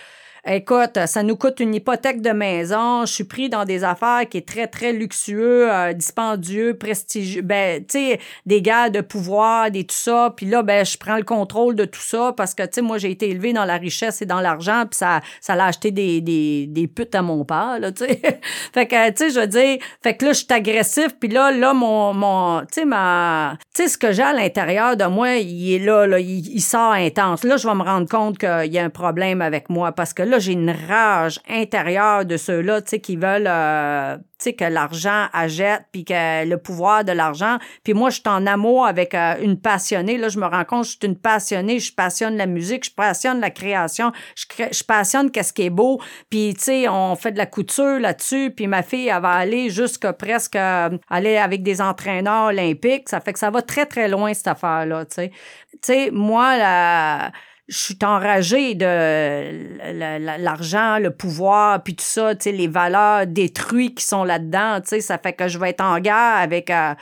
Écoute, 0.50 0.98
ça 1.08 1.24
nous 1.24 1.36
coûte 1.36 1.60
une 1.60 1.76
hypothèque 1.76 2.22
de 2.22 2.30
maison. 2.30 3.06
Je 3.06 3.12
suis 3.12 3.26
pris 3.26 3.50
dans 3.50 3.66
des 3.66 3.84
affaires 3.84 4.22
qui 4.30 4.38
est 4.38 4.48
très, 4.48 4.68
très 4.68 4.94
luxueux, 4.94 5.70
euh, 5.70 5.92
dispendieux, 5.92 6.78
prestigieux. 6.78 7.42
Ben, 7.42 7.84
tu 7.86 8.00
sais, 8.00 8.20
des 8.46 8.62
gars 8.62 8.90
de 8.90 9.02
pouvoir, 9.02 9.72
des 9.72 9.84
tout 9.84 9.96
ça. 9.96 10.34
Puis 10.38 10.46
là, 10.46 10.64
ben, 10.64 10.86
je 10.86 10.98
prends 10.98 11.18
le 11.18 11.24
contrôle 11.24 11.76
de 11.76 11.84
tout 11.84 12.00
ça 12.00 12.34
parce 12.38 12.54
que, 12.54 12.64
tu 12.64 12.70
sais, 12.76 12.82
moi, 12.82 12.98
j'ai 12.98 13.12
été 13.12 13.30
élevé 13.30 13.52
dans 13.52 13.66
la 13.66 13.76
richesse 13.76 14.22
et 14.22 14.26
dans 14.26 14.40
l'argent. 14.40 14.86
Puis 14.90 14.98
ça, 14.98 15.20
ça 15.42 15.54
l'a 15.56 15.66
acheté 15.66 15.92
des, 15.92 16.22
des, 16.22 16.66
des 16.68 16.88
putes 16.88 17.16
à 17.16 17.22
mon 17.22 17.44
père, 17.44 17.80
là, 17.82 17.92
tu 17.92 18.06
sais. 18.06 18.22
fait 18.74 18.88
que, 18.88 19.10
tu 19.10 19.18
sais, 19.18 19.30
je 19.32 19.40
veux 19.42 19.48
dire, 19.48 19.80
fait 20.02 20.16
que 20.16 20.24
là, 20.24 20.32
je 20.32 20.38
suis 20.38 20.48
agressif. 20.52 21.10
Puis 21.20 21.28
là, 21.28 21.52
là, 21.52 21.74
mon, 21.74 22.14
mon, 22.14 22.62
tu 22.62 22.68
sais, 22.72 22.86
ma, 22.86 23.58
tu 23.76 23.84
sais, 23.84 23.90
ce 23.90 23.98
que 23.98 24.14
j'ai 24.14 24.24
à 24.24 24.32
l'intérieur 24.32 24.96
de 24.96 25.04
moi, 25.04 25.36
il 25.36 25.74
est 25.74 25.80
là, 25.80 26.08
là, 26.08 26.20
il, 26.20 26.48
il 26.56 26.62
sort 26.62 26.94
intense. 26.94 27.44
Là, 27.44 27.58
je 27.58 27.68
vais 27.68 27.76
me 27.76 27.84
rendre 27.84 28.08
compte 28.08 28.38
qu'il 28.38 28.72
y 28.72 28.80
a 28.80 28.84
un 28.86 28.90
problème 28.90 29.42
avec 29.42 29.70
moi 29.70 29.92
parce 29.92 30.14
que 30.14 30.24
là, 30.24 30.37
j'ai 30.40 30.54
une 30.54 30.72
rage 30.72 31.40
intérieure 31.50 32.26
de 32.26 32.38
ceux-là, 32.38 32.82
tu 32.82 32.90
sais, 32.90 33.00
qui 33.00 33.16
veulent, 33.16 33.48
euh, 33.48 34.18
tu 34.18 34.24
sais, 34.40 34.54
que 34.54 34.66
l'argent 34.66 35.28
agite, 35.34 35.84
puis 35.92 36.06
que 36.06 36.46
le 36.48 36.58
pouvoir 36.58 37.04
de 37.04 37.12
l'argent. 37.12 37.58
Puis 37.84 37.94
moi, 37.94 38.10
je 38.10 38.16
suis 38.16 38.28
en 38.28 38.46
amour 38.46 38.86
avec 38.86 39.14
euh, 39.14 39.36
une 39.42 39.60
passionnée. 39.60 40.18
Là, 40.18 40.30
je 40.30 40.40
me 40.40 40.46
rends 40.46 40.66
compte, 40.66 40.86
je 40.86 40.90
suis 40.92 41.00
une 41.04 41.18
passionnée. 41.18 41.80
Je 41.80 41.94
passionne 41.94 42.38
la 42.38 42.46
musique, 42.46 42.86
je 42.86 42.92
passionne 42.92 43.40
la 43.40 43.50
création, 43.50 44.12
je, 44.36 44.46
je 44.72 44.84
passionne 44.84 45.32
qu'est-ce 45.32 45.54
qui 45.54 45.64
est 45.64 45.70
beau. 45.70 46.00
Puis, 46.30 46.54
tu 46.56 46.64
sais, 46.64 46.88
on 46.88 47.16
fait 47.16 47.32
de 47.32 47.38
la 47.38 47.46
couture 47.46 48.00
là-dessus. 48.00 48.52
Puis 48.56 48.68
ma 48.68 48.84
fille, 48.84 49.08
elle 49.08 49.22
va 49.22 49.32
aller 49.32 49.70
jusqu'à 49.70 50.14
presque 50.14 50.56
euh, 50.56 50.90
aller 51.10 51.38
avec 51.38 51.64
des 51.64 51.82
entraîneurs 51.82 52.48
olympiques. 52.48 53.10
Ça 53.10 53.20
fait 53.20 53.34
que 53.34 53.40
ça 53.40 53.50
va 53.50 53.62
très, 53.62 53.86
très 53.86 54.08
loin, 54.08 54.34
cette 54.34 54.48
affaire-là, 54.48 55.06
tu 55.06 55.16
sais. 55.16 55.32
Tu 55.72 55.80
sais, 55.84 56.10
moi, 56.12 56.58
la 56.58 57.32
je 57.68 57.78
suis 57.78 57.98
enragée 58.04 58.76
de 58.76 60.38
l'argent, 60.38 61.00
le 61.00 61.12
pouvoir, 61.12 61.84
puis 61.84 61.96
tout 61.96 62.06
ça, 62.06 62.34
tu 62.34 62.44
sais, 62.44 62.52
les 62.52 62.68
valeurs 62.68 63.28
détruites 63.28 63.98
qui 63.98 64.06
sont 64.06 64.24
là-dedans, 64.24 64.80
tu 64.82 64.90
sais, 64.90 65.02
ça 65.02 65.18
fait 65.18 65.34
que 65.34 65.48
je 65.48 65.60
vais 65.60 65.72
être 65.72 65.84
en 65.84 66.00
guerre 66.00 66.38
avec 66.38 66.70
euh, 66.70 66.94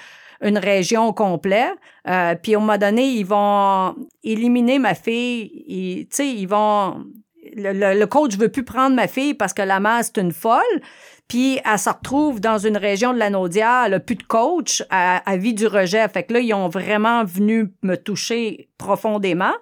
une 0.42 0.58
région 0.58 1.14
complète. 1.14 1.76
Euh, 2.08 2.36
puis, 2.42 2.56
au 2.56 2.62
moment 2.62 2.80
donné, 2.80 3.06
ils 3.06 3.26
vont 3.26 3.96
éliminer 4.24 4.80
ma 4.80 4.96
fille. 4.96 6.08
Tu 6.10 6.16
sais, 6.16 6.28
ils 6.28 6.48
vont... 6.48 7.06
Le, 7.56 7.94
le, 7.94 8.08
coach 8.08 8.36
veut 8.38 8.50
plus 8.50 8.64
prendre 8.64 8.96
ma 8.96 9.08
fille 9.08 9.36
parce 9.36 9.54
que 9.54 9.62
la 9.62 9.80
mère, 9.80 10.04
c'est 10.04 10.18
une 10.18 10.32
folle. 10.32 10.64
Puis 11.28 11.60
elle 11.64 11.78
se 11.78 11.90
retrouve 11.90 12.40
dans 12.40 12.58
une 12.58 12.76
région 12.76 13.14
de 13.14 13.20
la 13.20 13.28
elle 13.28 13.94
a 13.94 14.00
plus 14.00 14.16
de 14.16 14.24
coach, 14.24 14.84
à 14.90 15.38
vie 15.38 15.54
du 15.54 15.68
rejet. 15.68 16.08
Fait 16.08 16.24
que 16.24 16.34
là, 16.34 16.40
ils 16.40 16.54
ont 16.56 16.70
vraiment 16.70 17.24
venu 17.24 17.72
me 17.84 17.96
toucher 17.96 18.70
profondément. 18.80 19.54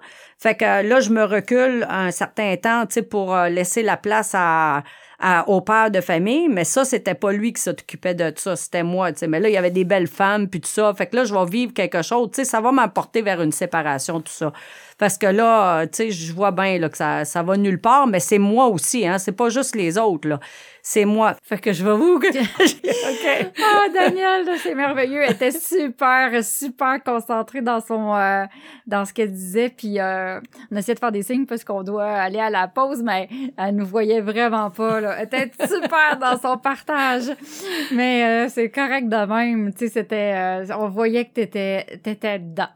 Fait 0.44 0.56
que 0.56 0.86
là, 0.86 1.00
je 1.00 1.08
me 1.08 1.24
recule 1.24 1.86
un 1.88 2.10
certain 2.10 2.54
temps, 2.58 2.84
tu 2.84 2.92
sais, 2.92 3.02
pour 3.02 3.34
euh, 3.34 3.48
laisser 3.48 3.82
la 3.82 3.96
place 3.96 4.32
à, 4.34 4.82
au 5.46 5.62
père 5.62 5.90
de 5.90 6.02
famille, 6.02 6.48
mais 6.50 6.64
ça, 6.64 6.84
c'était 6.84 7.14
pas 7.14 7.32
lui 7.32 7.54
qui 7.54 7.62
s'occupait 7.62 8.14
de 8.14 8.30
ça, 8.36 8.54
c'était 8.54 8.82
moi, 8.82 9.10
tu 9.10 9.20
sais. 9.20 9.26
Mais 9.26 9.40
là, 9.40 9.48
il 9.48 9.54
y 9.54 9.56
avait 9.56 9.70
des 9.70 9.84
belles 9.84 10.06
femmes, 10.06 10.50
puis 10.50 10.60
tout 10.60 10.68
ça. 10.68 10.92
Fait 10.92 11.06
que 11.06 11.16
là, 11.16 11.24
je 11.24 11.32
vais 11.32 11.46
vivre 11.46 11.72
quelque 11.72 12.02
chose, 12.02 12.28
tu 12.30 12.42
sais, 12.42 12.44
ça 12.44 12.60
va 12.60 12.72
m'apporter 12.72 13.22
vers 13.22 13.40
une 13.40 13.52
séparation, 13.52 14.20
tout 14.20 14.34
ça. 14.34 14.52
Parce 14.98 15.16
que 15.16 15.24
là, 15.24 15.86
tu 15.86 15.96
sais, 15.96 16.10
je 16.10 16.30
vois 16.34 16.50
bien 16.50 16.78
que 16.90 16.96
ça, 16.98 17.24
ça 17.24 17.42
va 17.42 17.56
nulle 17.56 17.80
part, 17.80 18.06
mais 18.06 18.20
c'est 18.20 18.36
moi 18.38 18.66
aussi, 18.66 19.06
hein. 19.08 19.16
C'est 19.16 19.32
pas 19.32 19.48
juste 19.48 19.74
les 19.74 19.96
autres, 19.96 20.28
là 20.28 20.40
c'est 20.86 21.06
moi. 21.06 21.34
Fait 21.42 21.58
que 21.58 21.72
je 21.72 21.82
vais 21.82 21.96
vous... 21.96 22.16
OK. 22.18 23.52
Ah, 23.58 23.88
Daniel, 23.92 24.46
c'est 24.58 24.74
merveilleux. 24.74 25.22
Elle 25.22 25.32
était 25.32 25.50
super, 25.50 26.44
super 26.44 27.02
concentrée 27.02 27.62
dans 27.62 27.80
son... 27.80 28.14
Euh, 28.14 28.44
dans 28.86 29.06
ce 29.06 29.14
qu'elle 29.14 29.32
disait. 29.32 29.70
Puis 29.70 29.98
euh, 29.98 30.38
on 30.70 30.76
essayait 30.76 30.94
de 30.94 30.98
faire 30.98 31.10
des 31.10 31.22
signes 31.22 31.46
parce 31.46 31.64
qu'on 31.64 31.82
doit 31.82 32.10
aller 32.10 32.38
à 32.38 32.50
la 32.50 32.68
pause, 32.68 33.02
mais 33.02 33.30
elle 33.56 33.76
nous 33.76 33.86
voyait 33.86 34.20
vraiment 34.20 34.70
pas. 34.70 35.00
Là. 35.00 35.16
Elle 35.18 35.24
était 35.24 35.50
super 35.66 36.18
dans 36.20 36.38
son 36.38 36.58
partage. 36.58 37.30
Mais 37.90 38.44
euh, 38.44 38.48
c'est 38.50 38.68
correct 38.68 39.08
de 39.08 39.24
même. 39.24 39.72
Tu 39.72 39.86
sais, 39.86 39.88
c'était... 39.88 40.66
on 40.76 40.90
voyait 40.90 41.24
que 41.24 41.32
t'étais, 41.32 41.98
t'étais 42.02 42.40
dedans. 42.40 42.68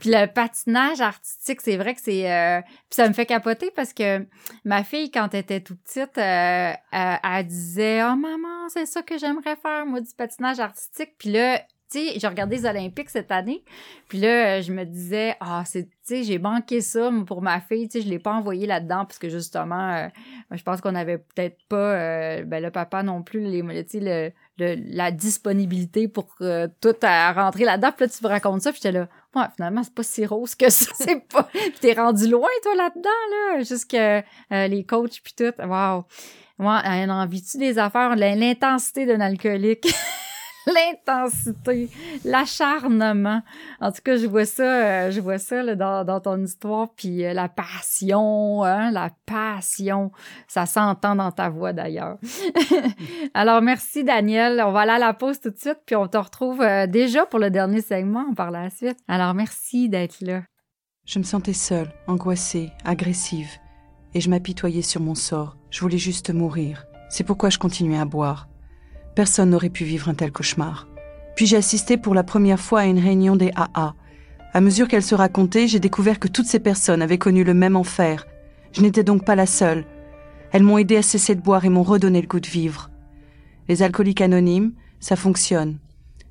puis 0.00 0.10
le 0.10 0.26
patinage 0.26 1.00
artistique, 1.00 1.60
c'est 1.60 1.76
vrai 1.76 1.94
que 1.94 2.00
c'est... 2.00 2.64
puis 2.90 2.96
ça 2.96 3.06
me 3.06 3.12
fait 3.12 3.26
capoter 3.26 3.70
parce 3.76 3.92
que 3.92 4.26
ma 4.64 4.82
fille, 4.82 5.12
quand 5.12 5.28
elle 5.34 5.40
était 5.40 5.60
toute 5.60 5.78
petite 5.84 6.18
euh, 6.18 6.47
elle, 6.92 7.46
disait 7.46 8.02
Oh 8.04 8.16
maman, 8.16 8.68
c'est 8.68 8.86
ça 8.86 9.02
que 9.02 9.18
j'aimerais 9.18 9.56
faire, 9.56 9.86
moi, 9.86 10.00
du 10.00 10.12
patinage 10.16 10.60
artistique. 10.60 11.14
Puis 11.18 11.30
là, 11.30 11.62
tu 11.90 11.98
sais, 11.98 12.18
j'ai 12.18 12.26
regardé 12.26 12.56
les 12.56 12.66
Olympiques 12.66 13.08
cette 13.08 13.32
année. 13.32 13.64
Puis 14.08 14.18
là, 14.18 14.60
je 14.60 14.72
me 14.72 14.84
disais, 14.84 15.36
ah, 15.40 15.62
c'est, 15.64 15.84
tu 15.84 15.90
sais, 16.02 16.22
j'ai 16.22 16.38
manqué 16.38 16.82
ça 16.82 17.10
pour 17.26 17.40
ma 17.40 17.60
fille. 17.60 17.88
Tu 17.88 17.98
sais, 17.98 18.04
je 18.04 18.10
l'ai 18.10 18.18
pas 18.18 18.32
envoyé 18.32 18.66
là-dedans 18.66 19.06
parce 19.06 19.18
que 19.18 19.30
justement, 19.30 19.94
euh, 19.94 20.08
je 20.50 20.62
pense 20.62 20.82
qu'on 20.82 20.94
avait 20.94 21.18
peut-être 21.18 21.56
pas, 21.68 21.94
euh, 21.94 22.44
ben 22.44 22.62
le 22.62 22.70
papa 22.70 23.02
non 23.02 23.22
plus, 23.22 23.40
les, 23.40 23.62
sais, 23.88 24.32
le, 24.58 24.76
la 24.92 25.10
disponibilité 25.10 26.08
pour 26.08 26.36
tout 26.36 26.96
à 27.02 27.32
rentrer 27.32 27.64
là-dedans. 27.64 27.92
Puis 27.96 28.06
là, 28.06 28.12
tu 28.12 28.24
me 28.24 28.28
racontes 28.28 28.60
ça. 28.60 28.70
Puis 28.70 28.80
j'étais 28.82 28.98
là, 28.98 29.08
ouais, 29.34 29.46
finalement, 29.56 29.82
c'est 29.82 29.94
pas 29.94 30.02
si 30.02 30.26
rose 30.26 30.54
que 30.54 30.68
ça. 30.68 30.90
c'est 30.94 31.26
pas. 31.26 31.48
T'es 31.80 31.94
rendu 31.94 32.28
loin, 32.28 32.48
toi, 32.62 32.74
là-dedans, 32.74 33.54
là. 33.56 33.62
Jusque 33.62 33.96
les 34.50 34.84
coachs 34.84 35.20
puis 35.22 35.34
tout. 35.34 35.54
Waouh. 35.58 36.04
Moi, 36.58 36.82
vit-tu 37.26 37.56
des 37.56 37.78
affaires? 37.78 38.14
L'intensité 38.14 39.06
d'un 39.06 39.20
alcoolique. 39.20 39.88
L'intensité, 40.74 41.88
l'acharnement. 42.24 43.42
En 43.80 43.90
tout 43.92 44.02
cas, 44.04 44.16
je 44.16 44.26
vois 44.26 44.44
ça, 44.44 44.62
euh, 44.62 45.10
je 45.10 45.20
vois 45.20 45.38
ça 45.38 45.74
dans, 45.74 46.20
ton 46.20 46.42
histoire, 46.42 46.88
puis 46.94 47.24
euh, 47.24 47.32
la 47.32 47.48
passion, 47.48 48.64
hein, 48.64 48.90
la 48.90 49.10
passion, 49.26 50.12
ça 50.46 50.66
s'entend 50.66 51.14
dans 51.14 51.32
ta 51.32 51.48
voix 51.48 51.72
d'ailleurs. 51.72 52.18
Alors 53.34 53.62
merci 53.62 54.04
Daniel, 54.04 54.62
on 54.64 54.72
va 54.72 54.80
aller 54.80 54.92
à 54.92 54.98
la 54.98 55.14
pause 55.14 55.40
tout 55.40 55.50
de 55.50 55.58
suite, 55.58 55.78
puis 55.86 55.96
on 55.96 56.08
te 56.08 56.18
retrouve 56.18 56.60
euh, 56.60 56.86
déjà 56.86 57.24
pour 57.26 57.38
le 57.38 57.50
dernier 57.50 57.80
segment 57.80 58.34
par 58.34 58.50
la 58.50 58.70
suite. 58.70 58.98
Alors 59.08 59.34
merci 59.34 59.88
d'être 59.88 60.20
là. 60.20 60.42
Je 61.06 61.18
me 61.18 61.24
sentais 61.24 61.54
seule, 61.54 61.90
angoissée, 62.06 62.70
agressive 62.84 63.50
et 64.14 64.20
je 64.20 64.30
m'apitoyais 64.30 64.82
sur 64.82 65.00
mon 65.00 65.14
sort. 65.14 65.56
Je 65.70 65.80
voulais 65.80 65.98
juste 65.98 66.30
mourir. 66.30 66.84
C'est 67.08 67.24
pourquoi 67.24 67.50
je 67.50 67.58
continuais 67.58 67.98
à 67.98 68.04
boire. 68.04 68.48
Personne 69.14 69.50
n'aurait 69.50 69.70
pu 69.70 69.84
vivre 69.84 70.08
un 70.08 70.14
tel 70.14 70.32
cauchemar. 70.32 70.86
Puis 71.36 71.46
j'ai 71.46 71.56
assisté 71.56 71.96
pour 71.96 72.14
la 72.14 72.24
première 72.24 72.60
fois 72.60 72.80
à 72.80 72.86
une 72.86 72.98
réunion 72.98 73.36
des 73.36 73.52
AA. 73.54 73.94
À 74.52 74.60
mesure 74.60 74.88
qu'elle 74.88 75.02
se 75.02 75.14
racontait, 75.14 75.68
j'ai 75.68 75.80
découvert 75.80 76.18
que 76.18 76.28
toutes 76.28 76.46
ces 76.46 76.58
personnes 76.58 77.02
avaient 77.02 77.18
connu 77.18 77.44
le 77.44 77.54
même 77.54 77.76
enfer. 77.76 78.26
Je 78.72 78.82
n'étais 78.82 79.04
donc 79.04 79.24
pas 79.24 79.34
la 79.34 79.46
seule. 79.46 79.84
Elles 80.52 80.62
m'ont 80.62 80.78
aidé 80.78 80.96
à 80.96 81.02
cesser 81.02 81.34
de 81.34 81.40
boire 81.40 81.64
et 81.64 81.68
m'ont 81.68 81.82
redonné 81.82 82.20
le 82.20 82.26
goût 82.26 82.40
de 82.40 82.48
vivre. 82.48 82.90
Les 83.68 83.82
alcooliques 83.82 84.20
anonymes, 84.20 84.72
ça 85.00 85.16
fonctionne. 85.16 85.78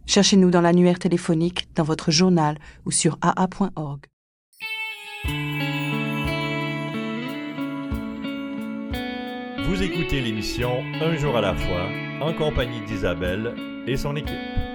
Cherchez-nous 0.06 0.50
dans 0.50 0.62
l'annuaire 0.62 1.00
téléphonique, 1.00 1.68
dans 1.76 1.84
votre 1.84 2.12
journal 2.12 2.58
ou 2.86 2.92
sur 2.92 3.20
aa.org. 3.22 4.02
Vous 9.68 9.84
écoutez 9.84 10.22
l'émission 10.22 10.82
Un 11.02 11.18
jour 11.18 11.36
à 11.36 11.42
la 11.42 11.54
fois 11.54 11.90
en 12.22 12.32
compagnie 12.32 12.80
d'Isabelle 12.86 13.54
et 13.86 13.98
son 13.98 14.16
équipe. 14.16 14.67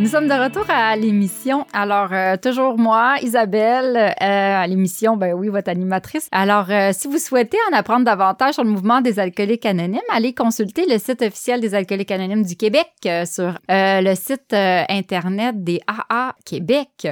Nous 0.00 0.08
sommes 0.08 0.26
de 0.26 0.34
retour 0.34 0.64
à 0.68 0.96
l'émission. 0.96 1.68
Alors, 1.72 2.08
euh, 2.12 2.36
toujours 2.36 2.76
moi, 2.78 3.14
Isabelle, 3.22 3.96
euh, 3.96 4.12
à 4.20 4.66
l'émission, 4.66 5.16
ben 5.16 5.34
oui, 5.34 5.46
votre 5.46 5.70
animatrice. 5.70 6.26
Alors, 6.32 6.68
euh, 6.68 6.90
si 6.92 7.06
vous 7.06 7.18
souhaitez 7.18 7.58
en 7.70 7.76
apprendre 7.76 8.04
davantage 8.04 8.54
sur 8.54 8.64
le 8.64 8.70
mouvement 8.70 9.00
des 9.00 9.20
alcooliques 9.20 9.64
anonymes, 9.64 10.00
allez 10.12 10.34
consulter 10.34 10.84
le 10.90 10.98
site 10.98 11.22
officiel 11.22 11.60
des 11.60 11.76
alcooliques 11.76 12.10
anonymes 12.10 12.42
du 12.42 12.56
Québec 12.56 12.88
sur 13.24 13.56
le 13.68 14.14
site 14.16 14.52
Internet 14.52 15.62
des 15.62 15.80
AA 15.86 16.34
Québec. 16.44 17.06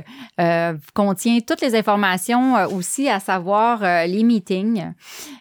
contient 0.92 1.38
toutes 1.46 1.60
les 1.60 1.76
informations 1.76 2.66
aussi, 2.66 3.08
à 3.08 3.20
savoir 3.20 3.82
les 4.06 4.24
meetings, 4.24 4.92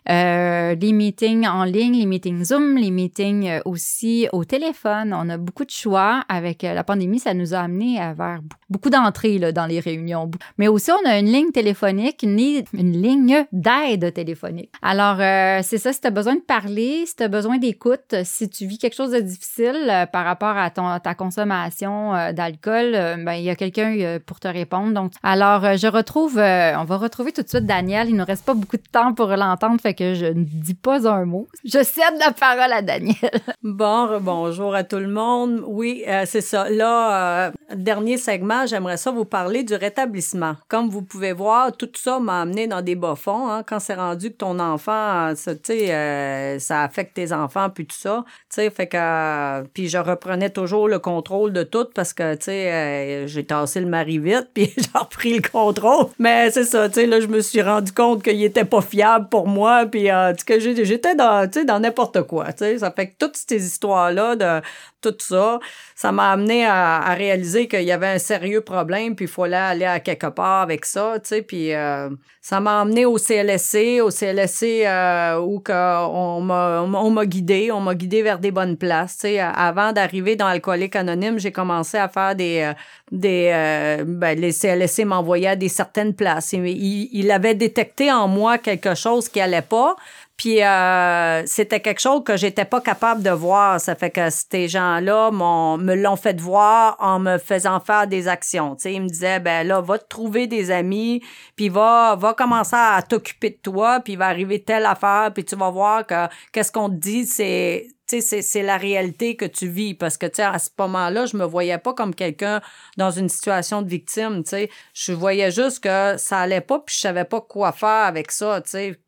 les 0.08 0.92
meetings 0.94 1.48
en 1.48 1.64
ligne, 1.64 1.98
les 1.98 2.06
meetings 2.06 2.46
Zoom, 2.46 2.78
les 2.78 2.92
meetings 2.92 3.62
aussi 3.66 4.28
au 4.32 4.46
téléphone. 4.46 5.16
On 5.18 5.28
a 5.30 5.38
beaucoup 5.38 5.66
de 5.66 5.72
choix 5.72 6.24
avec 6.30 6.62
la 6.62 6.84
pandémie. 6.84 7.20
Ça 7.32 7.36
nous 7.36 7.54
a 7.54 7.60
amené 7.60 7.98
à 7.98 8.14
vers 8.14 8.42
beaucoup 8.72 8.90
d'entrées 8.90 9.52
dans 9.52 9.66
les 9.66 9.80
réunions. 9.80 10.32
Mais 10.58 10.68
aussi, 10.68 10.92
on 10.92 11.08
a 11.08 11.20
une 11.20 11.28
ligne 11.28 11.52
téléphonique, 11.52 12.24
une, 12.24 12.38
ligne 12.38 13.46
d'aide 13.52 14.14
téléphonique. 14.14 14.72
Alors, 14.82 15.18
euh, 15.20 15.60
c'est 15.64 15.78
ça, 15.78 15.92
si 15.94 16.00
tu 16.02 16.08
as 16.08 16.12
besoin 16.12 16.36
de 16.36 16.42
parler, 16.42 17.06
si 17.06 17.16
tu 17.18 17.24
as 17.24 17.28
besoin 17.28 17.58
d'écoute, 17.58 18.16
si 18.24 18.50
tu 18.50 18.66
vis 18.66 18.78
quelque 18.78 18.96
chose 18.96 19.12
de 19.12 19.20
difficile 19.20 19.88
euh, 19.90 20.06
par 20.06 20.26
rapport 20.26 20.58
à 20.58 20.70
ta 20.72 21.14
consommation 21.16 22.16
euh, 22.16 22.32
d'alcool, 22.32 22.92
ben, 22.92 23.34
il 23.34 23.44
y 23.44 23.50
a 23.50 23.56
quelqu'un 23.56 24.20
pour 24.26 24.40
te 24.40 24.48
répondre. 24.48 24.94
Donc, 24.94 25.12
alors, 25.22 25.78
je 25.78 25.88
retrouve, 25.88 26.38
on 26.38 26.86
va 26.86 26.98
retrouver 26.98 27.32
tout 27.34 27.42
de 27.42 27.50
suite 27.50 27.66
Daniel. 27.66 28.08
Il 28.08 28.14
ne 28.14 28.20
nous 28.20 28.26
reste 28.26 28.46
pas 28.46 28.54
beaucoup 28.54 28.78
de 28.78 28.90
temps 28.92 29.14
pour 29.14 29.28
l'entendre, 29.28 29.80
fait 29.82 29.94
que 29.94 30.14
je 30.14 30.28
ne 30.28 30.44
dis 30.44 30.76
pas 30.76 31.08
un 31.10 31.26
mot. 31.26 31.48
Je 31.66 31.84
cède 31.84 32.18
la 32.20 32.32
parole 32.32 32.72
à 32.72 32.82
Daniel. 32.82 33.16
Bon, 33.64 34.20
bonjour 34.22 34.74
à 34.74 34.84
tout 34.84 34.98
le 34.98 35.10
monde. 35.10 35.62
Oui, 35.68 36.04
c'est 36.26 36.42
ça. 36.42 36.70
Là, 36.70 37.52
dernier 37.76 38.18
segment, 38.18 38.61
j'aimerais 38.66 38.98
ça 38.98 39.12
vous 39.12 39.26
parler 39.26 39.64
du 39.64 39.76
rétablissement. 39.76 40.56
Comme 40.68 40.90
vous 40.90 41.02
pouvez 41.02 41.34
voir, 41.34 41.72
tout 41.76 41.90
ça 41.96 42.20
m'a 42.20 42.42
amené 42.42 42.68
dans 42.68 42.82
des 42.82 42.96
bas-fonds. 42.96 43.50
Hein, 43.50 43.64
quand 43.68 43.80
c'est 43.80 43.94
rendu 43.96 44.32
que 44.32 44.38
ton 44.38 44.60
enfant, 44.60 45.34
sais, 45.36 45.94
euh, 45.94 46.60
ça 46.60 46.84
affecte 46.84 47.14
tes 47.16 47.32
enfants, 47.34 47.70
puis 47.70 47.86
tout 47.86 47.96
ça. 47.98 48.24
Fait 48.50 48.88
que... 48.88 48.98
euh, 48.98 49.64
puis 49.74 49.88
je 49.90 49.98
reprenais 49.98 50.50
toujours 50.50 50.88
le 50.88 51.00
contrôle 51.00 51.54
de 51.54 51.64
tout 51.64 51.86
parce 51.94 52.14
que, 52.14 52.36
euh, 52.50 53.28
j'ai 53.28 53.46
tassé 53.46 53.80
le 53.80 53.88
mari 53.88 54.18
vite, 54.20 54.50
puis 54.54 54.72
j'ai 54.78 54.90
repris 55.00 55.36
le 55.40 55.50
contrôle. 55.50 56.08
Mais 56.20 56.52
c'est 56.52 56.66
ça, 56.66 56.88
là, 56.88 57.20
je 57.20 57.28
me 57.28 57.42
suis 57.42 57.62
rendu 57.62 57.92
compte 57.92 58.24
qu'il 58.24 58.44
était 58.44 58.66
pas 58.66 58.82
fiable 58.82 59.28
pour 59.30 59.48
moi, 59.48 59.86
puis 59.86 60.10
euh, 60.12 60.34
que 60.46 60.60
j'ai- 60.60 60.86
j'étais 60.86 61.16
dans, 61.16 61.50
dans 61.66 61.80
n'importe 61.80 62.24
quoi, 62.24 62.46
tu 62.54 62.60
sais. 62.60 62.78
Ça 62.80 62.92
fait 62.92 63.08
que 63.10 63.14
toutes 63.20 63.38
ces 63.38 63.66
histoires-là 63.66 64.36
de 64.36 64.62
tout 65.02 65.16
ça, 65.20 65.60
ça 65.96 66.12
m'a 66.12 66.32
amené 66.32 66.66
à, 66.66 66.98
à 66.98 67.14
réaliser 67.16 67.68
qu'il 67.68 67.84
y 67.84 67.92
avait 67.92 68.08
un 68.08 68.20
sérieux 68.20 68.51
problème, 68.60 69.16
puis 69.16 69.26
il 69.26 69.32
fallait 69.32 69.56
aller 69.56 69.86
à 69.86 70.02
quelque 70.02 70.28
part 70.28 70.64
avec 70.64 70.84
ça, 70.84 71.14
tu 71.24 71.30
sais, 71.30 71.42
puis 71.42 71.74
euh, 71.74 72.10
ça 72.42 72.60
m'a 72.60 72.82
amené 72.82 73.06
au 73.06 73.18
CLSC, 73.18 74.02
au 74.02 74.10
CLSC 74.10 74.84
euh, 74.86 75.40
où 75.40 75.64
on 75.70 76.42
m'a 76.42 76.82
on 76.82 77.10
m'a 77.10 77.26
guidé, 77.26 77.72
on 77.72 77.80
m'a 77.80 77.96
guidé 77.96 78.22
vers 78.22 78.40
des 78.40 78.52
bonnes 78.52 78.76
places, 78.76 79.20
tu 79.20 79.28
sais. 79.28 79.40
Avant 79.40 79.94
d'arriver 79.94 80.36
dans 80.36 80.48
Alcoolique 80.48 80.98
Anonyme, 80.98 81.40
j'ai 81.40 81.54
commencé 81.54 81.98
à 81.98 82.10
faire 82.10 82.36
des 82.36 82.62
euh, 82.62 82.74
des 83.12 84.04
ben, 84.06 84.38
les 84.38 84.52
CLSC 84.52 85.06
m'envoyaient 85.06 85.48
à 85.48 85.56
des 85.56 85.70
certaines 85.70 86.14
places. 86.14 86.52
Il, 86.52 86.68
il, 86.68 87.10
il 87.14 87.32
avait 87.32 87.56
détecté 87.56 88.12
en 88.12 88.28
moi 88.28 88.58
quelque 88.58 88.96
chose 88.96 89.30
qui 89.30 89.40
allait 89.40 89.62
pas. 89.62 89.96
Puis 90.42 90.64
euh, 90.64 91.44
c'était 91.46 91.82
quelque 91.82 92.02
chose 92.02 92.24
que 92.26 92.36
j'étais 92.36 92.66
pas 92.66 92.82
capable 92.82 93.22
de 93.22 93.30
voir. 93.30 93.80
Ça 93.80 93.94
fait 93.94 94.10
que 94.10 94.28
ces 94.32 94.68
gens-là 94.68 95.30
me 95.30 95.94
l'ont 95.94 96.16
fait 96.16 96.42
voir 96.42 96.96
en 96.98 97.20
me 97.20 97.38
faisant 97.38 97.80
faire 97.80 98.08
des 98.08 98.28
actions. 98.28 98.76
Tu 98.76 98.90
ils 98.90 99.04
me 99.04 99.08
disaient 99.08 99.40
ben 99.40 99.68
là, 99.68 99.82
va 99.82 100.00
te 100.00 100.08
trouver 100.08 100.48
des 100.48 100.72
amis, 100.72 101.22
puis 101.56 101.70
va 101.70 102.16
va 102.16 102.34
commencer 102.34 102.76
à 102.76 103.04
t'occuper 103.08 103.52
de 103.52 103.60
toi, 103.62 104.00
puis 104.00 104.16
va 104.16 104.30
arriver 104.30 104.64
telle 104.64 104.88
affaire, 104.88 105.30
puis 105.32 105.46
tu 105.46 105.56
vas 105.56 105.70
voir 105.70 106.08
que 106.08 106.26
qu'est-ce 106.52 106.72
qu'on 106.72 106.90
te 106.90 106.96
dit, 106.96 107.28
c'est 107.28 107.86
c'est, 108.20 108.64
la 108.64 108.78
réalité 108.78 109.38
que 109.38 109.46
tu 109.46 109.68
vis. 109.68 109.94
Parce 109.94 110.18
que, 110.18 110.26
à 110.42 110.60
ce 110.60 110.70
moment-là, 110.78 111.28
je 111.28 111.38
me 111.38 111.46
voyais 111.46 111.78
pas 111.78 111.94
comme 111.94 112.14
quelqu'un 112.14 112.62
dans 112.98 113.12
une 113.12 113.30
situation 113.30 113.82
de 113.82 113.88
victime, 113.88 114.44
tu. 114.44 114.68
Je 114.94 115.14
voyais 115.14 115.52
juste 115.52 115.84
que 115.84 116.18
ça 116.18 116.40
allait 116.40 116.62
pas, 116.62 116.80
puis 116.80 116.96
je 116.96 117.00
savais 117.00 117.26
pas 117.26 117.42
quoi 117.42 117.72
faire 117.72 118.06
avec 118.06 118.32
ça, 118.32 118.62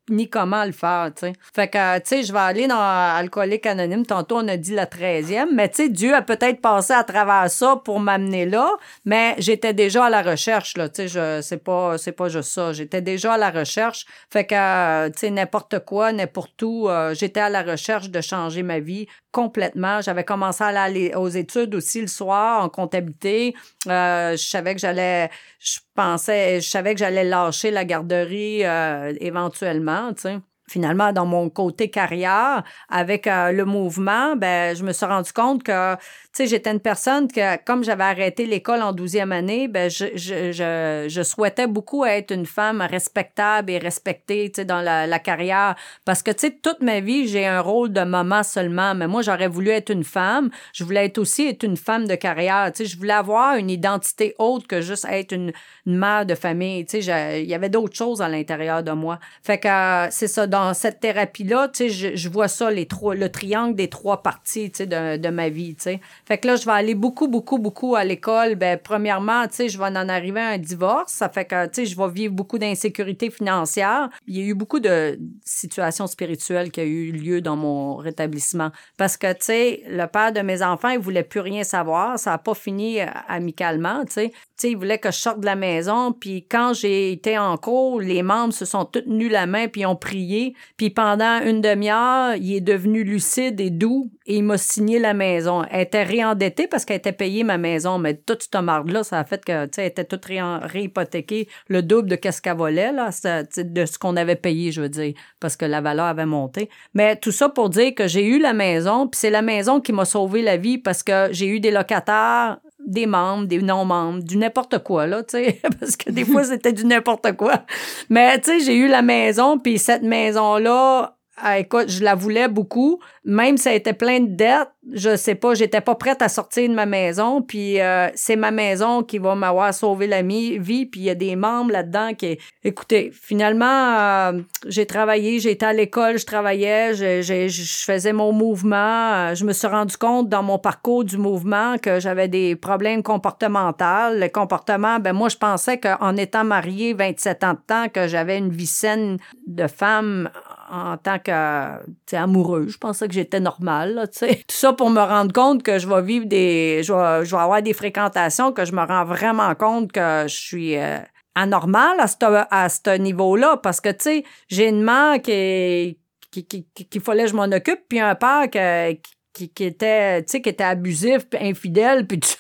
ni 0.10 0.30
comment 0.30 0.66
le 0.66 0.72
faire, 0.72 1.12
tu 1.16 1.28
sais. 1.28 1.34
Fait 1.54 1.68
que, 1.68 1.98
tu 2.00 2.04
sais, 2.06 2.24
je 2.24 2.34
vais 2.34 2.40
aller 2.40 2.68
dans 2.68 2.78
Alcoolique 2.80 3.66
Anonyme. 3.66 4.06
Tantôt, 4.06 4.38
on 4.38 4.48
a 4.48 4.58
dit 4.58 4.74
la 4.74 4.86
13e, 4.86 5.48
mais 5.54 5.70
tu 5.70 5.76
sais, 5.76 5.90
Dieu 5.90 6.14
a 6.14 6.22
peut-être 6.22 6.62
passé 6.62 6.94
à 6.94 7.04
travers 7.04 7.50
ça 7.50 7.82
pour 7.84 8.00
m'amener 8.00 8.46
là, 8.46 8.70
mais 9.06 9.36
j'étais 9.38 9.74
déjà 9.74 10.06
à 10.06 10.10
la 10.10 10.22
recherche, 10.22 10.76
là, 10.78 10.90
tu 10.90 11.08
sais, 11.08 11.42
c'est 11.42 11.64
pas, 11.64 11.98
c'est 11.98 12.12
pas 12.12 12.28
juste 12.30 12.50
ça. 12.50 12.74
J'étais 12.74 13.02
déjà 13.02 13.34
à 13.34 13.38
la 13.38 13.52
recherche. 13.52 14.06
Fait 14.30 14.46
que, 14.46 15.08
tu 15.10 15.20
sais, 15.20 15.30
n'importe 15.30 15.80
quoi, 15.86 16.12
n'importe 16.12 16.62
où, 16.62 16.90
euh, 16.90 17.14
j'étais 17.14 17.40
à 17.40 17.50
la 17.50 17.64
recherche 17.64 18.10
de 18.10 18.22
changer 18.22 18.64
ma 18.64 18.80
vie 18.80 19.08
complètement. 19.34 20.00
J'avais 20.00 20.24
commencé 20.24 20.64
à 20.64 20.68
aller 20.68 21.14
aux 21.16 21.28
études 21.28 21.76
aussi 21.76 22.00
le 22.02 22.08
soir 22.08 22.64
en 22.64 22.70
comptabilité. 22.70 23.56
Euh, 23.88 24.38
je 24.38 24.44
savais 24.44 24.76
que 24.76 24.80
j'allais, 24.80 25.30
je 25.60 25.80
pensais, 25.96 26.62
je 26.62 26.70
savais 26.70 26.94
que 26.94 27.00
j'allais 27.00 27.24
lâcher 27.24 27.72
la 27.72 27.84
garderie 27.84 28.64
euh, 28.64 29.14
éventuellement, 29.20 29.93
tu 30.16 30.22
sais. 30.22 30.42
Finalement, 30.70 31.12
dans 31.12 31.26
mon 31.26 31.50
côté 31.50 31.90
carrière, 31.90 32.64
avec 32.90 33.28
euh, 33.28 33.52
le 33.52 33.66
mouvement, 33.66 34.36
ben, 34.36 34.76
je 34.76 34.84
me 34.84 34.94
suis 34.94 35.06
rendu 35.06 35.32
compte 35.34 35.64
que, 35.64 35.96
tu 35.96 36.00
sais, 36.34 36.48
j'étais 36.48 36.72
une 36.72 36.80
personne 36.80 37.28
que, 37.28 37.62
comme 37.64 37.84
j'avais 37.84 38.04
arrêté 38.06 38.46
l'école 38.46 38.82
en 38.82 38.94
12e 38.94 39.32
année, 39.32 39.68
ben, 39.68 39.90
je, 39.90 40.06
je, 40.16 40.52
je, 40.52 41.06
je 41.10 41.24
souhaitais 41.24 41.68
beaucoup 41.68 42.06
être 42.06 42.32
une 42.32 42.46
femme 42.46 42.82
respectable 42.82 43.72
et 43.72 43.78
respectée, 43.78 44.50
tu 44.52 44.62
sais, 44.62 44.66
dans 44.66 44.82
la, 44.82 45.06
la 45.06 45.20
carrière. 45.20 45.76
Parce 46.06 46.24
que, 46.24 46.32
tu 46.32 46.48
sais, 46.48 46.58
toute 46.62 46.82
ma 46.82 47.00
vie, 47.00 47.28
j'ai 47.28 47.46
un 47.46 47.62
rôle 47.62 47.92
de 47.92 48.02
maman 48.02 48.44
seulement. 48.44 48.96
Mais 48.96 49.08
moi, 49.08 49.22
j'aurais 49.22 49.48
voulu 49.48 49.70
être 49.70 49.90
une 49.90 50.04
femme. 50.04 50.50
Je 50.74 50.84
voulais 50.84 51.06
être 51.06 51.18
aussi 51.18 51.48
être 51.48 51.64
une 51.64 51.78
femme 51.78 52.08
de 52.08 52.16
carrière. 52.16 52.72
Tu 52.74 52.84
sais, 52.84 52.90
je 52.90 52.98
voulais 52.98 53.14
avoir 53.14 53.56
une 53.56 53.70
identité 53.70 54.36
autre 54.40 54.68
que 54.68 54.82
juste 54.82 55.06
être 55.10 55.34
une, 55.34 55.52
mère 55.86 56.26
de 56.26 56.36
famille. 56.36 56.86
Tu 56.86 57.02
sais, 57.02 57.44
il 57.44 57.50
y 57.50 57.54
avait 57.54 57.70
d'autres 57.70 57.96
choses 57.96 58.22
à 58.22 58.30
l'intérieur 58.30 58.84
de 58.84 58.92
moi. 58.92 59.20
Fait 59.42 59.58
que 59.58 59.68
euh, 59.68 60.08
c'est 60.12 60.28
ça, 60.28 60.48
dans 60.54 60.76
cette 60.76 61.00
thérapie-là, 61.00 61.70
tu 61.70 61.90
sais, 61.90 62.16
je, 62.16 62.30
vois 62.30 62.48
ça, 62.48 62.70
les 62.70 62.86
trois, 62.86 63.16
le 63.16 63.32
triangle 63.32 63.76
des 63.76 63.90
trois 63.90 64.22
parties, 64.22 64.70
tu 64.70 64.84
sais, 64.84 64.86
de, 64.86 65.30
ma 65.30 65.50
vie, 65.50 65.74
tu 65.74 65.82
sais. 65.82 66.00
Fait 66.28 66.38
que 66.38 66.46
là, 66.46 66.58
je 66.58 66.66
vais 66.66 66.74
aller 66.74 66.94
beaucoup, 66.94 67.28
beaucoup, 67.28 67.58
beaucoup 67.58 67.96
à 67.96 68.04
l'école. 68.04 68.54
Ben, 68.54 68.78
premièrement, 68.78 69.48
tu 69.48 69.56
sais, 69.56 69.70
je 69.70 69.80
vais 69.80 69.86
en 69.86 69.96
arriver 69.96 70.40
à 70.40 70.50
un 70.50 70.58
divorce. 70.60 71.12
Ça 71.12 71.28
fait 71.28 71.46
que, 71.46 71.66
tu 71.66 71.74
sais, 71.74 71.86
je 71.88 71.98
vais 71.98 72.08
vivre 72.08 72.36
beaucoup 72.36 72.60
d'insécurité 72.60 73.32
financière. 73.32 74.12
Il 74.28 74.38
y 74.38 74.44
a 74.44 74.46
eu 74.46 74.54
beaucoup 74.54 74.80
de 74.80 75.18
situations 75.44 76.06
spirituelles 76.06 76.70
qui 76.70 76.82
ont 76.82 76.84
eu 76.84 77.12
lieu 77.12 77.42
dans 77.42 77.56
mon 77.56 77.96
rétablissement. 77.96 78.70
Parce 78.96 79.18
que, 79.18 79.34
tu 79.34 79.46
sais, 79.46 79.84
le 79.88 80.06
père 80.06 80.34
de 80.34 80.42
mes 80.42 80.62
enfants, 80.62 80.90
il 80.90 81.00
voulait 81.00 81.24
plus 81.24 81.40
rien 81.40 81.64
savoir. 81.64 82.20
Ça 82.20 82.32
a 82.34 82.38
pas 82.38 82.54
fini 82.54 83.02
euh, 83.02 83.08
amicalement, 83.28 84.06
tu 84.06 84.14
sais. 84.14 84.32
Sais, 84.64 84.72
il 84.72 84.78
voulait 84.78 84.98
que 84.98 85.12
je 85.12 85.18
sorte 85.18 85.42
de 85.42 85.46
la 85.46 85.58
maison. 85.58 86.14
Puis 86.14 86.46
quand 86.50 86.74
j'ai 86.74 87.12
été 87.12 87.38
en 87.38 87.58
cours, 87.58 88.00
les 88.00 88.24
membres 88.24 88.54
se 88.54 88.64
sont 88.64 88.86
tous 88.86 89.02
tenus 89.02 89.30
la 89.30 89.46
main 89.46 89.68
puis 89.68 89.86
ont 89.86 89.98
prié. 89.98 90.56
Puis 90.78 90.90
pendant 90.90 91.42
une 91.42 91.60
demi-heure, 91.60 92.36
il 92.38 92.56
est 92.56 92.62
devenu 92.62 93.04
lucide 93.04 93.60
et 93.60 93.70
doux 93.70 94.10
et 94.26 94.38
il 94.38 94.44
m'a 94.44 94.58
signé 94.58 95.00
la 95.00 95.14
maison. 95.14 95.64
Elle 95.70 95.82
était 95.82 96.04
réendettée 96.04 96.68
parce 96.68 96.86
qu'elle 96.86 96.96
était 96.96 97.12
payée 97.12 97.44
ma 97.44 97.58
maison, 97.58 97.98
mais 98.00 98.14
toute 98.16 98.44
cette 98.44 98.56
marde-là, 98.56 99.04
ça 99.04 99.20
a 99.20 99.26
fait 99.26 99.44
que, 99.44 99.66
tu 99.66 99.72
sais, 99.76 99.82
elle 99.82 99.88
était 99.88 100.06
toute 100.06 100.24
réhypothéquée, 100.24 101.50
le 101.68 101.84
double 101.84 102.10
de 102.10 102.16
qu'est-ce 102.16 102.42
qu'elle 102.42 102.56
volait, 102.56 102.94
de 102.94 103.86
ce 103.86 104.00
qu'on 104.00 104.16
avait 104.16 104.38
payé, 104.38 104.72
je 104.72 104.80
veux 104.80 104.88
dire, 104.88 105.14
parce 105.42 105.58
que 105.58 105.66
la 105.66 105.82
valeur 105.82 106.06
avait 106.06 106.26
monté. 106.26 106.70
Mais 106.94 107.18
tout 107.18 107.34
ça 107.34 107.50
pour 107.50 107.70
dire 107.70 107.94
que 107.96 108.08
j'ai 108.08 108.26
eu 108.26 108.40
la 108.40 108.54
maison, 108.54 109.10
puis 109.10 109.20
c'est 109.20 109.30
la 109.30 109.42
maison 109.42 109.82
qui 109.82 109.92
m'a 109.92 110.06
sauvé 110.06 110.42
la 110.42 110.56
vie 110.56 110.78
parce 110.78 111.04
que 111.04 111.28
j'ai 111.32 111.48
eu 111.48 111.60
des 111.60 111.72
locataires 111.72 112.60
des 112.86 113.06
membres, 113.06 113.46
des 113.46 113.62
non-membres, 113.62 114.24
du 114.24 114.38
n'importe 114.38 114.80
quoi, 114.80 115.08
là, 115.08 115.24
tu 115.24 115.38
sais, 115.38 115.62
parce 115.80 115.96
que 115.96 116.12
des 116.12 116.26
fois, 116.26 116.44
c'était 116.46 116.74
du 116.74 116.86
n'importe 116.86 117.36
quoi. 117.38 117.64
Mais, 118.10 118.40
tu 118.40 118.52
sais, 118.52 118.60
j'ai 118.60 118.76
eu 118.76 118.88
la 118.88 119.02
maison, 119.02 119.58
puis 119.60 119.80
cette 119.80 120.04
maison-là, 120.04 121.18
ah, 121.38 121.58
écoute, 121.58 121.90
je 121.90 122.04
la 122.04 122.14
voulais 122.14 122.48
beaucoup, 122.48 123.00
même 123.26 123.58
si 123.58 123.68
elle 123.68 123.76
était 123.76 123.94
pleine 123.94 124.32
de 124.32 124.36
dettes, 124.36 124.70
je 124.94 125.16
sais 125.16 125.34
pas, 125.34 125.56
j'étais 125.56 125.82
pas 125.82 125.96
prête 125.96 126.22
à 126.22 126.30
sortir 126.30 126.70
de 126.70 126.76
ma 126.76 126.86
maison, 126.86 127.42
puis 127.42 127.82
euh, 127.82 128.10
c'est 128.14 128.36
ma 128.36 128.52
maison 128.52 129.02
qui 129.02 129.18
va 129.18 129.34
m'avoir 129.34 129.74
sauvé 129.74 130.06
la 130.06 130.22
vie, 130.22 130.86
puis 130.86 131.00
il 131.00 131.04
y 131.04 131.10
a 131.10 131.16
des 131.16 131.36
membres 131.36 131.72
là-dedans 131.72 132.14
qui... 132.14 132.38
Écoutez, 132.64 133.12
finalement, 133.12 133.66
euh, 133.66 134.42
j'ai 134.68 134.86
travaillé, 134.86 135.36
été 135.50 135.66
à 135.66 135.74
l'école, 135.74 136.20
je 136.20 136.26
travaillais, 136.26 136.94
je, 136.94 137.22
je, 137.22 137.48
je 137.48 137.84
faisais 137.84 138.14
mon 138.14 138.32
mouvement, 138.32 138.76
euh, 139.14 139.36
je 139.36 139.44
me 139.44 139.54
suis 139.54 139.68
rendu 139.68 139.98
compte 139.98 140.30
dans 140.30 140.44
mon 140.44 140.60
parcours 140.60 141.04
du 141.04 141.18
mouvement 141.18 141.78
que 141.82 142.00
j'avais 142.00 142.28
des 142.28 142.56
problèmes 142.56 143.02
comportementaux. 143.02 144.14
Le 144.14 144.28
comportement, 144.28 145.00
ben 145.00 145.14
moi, 145.14 145.30
je 145.30 145.38
pensais 145.38 145.80
qu'en 145.80 146.16
étant 146.16 146.44
mariée 146.44 146.94
27 146.94 147.44
ans 147.44 147.54
de 147.54 147.60
temps, 147.66 147.90
que 147.90 148.08
j'avais 148.08 148.38
une 148.38 148.52
vie 148.52 148.68
saine 148.68 149.18
de 149.48 149.68
femme 149.68 150.30
en 150.72 150.98
tant 150.98 151.20
que 151.20 152.16
amoureuse. 152.16 152.72
Je 152.74 152.78
pensais 152.78 153.08
que 153.08 153.14
j'étais 153.14 153.40
normale, 153.40 153.94
là. 153.96 154.08
Tout 154.08 154.26
ça 154.50 154.74
pour 154.74 154.90
me 154.90 155.02
rendre 155.02 155.34
compte 155.34 155.64
que 155.64 155.80
je 155.80 155.88
vais 155.88 156.02
vivre 156.02 156.26
des... 156.26 156.82
Je 156.84 156.94
vais, 156.94 157.26
je 157.26 157.36
vais 157.36 157.42
avoir 157.42 157.62
des 157.62 157.74
fréquentations, 157.74 158.52
que 158.52 158.66
je 158.66 158.74
me 158.74 158.82
rends 158.86 159.06
vraiment 159.06 159.54
compte 159.56 159.92
que 159.92 160.26
je 160.28 160.36
suis... 160.36 160.78
euh, 160.78 161.00
anormale 161.36 162.00
à 162.00 162.08
ce 162.08 162.88
à 162.88 162.98
niveau-là 163.00 163.58
parce 163.58 163.82
que 163.82 163.90
tu 163.90 164.02
sais 164.02 164.24
j'ai 164.50 164.70
une 164.70 164.84
mère 164.84 165.20
qui 165.20 165.98
qui 166.30 166.46
qui 166.46 166.66
qu'il 166.66 167.02
fallait 167.02 167.24
que 167.24 167.32
je 167.32 167.36
m'en 167.36 167.46
occupe 167.46 167.80
puis 167.90 168.00
un 168.00 168.14
père 168.14 168.52
que- 168.52 168.94
qui, 169.34 169.50
qui 169.50 169.64
était 169.66 170.22
tu 170.24 170.32
sais 170.32 170.42
qui 170.42 170.50
était 170.50 170.64
abusif 170.64 171.28
puis 171.30 171.40
infidèle 171.42 172.06
puis 172.08 172.20
tu 172.20 172.38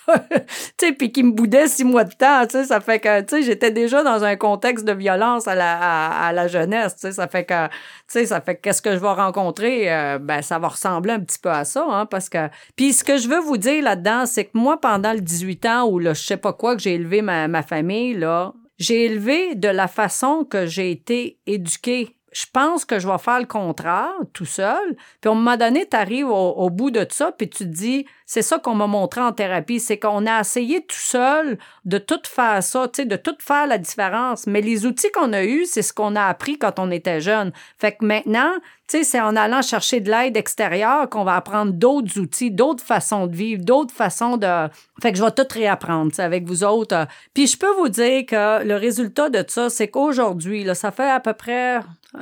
sais 0.77 0.93
puis 0.93 1.11
qui 1.11 1.23
me 1.23 1.31
boudait 1.31 1.67
six 1.67 1.83
mois 1.83 2.03
de 2.03 2.13
temps 2.13 2.45
tu 2.45 2.57
sais. 2.57 2.65
Ça 2.65 2.79
fait 2.79 2.99
que 2.99 3.21
tu 3.21 3.37
sais 3.37 3.43
j'étais 3.43 3.71
déjà 3.71 4.03
dans 4.03 4.23
un 4.23 4.35
contexte 4.35 4.85
de 4.85 4.93
violence 4.93 5.47
à 5.47 5.55
la 5.55 6.07
à, 6.07 6.31
la 6.31 6.47
jeunesse 6.47 6.95
tu 6.95 7.01
sais. 7.01 7.11
Ça 7.13 7.27
fait 7.27 7.45
que 7.45 7.67
tu 7.67 7.73
sais 8.07 8.25
ça 8.27 8.41
fait 8.41 8.55
que 8.55 8.61
qu'est-ce 8.61 8.81
que 8.81 8.93
je 8.93 8.99
vais 8.99 9.11
rencontrer 9.11 9.91
euh, 9.91 10.19
ben 10.19 10.41
ça 10.41 10.59
va 10.59 10.69
ressembler 10.69 11.13
un 11.13 11.19
petit 11.19 11.39
peu 11.39 11.49
à 11.49 11.65
ça 11.65 11.85
hein 11.89 12.05
parce 12.05 12.29
que 12.29 12.49
puis 12.75 12.93
ce 12.93 13.03
que 13.03 13.17
je 13.17 13.27
veux 13.27 13.39
vous 13.39 13.57
dire 13.57 13.83
là-dedans 13.83 14.25
c'est 14.25 14.45
que 14.45 14.51
moi 14.53 14.79
pendant 14.79 15.13
le 15.13 15.21
18 15.21 15.65
ans 15.65 15.87
ou 15.89 15.99
le 15.99 16.13
je 16.13 16.21
sais 16.21 16.37
pas 16.37 16.53
quoi 16.53 16.75
que 16.75 16.81
j'ai 16.81 16.93
élevé 16.93 17.21
ma, 17.21 17.47
ma 17.47 17.63
famille 17.63 18.13
là 18.13 18.53
j'ai 18.77 19.05
élevé 19.05 19.55
de 19.55 19.67
la 19.67 19.87
façon 19.87 20.45
que 20.45 20.65
j'ai 20.65 20.91
été 20.91 21.39
éduquée 21.45 22.15
je 22.33 22.45
pense 22.51 22.85
que 22.85 22.99
je 22.99 23.07
vais 23.07 23.17
faire 23.17 23.39
le 23.39 23.45
contraire 23.45 24.13
tout 24.33 24.45
seul. 24.45 24.95
Puis 25.21 25.29
à 25.29 25.31
un 25.31 25.35
moment 25.35 25.57
donné, 25.57 25.87
tu 25.89 25.95
arrives 25.95 26.29
au, 26.29 26.51
au, 26.51 26.69
bout 26.69 26.91
de 26.91 27.05
ça, 27.09 27.31
puis 27.31 27.49
tu 27.49 27.59
te 27.59 27.69
dis, 27.69 28.05
c'est 28.25 28.41
ça 28.41 28.59
qu'on 28.59 28.75
m'a 28.75 28.87
montré 28.87 29.21
en 29.21 29.31
thérapie, 29.31 29.79
c'est 29.79 29.99
qu'on 29.99 30.25
a 30.25 30.39
essayé 30.39 30.81
tout 30.81 30.95
seul 30.95 31.57
de 31.85 31.97
tout 31.97 32.19
faire 32.25 32.63
ça, 32.63 32.87
de 32.87 33.15
tout 33.15 33.35
faire 33.39 33.67
la 33.67 33.77
différence. 33.77 34.47
Mais 34.47 34.61
les 34.61 34.85
outils 34.85 35.11
qu'on 35.11 35.33
a 35.33 35.43
eus, 35.43 35.65
c'est 35.65 35.81
ce 35.81 35.93
qu'on 35.93 36.15
a 36.15 36.25
appris 36.25 36.57
quand 36.57 36.79
on 36.79 36.91
était 36.91 37.21
jeune. 37.21 37.51
Fait 37.77 37.93
que 37.93 38.05
maintenant, 38.05 38.51
c'est 38.87 39.19
en 39.19 39.35
allant 39.35 39.61
chercher 39.63 40.01
de 40.01 40.11
l'aide 40.11 40.37
extérieure 40.37 41.09
qu'on 41.09 41.23
va 41.23 41.35
apprendre 41.35 41.73
d'autres 41.73 42.19
outils, 42.19 42.51
d'autres 42.51 42.83
façons 42.83 43.25
de 43.25 43.35
vivre, 43.35 43.63
d'autres 43.63 43.93
façons 43.93 44.37
de... 44.37 44.67
Fait 45.01 45.11
que 45.11 45.17
je 45.17 45.23
vais 45.23 45.31
tout 45.31 45.47
réapprendre, 45.49 46.11
avec 46.19 46.45
vous 46.45 46.63
autres. 46.63 47.07
Puis 47.33 47.47
je 47.47 47.57
peux 47.57 47.73
vous 47.77 47.89
dire 47.89 48.25
que 48.27 48.63
le 48.63 48.75
résultat 48.75 49.29
de 49.29 49.43
ça, 49.47 49.69
c'est 49.69 49.87
qu'aujourd'hui, 49.87 50.67
ça 50.75 50.91
fait 50.91 51.09
à 51.09 51.19
peu 51.19 51.33
près 51.33 51.79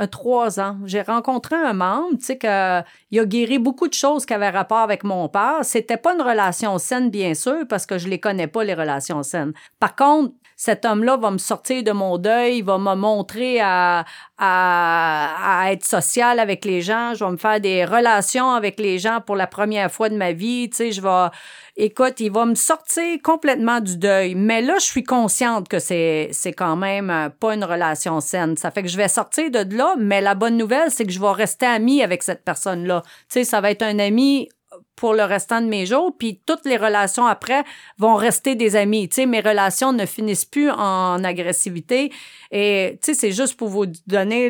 trois 0.09 0.59
ans. 0.59 0.77
J'ai 0.85 1.01
rencontré 1.01 1.55
un 1.55 1.73
membre, 1.73 2.17
tu 2.17 2.25
sais, 2.25 2.37
que 2.37 2.81
il 3.11 3.19
a 3.19 3.25
guéri 3.25 3.59
beaucoup 3.59 3.87
de 3.87 3.93
choses 3.93 4.25
qui 4.25 4.33
avaient 4.33 4.49
rapport 4.49 4.79
avec 4.79 5.03
mon 5.03 5.27
père. 5.29 5.59
C'était 5.63 5.97
pas 5.97 6.13
une 6.13 6.21
relation 6.21 6.77
saine, 6.77 7.09
bien 7.09 7.33
sûr, 7.33 7.67
parce 7.67 7.85
que 7.85 7.97
je 7.97 8.07
les 8.07 8.19
connais 8.19 8.47
pas, 8.47 8.63
les 8.63 8.73
relations 8.73 9.23
saines. 9.23 9.53
Par 9.79 9.95
contre, 9.95 10.33
cet 10.61 10.85
homme-là 10.85 11.17
va 11.17 11.31
me 11.31 11.39
sortir 11.39 11.81
de 11.81 11.91
mon 11.91 12.19
deuil, 12.19 12.57
il 12.59 12.63
va 12.63 12.77
me 12.77 12.93
montrer 12.93 13.59
à, 13.61 14.05
à, 14.37 15.63
à, 15.63 15.71
être 15.71 15.83
social 15.83 16.39
avec 16.39 16.65
les 16.65 16.83
gens, 16.83 17.15
je 17.15 17.25
vais 17.25 17.31
me 17.31 17.37
faire 17.37 17.59
des 17.59 17.83
relations 17.83 18.51
avec 18.51 18.79
les 18.79 18.99
gens 18.99 19.21
pour 19.25 19.35
la 19.35 19.47
première 19.47 19.91
fois 19.91 20.09
de 20.09 20.15
ma 20.15 20.33
vie, 20.33 20.69
tu 20.69 20.77
sais, 20.77 20.91
je 20.91 21.01
vais 21.01 21.29
écoute, 21.77 22.19
il 22.19 22.31
va 22.31 22.45
me 22.45 22.53
sortir 22.53 23.17
complètement 23.23 23.79
du 23.79 23.97
deuil. 23.97 24.35
Mais 24.35 24.61
là, 24.61 24.75
je 24.79 24.85
suis 24.85 25.03
consciente 25.03 25.67
que 25.67 25.79
c'est, 25.79 26.29
c'est 26.31 26.53
quand 26.53 26.75
même 26.75 27.09
euh, 27.09 27.29
pas 27.29 27.55
une 27.55 27.63
relation 27.63 28.19
saine. 28.21 28.55
Ça 28.55 28.69
fait 28.69 28.83
que 28.83 28.89
je 28.89 28.97
vais 28.97 29.07
sortir 29.07 29.49
de 29.49 29.75
là, 29.75 29.95
mais 29.97 30.21
la 30.21 30.35
bonne 30.35 30.57
nouvelle, 30.57 30.91
c'est 30.91 31.05
que 31.05 31.11
je 31.11 31.19
vais 31.19 31.31
rester 31.31 31.65
amie 31.65 32.03
avec 32.03 32.21
cette 32.21 32.43
personne-là. 32.43 33.01
Tu 33.03 33.11
sais, 33.29 33.43
ça 33.45 33.61
va 33.61 33.71
être 33.71 33.81
un 33.81 33.97
ami 33.97 34.47
pour 34.95 35.13
le 35.13 35.23
restant 35.23 35.61
de 35.61 35.65
mes 35.65 35.85
jours, 35.85 36.15
puis 36.17 36.41
toutes 36.45 36.65
les 36.65 36.77
relations 36.77 37.25
après 37.25 37.63
vont 37.97 38.15
rester 38.15 38.55
des 38.55 38.75
amis. 38.75 39.09
Tu 39.09 39.15
sais, 39.15 39.25
mes 39.25 39.39
relations 39.39 39.93
ne 39.93 40.05
finissent 40.05 40.45
plus 40.45 40.69
en 40.69 41.23
agressivité. 41.23 42.11
Et 42.51 42.99
tu 43.01 43.13
sais, 43.13 43.19
c'est 43.19 43.31
juste 43.31 43.57
pour 43.57 43.69
vous 43.69 43.85
donner 44.05 44.49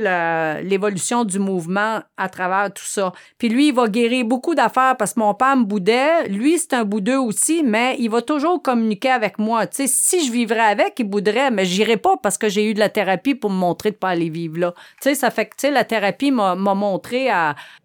l'évolution 0.62 1.24
du 1.24 1.39
mouvement 1.39 2.02
à 2.18 2.28
travers 2.28 2.74
tout 2.74 2.84
ça. 2.84 3.14
Puis 3.38 3.48
lui, 3.48 3.68
il 3.70 3.74
va 3.74 3.88
guérir 3.88 4.26
beaucoup 4.26 4.56
d'affaires 4.56 4.98
parce 4.98 5.14
que 5.14 5.20
mon 5.22 5.34
père 5.34 5.56
me 5.56 5.64
boudait. 5.64 6.28
Lui, 6.28 6.60
c'est 6.60 6.74
un 6.74 6.84
boudeux 6.84 7.20
aussi, 7.20 7.64
mais 7.64 7.96
il 8.00 8.10
va 8.10 8.22
toujours 8.22 8.62
communiquer 8.62 9.12
avec 9.12 9.39
moi. 9.39 9.68
Tu 9.68 9.88
sais, 9.88 9.88
si 9.88 10.26
je 10.26 10.32
vivrais 10.32 10.60
avec, 10.60 10.96
il 11.00 11.06
bouderait, 11.06 11.52
mais 11.52 11.64
j'irai 11.64 11.98
pas 11.98 12.18
parce 12.22 12.38
que 12.38 12.50
j'ai 12.50 12.70
eu 12.70 12.74
de 12.74 12.80
la 12.80 12.89
thérapie 12.89 13.36
pour 13.36 13.52
me 13.52 13.56
montrer 13.56 13.92
de 13.92 13.96
pas 13.96 14.10
aller 14.10 14.30
vivre 14.30 14.60
là. 14.60 14.74
Tu 15.02 15.10
sais, 15.10 15.16
ça 15.16 15.32
fait 15.32 15.46
que, 15.46 15.56
tu 15.56 15.68
sais, 15.68 15.72
la 15.72 15.86
thérapie 15.86 16.32
m'a 16.32 16.56
montré 16.56 17.30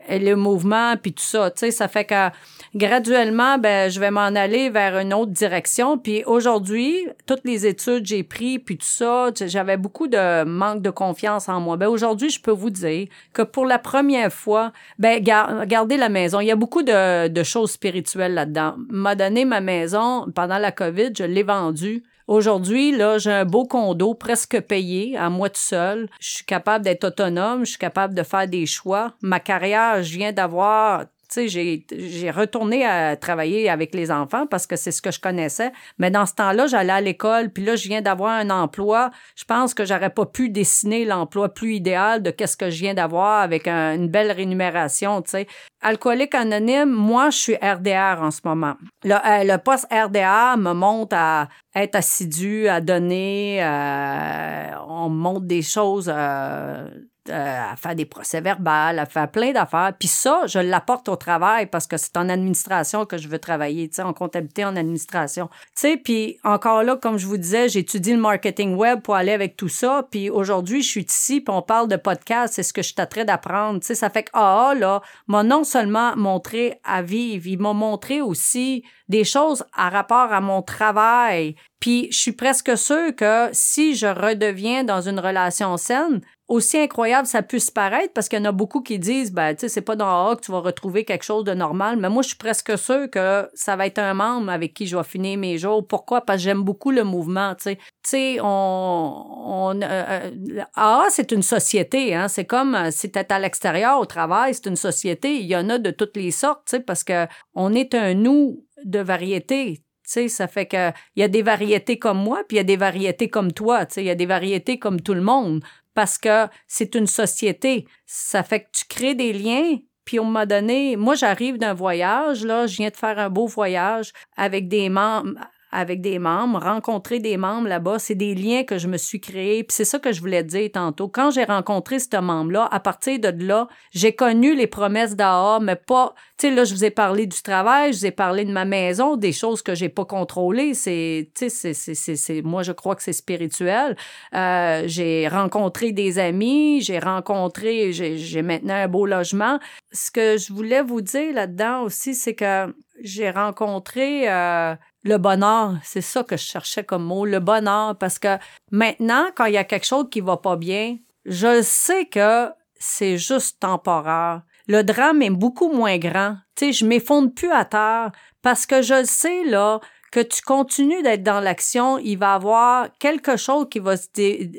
le 0.09 0.35
mouvement 0.35 0.97
puis 1.01 1.13
tout 1.13 1.23
ça. 1.23 1.51
Tu 1.51 1.61
sais, 1.61 1.71
ça 1.71 1.87
fait 1.87 2.07
que 2.07 2.31
graduellement, 2.75 3.59
ben, 3.59 3.91
je 3.91 3.99
vais 4.01 4.11
m'en 4.11 4.21
aller 4.21 4.71
vers 4.71 4.99
une 4.99 5.15
autre 5.15 5.33
direction. 5.33 5.99
Puis 5.99 6.23
aujourd'hui, 6.25 7.09
toutes 7.27 7.45
les 7.45 7.67
études 7.67 8.07
j'ai 8.07 8.23
pris 8.23 8.59
puis 8.59 8.77
tout 8.77 8.87
ça, 8.87 9.31
j'avais 9.35 9.77
beaucoup 9.77 10.09
de 10.09 10.45
manque 10.45 10.83
de 10.83 10.91
confiance 10.91 11.49
en 11.49 11.61
moi. 11.61 11.77
Ben 11.77 11.89
aujourd'hui, 11.89 12.31
je 12.31 12.41
peux 12.41 12.53
vous 12.53 12.71
dire 12.71 13.09
que 13.33 13.43
pour 13.43 13.67
la 13.67 13.79
première 13.79 14.33
fois, 14.33 14.73
ben 14.99 15.23
gardez 15.23 15.97
la 15.97 16.09
maison. 16.09 16.41
Il 16.41 16.47
y 16.47 16.51
a 16.51 16.57
beaucoup 16.57 16.83
de, 16.83 17.29
de 17.29 17.43
choses 17.43 17.73
spirituelles 17.73 18.35
là-dedans. 18.35 18.77
M'a 18.89 19.15
donné 19.15 19.45
ma 19.45 19.61
maison 19.61 20.27
pendant 20.35 20.59
la 20.59 20.73
COVID, 20.73 21.11
je 21.17 21.25
l'ai 21.25 21.43
vendue. 21.43 22.03
Aujourd'hui, 22.27 22.91
là, 22.91 23.19
j'ai 23.19 23.31
un 23.31 23.45
beau 23.45 23.67
condo 23.67 24.13
presque 24.15 24.61
payé 24.61 25.17
à 25.17 25.31
moi 25.31 25.49
tout 25.49 25.61
seul. 25.61 26.09
Je 26.19 26.29
suis 26.29 26.45
capable 26.45 26.85
d'être 26.85 27.05
autonome, 27.05 27.65
je 27.65 27.71
suis 27.71 27.79
capable 27.79 28.15
de 28.15 28.25
faire 28.25 28.49
des 28.49 28.67
choix. 28.67 29.13
Ma 29.23 29.39
carrière, 29.39 30.03
je 30.03 30.19
viens 30.19 30.33
d'avoir 30.33 31.05
j'ai 31.35 32.31
retourné 32.31 32.85
à 32.85 33.17
travailler 33.17 33.69
avec 33.69 33.95
les 33.95 34.11
enfants 34.11 34.47
parce 34.47 34.67
que 34.67 34.77
c'est 34.77 34.91
ce 34.91 35.03
que 35.03 35.11
je 35.11 35.21
connaissais. 35.21 35.73
Mais 35.99 36.11
dans 36.11 36.27
ce 36.27 36.35
temps-là, 36.35 36.67
j'allais 36.67 36.93
à 36.93 37.01
l'école, 37.01 37.51
puis 37.51 37.65
là, 37.65 37.77
je 37.77 37.89
viens 37.89 38.03
d'avoir 38.03 38.33
un 38.33 38.51
emploi. 38.51 39.11
Je 39.35 39.45
pense 39.45 39.75
que 39.75 39.85
j'aurais 39.85 40.11
pas 40.11 40.27
pu 40.27 40.49
dessiner 40.49 41.05
l'emploi 41.05 41.53
plus 41.53 41.75
idéal 41.75 42.23
de 42.23 42.31
qu'est-ce 42.31 42.57
que 42.57 42.71
je 42.71 42.81
viens 42.81 42.95
d'avoir 42.95 43.41
avec 43.41 43.67
une 43.69 44.09
belle 44.09 44.33
rémunération, 44.33 45.23
tu. 45.23 45.47
Alcoolique 45.83 46.35
anonyme, 46.35 46.91
moi, 46.91 47.31
je 47.31 47.37
suis 47.37 47.55
RDR 47.57 48.23
en 48.23 48.31
ce 48.31 48.41
moment. 48.45 48.75
Le, 49.05 49.15
euh, 49.15 49.45
le 49.45 49.57
poste 49.59 49.87
RDR 49.93 50.57
me 50.57 50.73
monte 50.73 51.13
à 51.13 51.49
être 51.75 51.97
assidu, 51.97 52.67
à 52.69 52.81
donner, 52.81 53.63
euh, 53.63 54.71
on 54.89 55.11
me 55.11 55.17
montre 55.17 55.47
des 55.47 55.63
choses... 55.63 56.11
Euh, 56.13 56.89
à 57.31 57.77
faire 57.77 57.95
des 57.95 58.05
procès 58.05 58.41
verbaux, 58.41 58.71
à 58.71 59.07
faire 59.07 59.31
plein 59.31 59.53
d'affaires. 59.53 59.93
Puis 59.99 60.09
ça, 60.09 60.43
je 60.47 60.59
l'apporte 60.59 61.09
au 61.09 61.17
travail 61.17 61.67
parce 61.67 61.87
que 61.87 61.97
c'est 61.97 62.17
en 62.17 62.29
administration 62.29 63.07
que 63.07 63.19
je 63.19 63.29
veux 63.29 63.39
travailler, 63.39 63.89
tu 63.89 63.97
sais, 63.97 64.03
en 64.03 64.13
comptabilité, 64.13 64.65
en 64.65 64.77
administration. 64.77 65.49
Tu 65.49 65.71
sais, 65.75 65.97
puis 65.97 66.39
encore 66.45 66.83
là, 66.83 66.97
comme 66.97 67.19
je 67.19 67.27
vous 67.27 67.37
disais, 67.37 67.69
j'étudie 67.69 68.13
le 68.13 68.21
marketing 68.21 68.75
web 68.75 69.01
pour 69.01 69.15
aller 69.15 69.33
avec 69.33 69.57
tout 69.57 69.69
ça. 69.69 70.07
Puis 70.11 70.31
aujourd'hui, 70.31 70.83
je 70.83 70.89
suis 70.89 71.07
ici, 71.09 71.41
puis 71.41 71.55
on 71.55 71.63
parle 71.63 71.89
de 71.89 71.97
podcast, 71.97 72.55
c'est 72.55 72.63
ce 72.63 72.73
que 72.73 72.83
je 72.83 72.95
t'attrais 72.95 73.25
d'apprendre. 73.25 73.81
Tu 73.81 73.87
sais, 73.87 73.95
ça 73.95 74.11
fait 74.11 74.25
que 74.25 74.31
ah, 74.33 74.75
là, 74.77 75.01
m'a 75.27 75.43
non 75.43 75.65
seulement 75.65 76.17
montré 76.17 76.81
à 76.85 77.03
vivre, 77.03 77.47
il 77.47 77.59
m'a 77.59 77.73
montré 77.73 78.21
aussi 78.21 78.85
des 79.09 79.25
choses 79.25 79.65
à 79.73 79.89
rapport 79.89 80.33
à 80.33 80.41
mon 80.41 80.63
travail. 80.63 81.55
Puis 81.81 82.09
je 82.11 82.19
suis 82.19 82.33
presque 82.33 82.77
sûre 82.77 83.15
que 83.15 83.49
si 83.53 83.95
je 83.95 84.07
redeviens 84.07 84.85
dans 84.85 85.01
une 85.01 85.21
relation 85.21 85.77
saine, 85.77 86.21
aussi 86.49 86.79
incroyable 86.79 87.27
ça 87.27 87.43
puisse 87.43 87.71
paraître, 87.71 88.13
parce 88.13 88.29
qu'il 88.29 88.39
y 88.39 88.43
en 88.43 88.47
a 88.47 88.53
beaucoup 88.53 88.81
qui 88.81 88.99
disent, 88.99 89.33
ben, 89.33 89.55
tu 89.55 89.63
sais, 89.63 89.69
c'est 89.69 89.81
pas 89.81 89.97
dans 89.97 90.29
A 90.29 90.37
que 90.37 90.43
tu 90.43 90.53
vas 90.53 90.61
retrouver 90.61 91.05
quelque 91.05 91.25
chose 91.25 91.45
de 91.45 91.55
normal, 91.55 91.97
mais 91.97 92.09
moi, 92.09 92.23
je 92.23 92.29
suis 92.29 92.37
presque 92.37 92.79
sûre 92.79 93.11
que 93.11 93.49
ça 93.55 93.77
va 93.77 93.87
être 93.87 93.99
un 93.99 94.15
membre 94.15 94.51
avec 94.51 94.75
qui 94.75 94.87
je 94.87 94.97
vais 94.97 95.05
finir 95.05 95.39
mes 95.39 95.59
jours. 95.59 95.87
Pourquoi? 95.87 96.21
Parce 96.21 96.39
que 96.39 96.45
j'aime 96.45 96.63
beaucoup 96.63 96.91
le 96.91 97.05
mouvement, 97.05 97.55
tu 97.55 97.65
sais. 97.65 97.77
Tu 97.77 97.83
sais, 98.11 98.39
on, 98.41 98.47
on 98.47 99.83
euh, 99.83 100.31
euh 100.79 101.03
c'est 101.11 101.33
une 101.33 101.43
société, 101.43 102.15
hein. 102.15 102.29
C'est 102.29 102.45
comme 102.45 102.75
euh, 102.75 102.91
si 102.91 103.11
t'es 103.11 103.33
à 103.33 103.39
l'extérieur, 103.39 103.99
au 103.99 104.07
travail, 104.07 104.55
c'est 104.55 104.67
une 104.67 104.77
société. 104.77 105.37
Il 105.37 105.47
y 105.47 105.57
en 105.57 105.69
a 105.69 105.79
de 105.79 105.91
toutes 105.91 106.17
les 106.17 106.31
sortes, 106.31 106.63
tu 106.67 106.77
sais, 106.77 106.81
parce 106.81 107.05
que 107.05 107.27
on 107.55 107.75
est 107.75 107.95
un 107.95 108.15
nous 108.15 108.65
de 108.85 109.01
variété. 109.01 109.83
Sais, 110.07 110.29
ça 110.29 110.47
fait 110.47 110.67
que 110.67 110.91
il 111.17 111.21
y 111.21 111.23
a 111.25 111.29
des 111.29 111.43
variétés 111.43 111.99
comme 111.99 112.23
moi, 112.23 112.43
puis 112.49 112.57
il 112.57 112.59
y 112.59 112.61
a 112.61 112.65
des 112.65 112.77
variétés 112.77 113.29
comme 113.29 113.53
toi. 113.53 113.85
Tu 113.87 113.95
sais, 113.95 114.03
il 114.05 114.07
y 114.07 114.11
a 114.11 114.15
des 114.15 114.25
variétés 114.25 114.79
comme 114.79 115.01
tout 115.01 115.15
le 115.15 115.21
monde 115.21 115.63
parce 115.95 116.17
que 116.17 116.47
c'est 116.69 116.95
une 116.95 117.09
société. 117.09 117.87
Ça 118.07 118.45
fait 118.45 118.61
que 118.61 118.69
tu 118.73 118.85
crées 118.89 119.17
des 119.17 119.33
liens. 119.33 119.79
Puis 120.05 120.21
on 120.21 120.25
m'a 120.25 120.47
donné, 120.47 120.95
moi 120.95 121.17
j'arrive 121.17 121.59
d'un 121.59 121.75
voyage, 121.75 122.45
là, 122.45 122.69
je 122.69 122.77
viens 122.77 122.91
de 122.91 122.97
faire 122.97 123.19
un 123.19 123.29
beau 123.29 123.49
voyage 123.49 124.13
avec 124.37 124.69
des 124.69 124.89
membres, 124.89 125.41
avec 125.77 126.01
des 126.01 126.19
membres, 126.19 126.59
rencontrer 126.59 127.19
des 127.19 127.37
membres 127.37 127.69
là-bas, 127.69 127.99
c'est 127.99 128.15
des 128.15 128.35
liens 128.35 128.65
que 128.65 128.79
je 128.79 128.89
me 128.89 128.97
suis 128.97 129.21
créés. 129.21 129.63
Puis 129.63 129.75
c'est 129.75 129.85
ça 129.85 129.99
que 129.99 130.11
je 130.11 130.21
voulais 130.21 130.43
dire 130.43 130.71
tantôt. 130.73 131.07
Quand 131.07 131.31
j'ai 131.31 131.45
rencontré 131.45 131.99
ce 131.99 132.17
membre-là, 132.17 132.67
à 132.73 132.81
partir 132.81 133.21
de 133.21 133.45
là, 133.45 133.69
j'ai 133.91 134.15
connu 134.15 134.57
les 134.57 134.67
promesses 134.67 135.17
d'AA, 135.17 135.59
mais 135.61 135.77
pas. 135.77 136.15
Tu 136.39 136.49
sais, 136.49 136.55
là, 136.55 136.65
je 136.65 136.75
vous 136.75 136.85
ai 136.85 136.91
parlé 136.91 137.27
du 137.27 137.43
travail, 137.43 137.93
je 137.93 137.99
vous 137.99 138.07
ai 138.07 138.11
parlé 138.11 138.47
de 138.47 138.53
ma 138.53 138.65
maison, 138.65 139.17
des 139.17 139.33
choses 139.33 139.61
que 139.61 139.75
j'ai 139.75 139.91
pas 139.91 140.07
contrôlées. 140.07 140.73
C'est, 140.73 141.31
tu 141.35 141.51
sais, 141.51 141.75
c'est, 141.75 142.43
moi, 142.43 142.63
je 142.63 142.73
crois 142.73 142.97
que 142.97 143.03
c'est 143.03 143.13
spirituel. 143.13 143.97
Euh, 144.35 144.85
j'ai 144.87 145.29
rencontré 145.29 145.93
des 145.93 146.19
amis, 146.19 146.81
j'ai 146.81 146.99
rencontré, 146.99 147.93
j'ai, 147.93 148.17
j'ai 148.17 148.43
maintenant 148.43 148.75
un 148.75 148.89
beau 148.89 149.05
logement. 149.05 149.59
Ce 149.93 150.11
que 150.11 150.39
je 150.39 150.55
voulais 150.55 150.83
vous 150.83 151.03
dire 151.03 151.35
là-dedans 151.35 151.83
aussi, 151.83 152.15
c'est 152.15 152.35
que 152.35 152.75
j'ai 153.03 153.31
rencontré 153.31 154.31
euh, 154.31 154.75
le 155.07 155.19
bonheur, 155.19 155.77
c'est 155.83 156.01
ça 156.01 156.23
que 156.25 156.37
je 156.37 156.45
cherchais 156.45 156.85
comme 156.85 157.05
mot, 157.05 157.25
le 157.25 157.41
bonheur, 157.41 157.97
parce 157.97 158.19
que 158.19 158.37
maintenant, 158.71 159.27
quand 159.35 159.47
il 159.47 159.55
y 159.55 159.59
a 159.59 159.65
quelque 159.65 159.87
chose 159.87 160.07
qui 160.11 160.21
va 160.21 160.37
pas 160.37 160.57
bien, 160.57 160.97
je 161.25 161.63
sais 161.63 162.07
que 162.07 162.51
c'est 162.79 163.17
juste 163.17 163.61
temporaire. 163.61 164.43
Le 164.69 164.83
drame 164.83 165.23
est 165.23 165.31
beaucoup 165.31 165.73
moins 165.73 165.97
grand. 165.99 166.37
Tu 166.57 166.67
sais, 166.67 166.73
je 166.73 166.85
m'effondre 166.85 167.33
plus 167.33 167.51
à 167.51 167.65
terre 167.65 168.11
parce 168.43 168.67
que 168.67 168.83
je 168.83 169.05
sais, 169.05 169.45
là, 169.45 169.81
que 170.13 170.21
tu 170.21 170.43
continues 170.43 171.03
d'être 171.03 171.23
dans 171.23 171.41
l'action, 171.41 171.99
il 171.99 172.17
va 172.17 172.33
y 172.33 172.35
avoir 172.35 172.89
quelque 172.99 173.37
chose 173.37 173.67
qui 173.71 173.79
va 173.79 173.97
se 173.97 174.09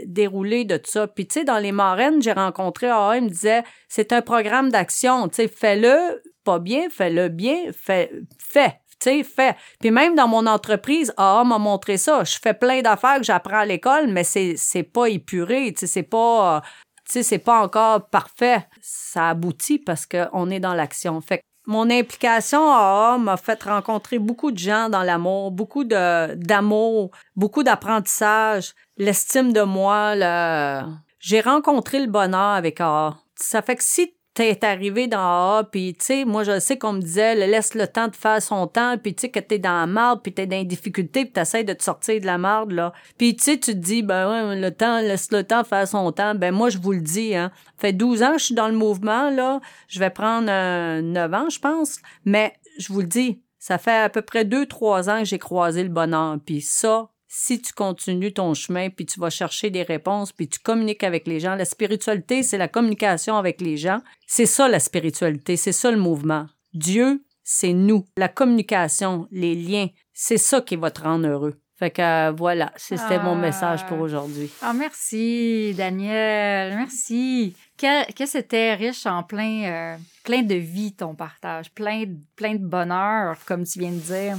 dérouler 0.06 0.66
de 0.66 0.80
ça. 0.84 1.08
Puis, 1.08 1.28
tu 1.28 1.40
sais, 1.40 1.46
dans 1.46 1.60
les 1.60 1.72
marraines, 1.72 2.22
j'ai 2.22 2.32
rencontré 2.32 2.88
ah, 2.90 3.14
il 3.16 3.24
me 3.24 3.30
disait, 3.30 3.64
c'est 3.90 4.14
un 4.14 4.22
programme 4.22 4.70
d'action, 4.70 5.28
tu 5.28 5.36
sais, 5.36 5.48
fais-le 5.48 6.22
pas 6.44 6.60
bien, 6.60 6.90
fais-le 6.90 7.28
bien, 7.28 7.72
fais, 7.74 8.12
fais, 8.40 8.80
sais, 9.04 9.24
fais. 9.24 9.56
Puis 9.80 9.92
même 9.92 10.16
dans 10.16 10.28
mon 10.28 10.46
entreprise, 10.46 11.14
AA 11.18 11.44
m'a 11.44 11.58
montré 11.58 11.98
ça. 11.98 12.24
Je 12.24 12.38
fais 12.42 12.54
plein 12.54 12.82
d'affaires 12.82 13.18
que 13.18 13.24
j'apprends 13.24 13.60
à 13.60 13.66
l'école, 13.66 14.08
mais 14.08 14.24
c'est, 14.24 14.56
c'est 14.58 14.84
pas 14.84 15.08
épuré, 15.08 15.74
tu 15.74 15.82
sais, 15.82 15.88
c'est 15.88 16.04
pas, 16.04 16.62
tu 17.10 17.24
c'est 17.24 17.40
pas 17.40 17.62
encore 17.62 18.10
parfait. 18.10 18.68
Ça 18.82 19.30
aboutit 19.30 19.80
parce 19.80 20.06
qu'on 20.06 20.50
est 20.50 20.60
dans 20.60 20.74
l'action. 20.74 21.22
Fait 21.22 21.42
mon 21.68 21.90
implication 21.90 22.72
AA 22.72 23.18
m'a 23.18 23.36
fait 23.36 23.62
rencontrer 23.64 24.20
beaucoup 24.20 24.52
de 24.52 24.58
gens 24.58 24.90
dans 24.90 25.04
l'amour, 25.04 25.52
beaucoup 25.52 25.84
de, 25.84 26.34
d'amour, 26.36 27.12
beaucoup 27.36 27.62
d'apprentissage, 27.62 28.74
l'estime 28.96 29.52
de 29.52 29.62
moi, 29.62 30.16
le, 30.16 30.82
j'ai 31.20 31.42
rencontré 31.42 32.00
le 32.00 32.08
bonheur 32.08 32.54
avec 32.54 32.80
AA. 32.80 33.18
Ça 33.36 33.62
fait 33.62 33.76
que 33.76 33.84
si 33.84 34.17
t'es 34.38 34.64
arrivé 34.64 35.08
dans 35.08 35.18
AA, 35.58 35.64
puis 35.72 35.96
tu 35.98 36.06
sais, 36.06 36.26
moi 36.26 36.44
je 36.44 36.60
sais 36.60 36.78
qu'on 36.78 36.94
me 36.94 37.02
disait, 37.02 37.34
laisse 37.36 37.74
le 37.74 37.88
temps 37.88 38.08
de 38.08 38.16
faire 38.16 38.42
son 38.42 38.68
temps, 38.68 38.96
puis 39.02 39.16
tu 39.16 39.22
sais 39.22 39.30
que 39.30 39.40
t'es 39.40 39.58
dans 39.58 39.80
la 39.80 39.88
marde, 39.88 40.22
puis 40.22 40.32
t'es 40.32 40.46
dans 40.46 40.58
les 40.58 40.66
difficultés, 40.66 41.26
puis 41.26 41.34
t'essayes 41.34 41.66
de 41.66 41.74
te 41.74 41.84
sortir 41.84 42.22
de 42.22 42.26
la 42.28 42.38
marde, 42.38 42.72
là. 42.72 42.94
Puis 43.18 43.36
tu 43.36 43.44
sais, 43.44 43.58
tu 43.58 43.74
te 43.74 43.78
dis, 43.78 44.04
ben 44.04 44.30
ouais, 44.30 44.60
le 44.60 44.72
temps, 44.72 45.00
laisse 45.00 45.32
le 45.32 45.44
temps 45.44 45.64
faire 45.64 45.88
son 45.88 46.12
temps. 46.12 46.36
Ben 46.36 46.54
moi, 46.54 46.70
je 46.70 46.78
vous 46.78 46.92
le 46.92 47.02
dis, 47.02 47.36
hein. 47.36 47.52
fait 47.78 47.94
12 47.94 48.24
ans 48.24 48.34
que 48.34 48.40
je 48.40 48.46
suis 48.46 48.56
dans 48.56 48.68
le 48.68 48.76
mouvement, 48.76 49.32
là. 49.32 49.60
Je 49.88 50.00
vais 50.00 50.12
prendre 50.12 50.48
euh, 50.50 51.02
9 51.02 51.34
ans, 51.34 51.50
je 51.50 51.60
pense. 51.60 51.98
Mais 52.26 52.54
je 52.78 52.94
vous 52.94 53.02
le 53.02 53.08
dis, 53.08 53.42
ça 53.58 53.78
fait 53.78 53.98
à 53.98 54.10
peu 54.10 54.22
près 54.22 54.44
2-3 54.44 55.10
ans 55.10 55.20
que 55.20 55.26
j'ai 55.26 55.40
croisé 55.40 55.84
le 55.84 55.90
bonheur. 55.90 56.38
Puis 56.46 56.62
ça, 56.62 57.10
si 57.28 57.62
tu 57.62 57.74
continues 57.74 58.34
ton 58.34 58.54
chemin, 58.54 58.90
puis 58.90 59.06
tu 59.06 59.20
vas 59.20 59.30
chercher 59.30 59.70
des 59.70 59.84
réponses, 59.84 60.32
puis 60.32 60.48
tu 60.48 60.60
communiques 60.60 61.04
avec 61.04 61.28
les 61.28 61.40
gens. 61.40 61.56
La 61.56 61.66
spiritualité, 61.66 62.42
c'est 62.42 62.58
la 62.58 62.68
communication 62.68 63.38
avec 63.38 63.60
les 63.62 63.78
gens. 63.78 64.00
C'est 64.26 64.46
ça 64.46 64.68
la 64.68 64.80
spiritualité, 64.80 65.58
c'est 65.58 65.74
ça 65.74 65.92
le 65.92 65.98
mouvement. 65.98 66.48
Dieu, 66.74 67.24
c'est 67.44 67.74
nous. 67.74 68.06
La 68.18 68.30
communication, 68.30 69.28
les 69.32 69.56
liens, 69.56 69.88
c'est 70.14 70.38
ça 70.38 70.62
qui 70.62 70.76
va 70.76 70.92
te 70.92 71.02
rendre 71.02 71.28
heureux. 71.28 71.60
Fait 71.78 71.92
que 71.92 72.02
euh, 72.02 72.32
voilà, 72.32 72.72
c'était 72.76 73.22
mon 73.22 73.36
message 73.36 73.86
pour 73.86 74.00
aujourd'hui. 74.00 74.50
Ah, 74.64 74.74
merci, 74.74 75.76
Daniel. 75.76 76.76
Merci. 76.76 77.56
Que, 77.78 78.12
que 78.14 78.26
c'était 78.26 78.74
riche 78.74 79.06
en 79.06 79.22
plein, 79.22 79.64
euh, 79.66 79.98
plein 80.24 80.42
de 80.42 80.56
vie, 80.56 80.96
ton 80.96 81.14
partage. 81.14 81.72
Plein, 81.72 82.06
plein 82.36 82.56
de 82.56 82.66
bonheur, 82.66 83.38
comme 83.46 83.64
tu 83.64 83.78
viens 83.78 83.92
de 83.92 84.00
dire 84.00 84.38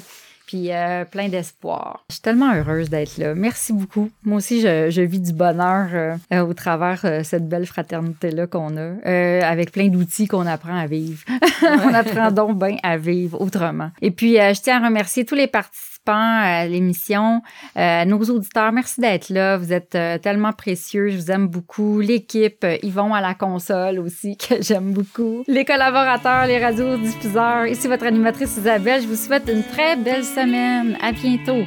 puis 0.49 0.73
euh, 0.73 1.05
plein 1.05 1.29
d'espoir. 1.29 2.05
Je 2.09 2.15
suis 2.15 2.23
tellement 2.23 2.55
heureuse 2.55 2.89
d'être 2.89 3.19
là. 3.19 3.35
Merci 3.35 3.75
beaucoup. 3.75 4.11
Moi 4.25 4.39
aussi, 4.39 4.63
je, 4.63 4.89
je 4.89 5.03
vis 5.03 5.21
du 5.21 5.35
bonheur 5.35 5.89
euh, 5.93 6.17
euh, 6.33 6.41
au 6.41 6.55
travers 6.55 7.03
euh, 7.05 7.23
cette 7.23 7.47
belle 7.47 7.67
fraternité-là 7.67 8.47
qu'on 8.47 8.75
a, 8.79 8.81
euh, 8.81 9.43
avec 9.43 9.73
plein 9.73 9.89
d'outils 9.89 10.27
qu'on 10.27 10.47
apprend 10.47 10.75
à 10.75 10.87
vivre. 10.87 11.23
On 11.85 11.93
apprend 11.93 12.31
donc 12.31 12.59
bien 12.59 12.77
à 12.83 12.97
vivre 12.97 13.41
autrement. 13.41 13.91
Et 14.01 14.11
puis, 14.11 14.37
je 14.37 14.61
tiens 14.63 14.83
à 14.83 14.87
remercier 14.87 15.25
tous 15.27 15.35
les 15.35 15.49
participants 15.49 15.98
à 16.15 16.67
l'émission, 16.67 17.43
euh, 17.77 18.05
nos 18.05 18.21
auditeurs, 18.23 18.73
merci 18.73 19.01
d'être 19.01 19.29
là. 19.31 19.57
Vous 19.57 19.73
êtes 19.73 19.95
euh, 19.95 20.19
tellement 20.19 20.53
précieux. 20.53 21.09
Je 21.09 21.17
vous 21.17 21.31
aime 21.31 21.49
beaucoup. 21.49 22.01
L'équipe, 22.01 22.65
euh, 22.65 22.77
Yvon 22.83 23.15
à 23.15 23.21
la 23.21 23.35
console 23.35 23.99
aussi, 23.99 24.37
que 24.49 24.61
j'aime 24.61 24.93
beaucoup. 24.93 25.45
Les 25.47 25.65
collaborateurs, 25.65 26.47
les 26.47 26.59
radiodiffuseurs. 26.59 27.67
Ici 27.67 27.89
votre 27.89 28.07
animatrice 28.07 28.57
Isabelle. 28.57 29.03
Je 29.03 29.09
vous 29.09 29.17
souhaite 29.17 29.49
une 29.53 29.65
très 29.65 29.97
belle 29.97 30.25
semaine. 30.25 30.97
À 31.03 31.13
bientôt. 31.13 31.65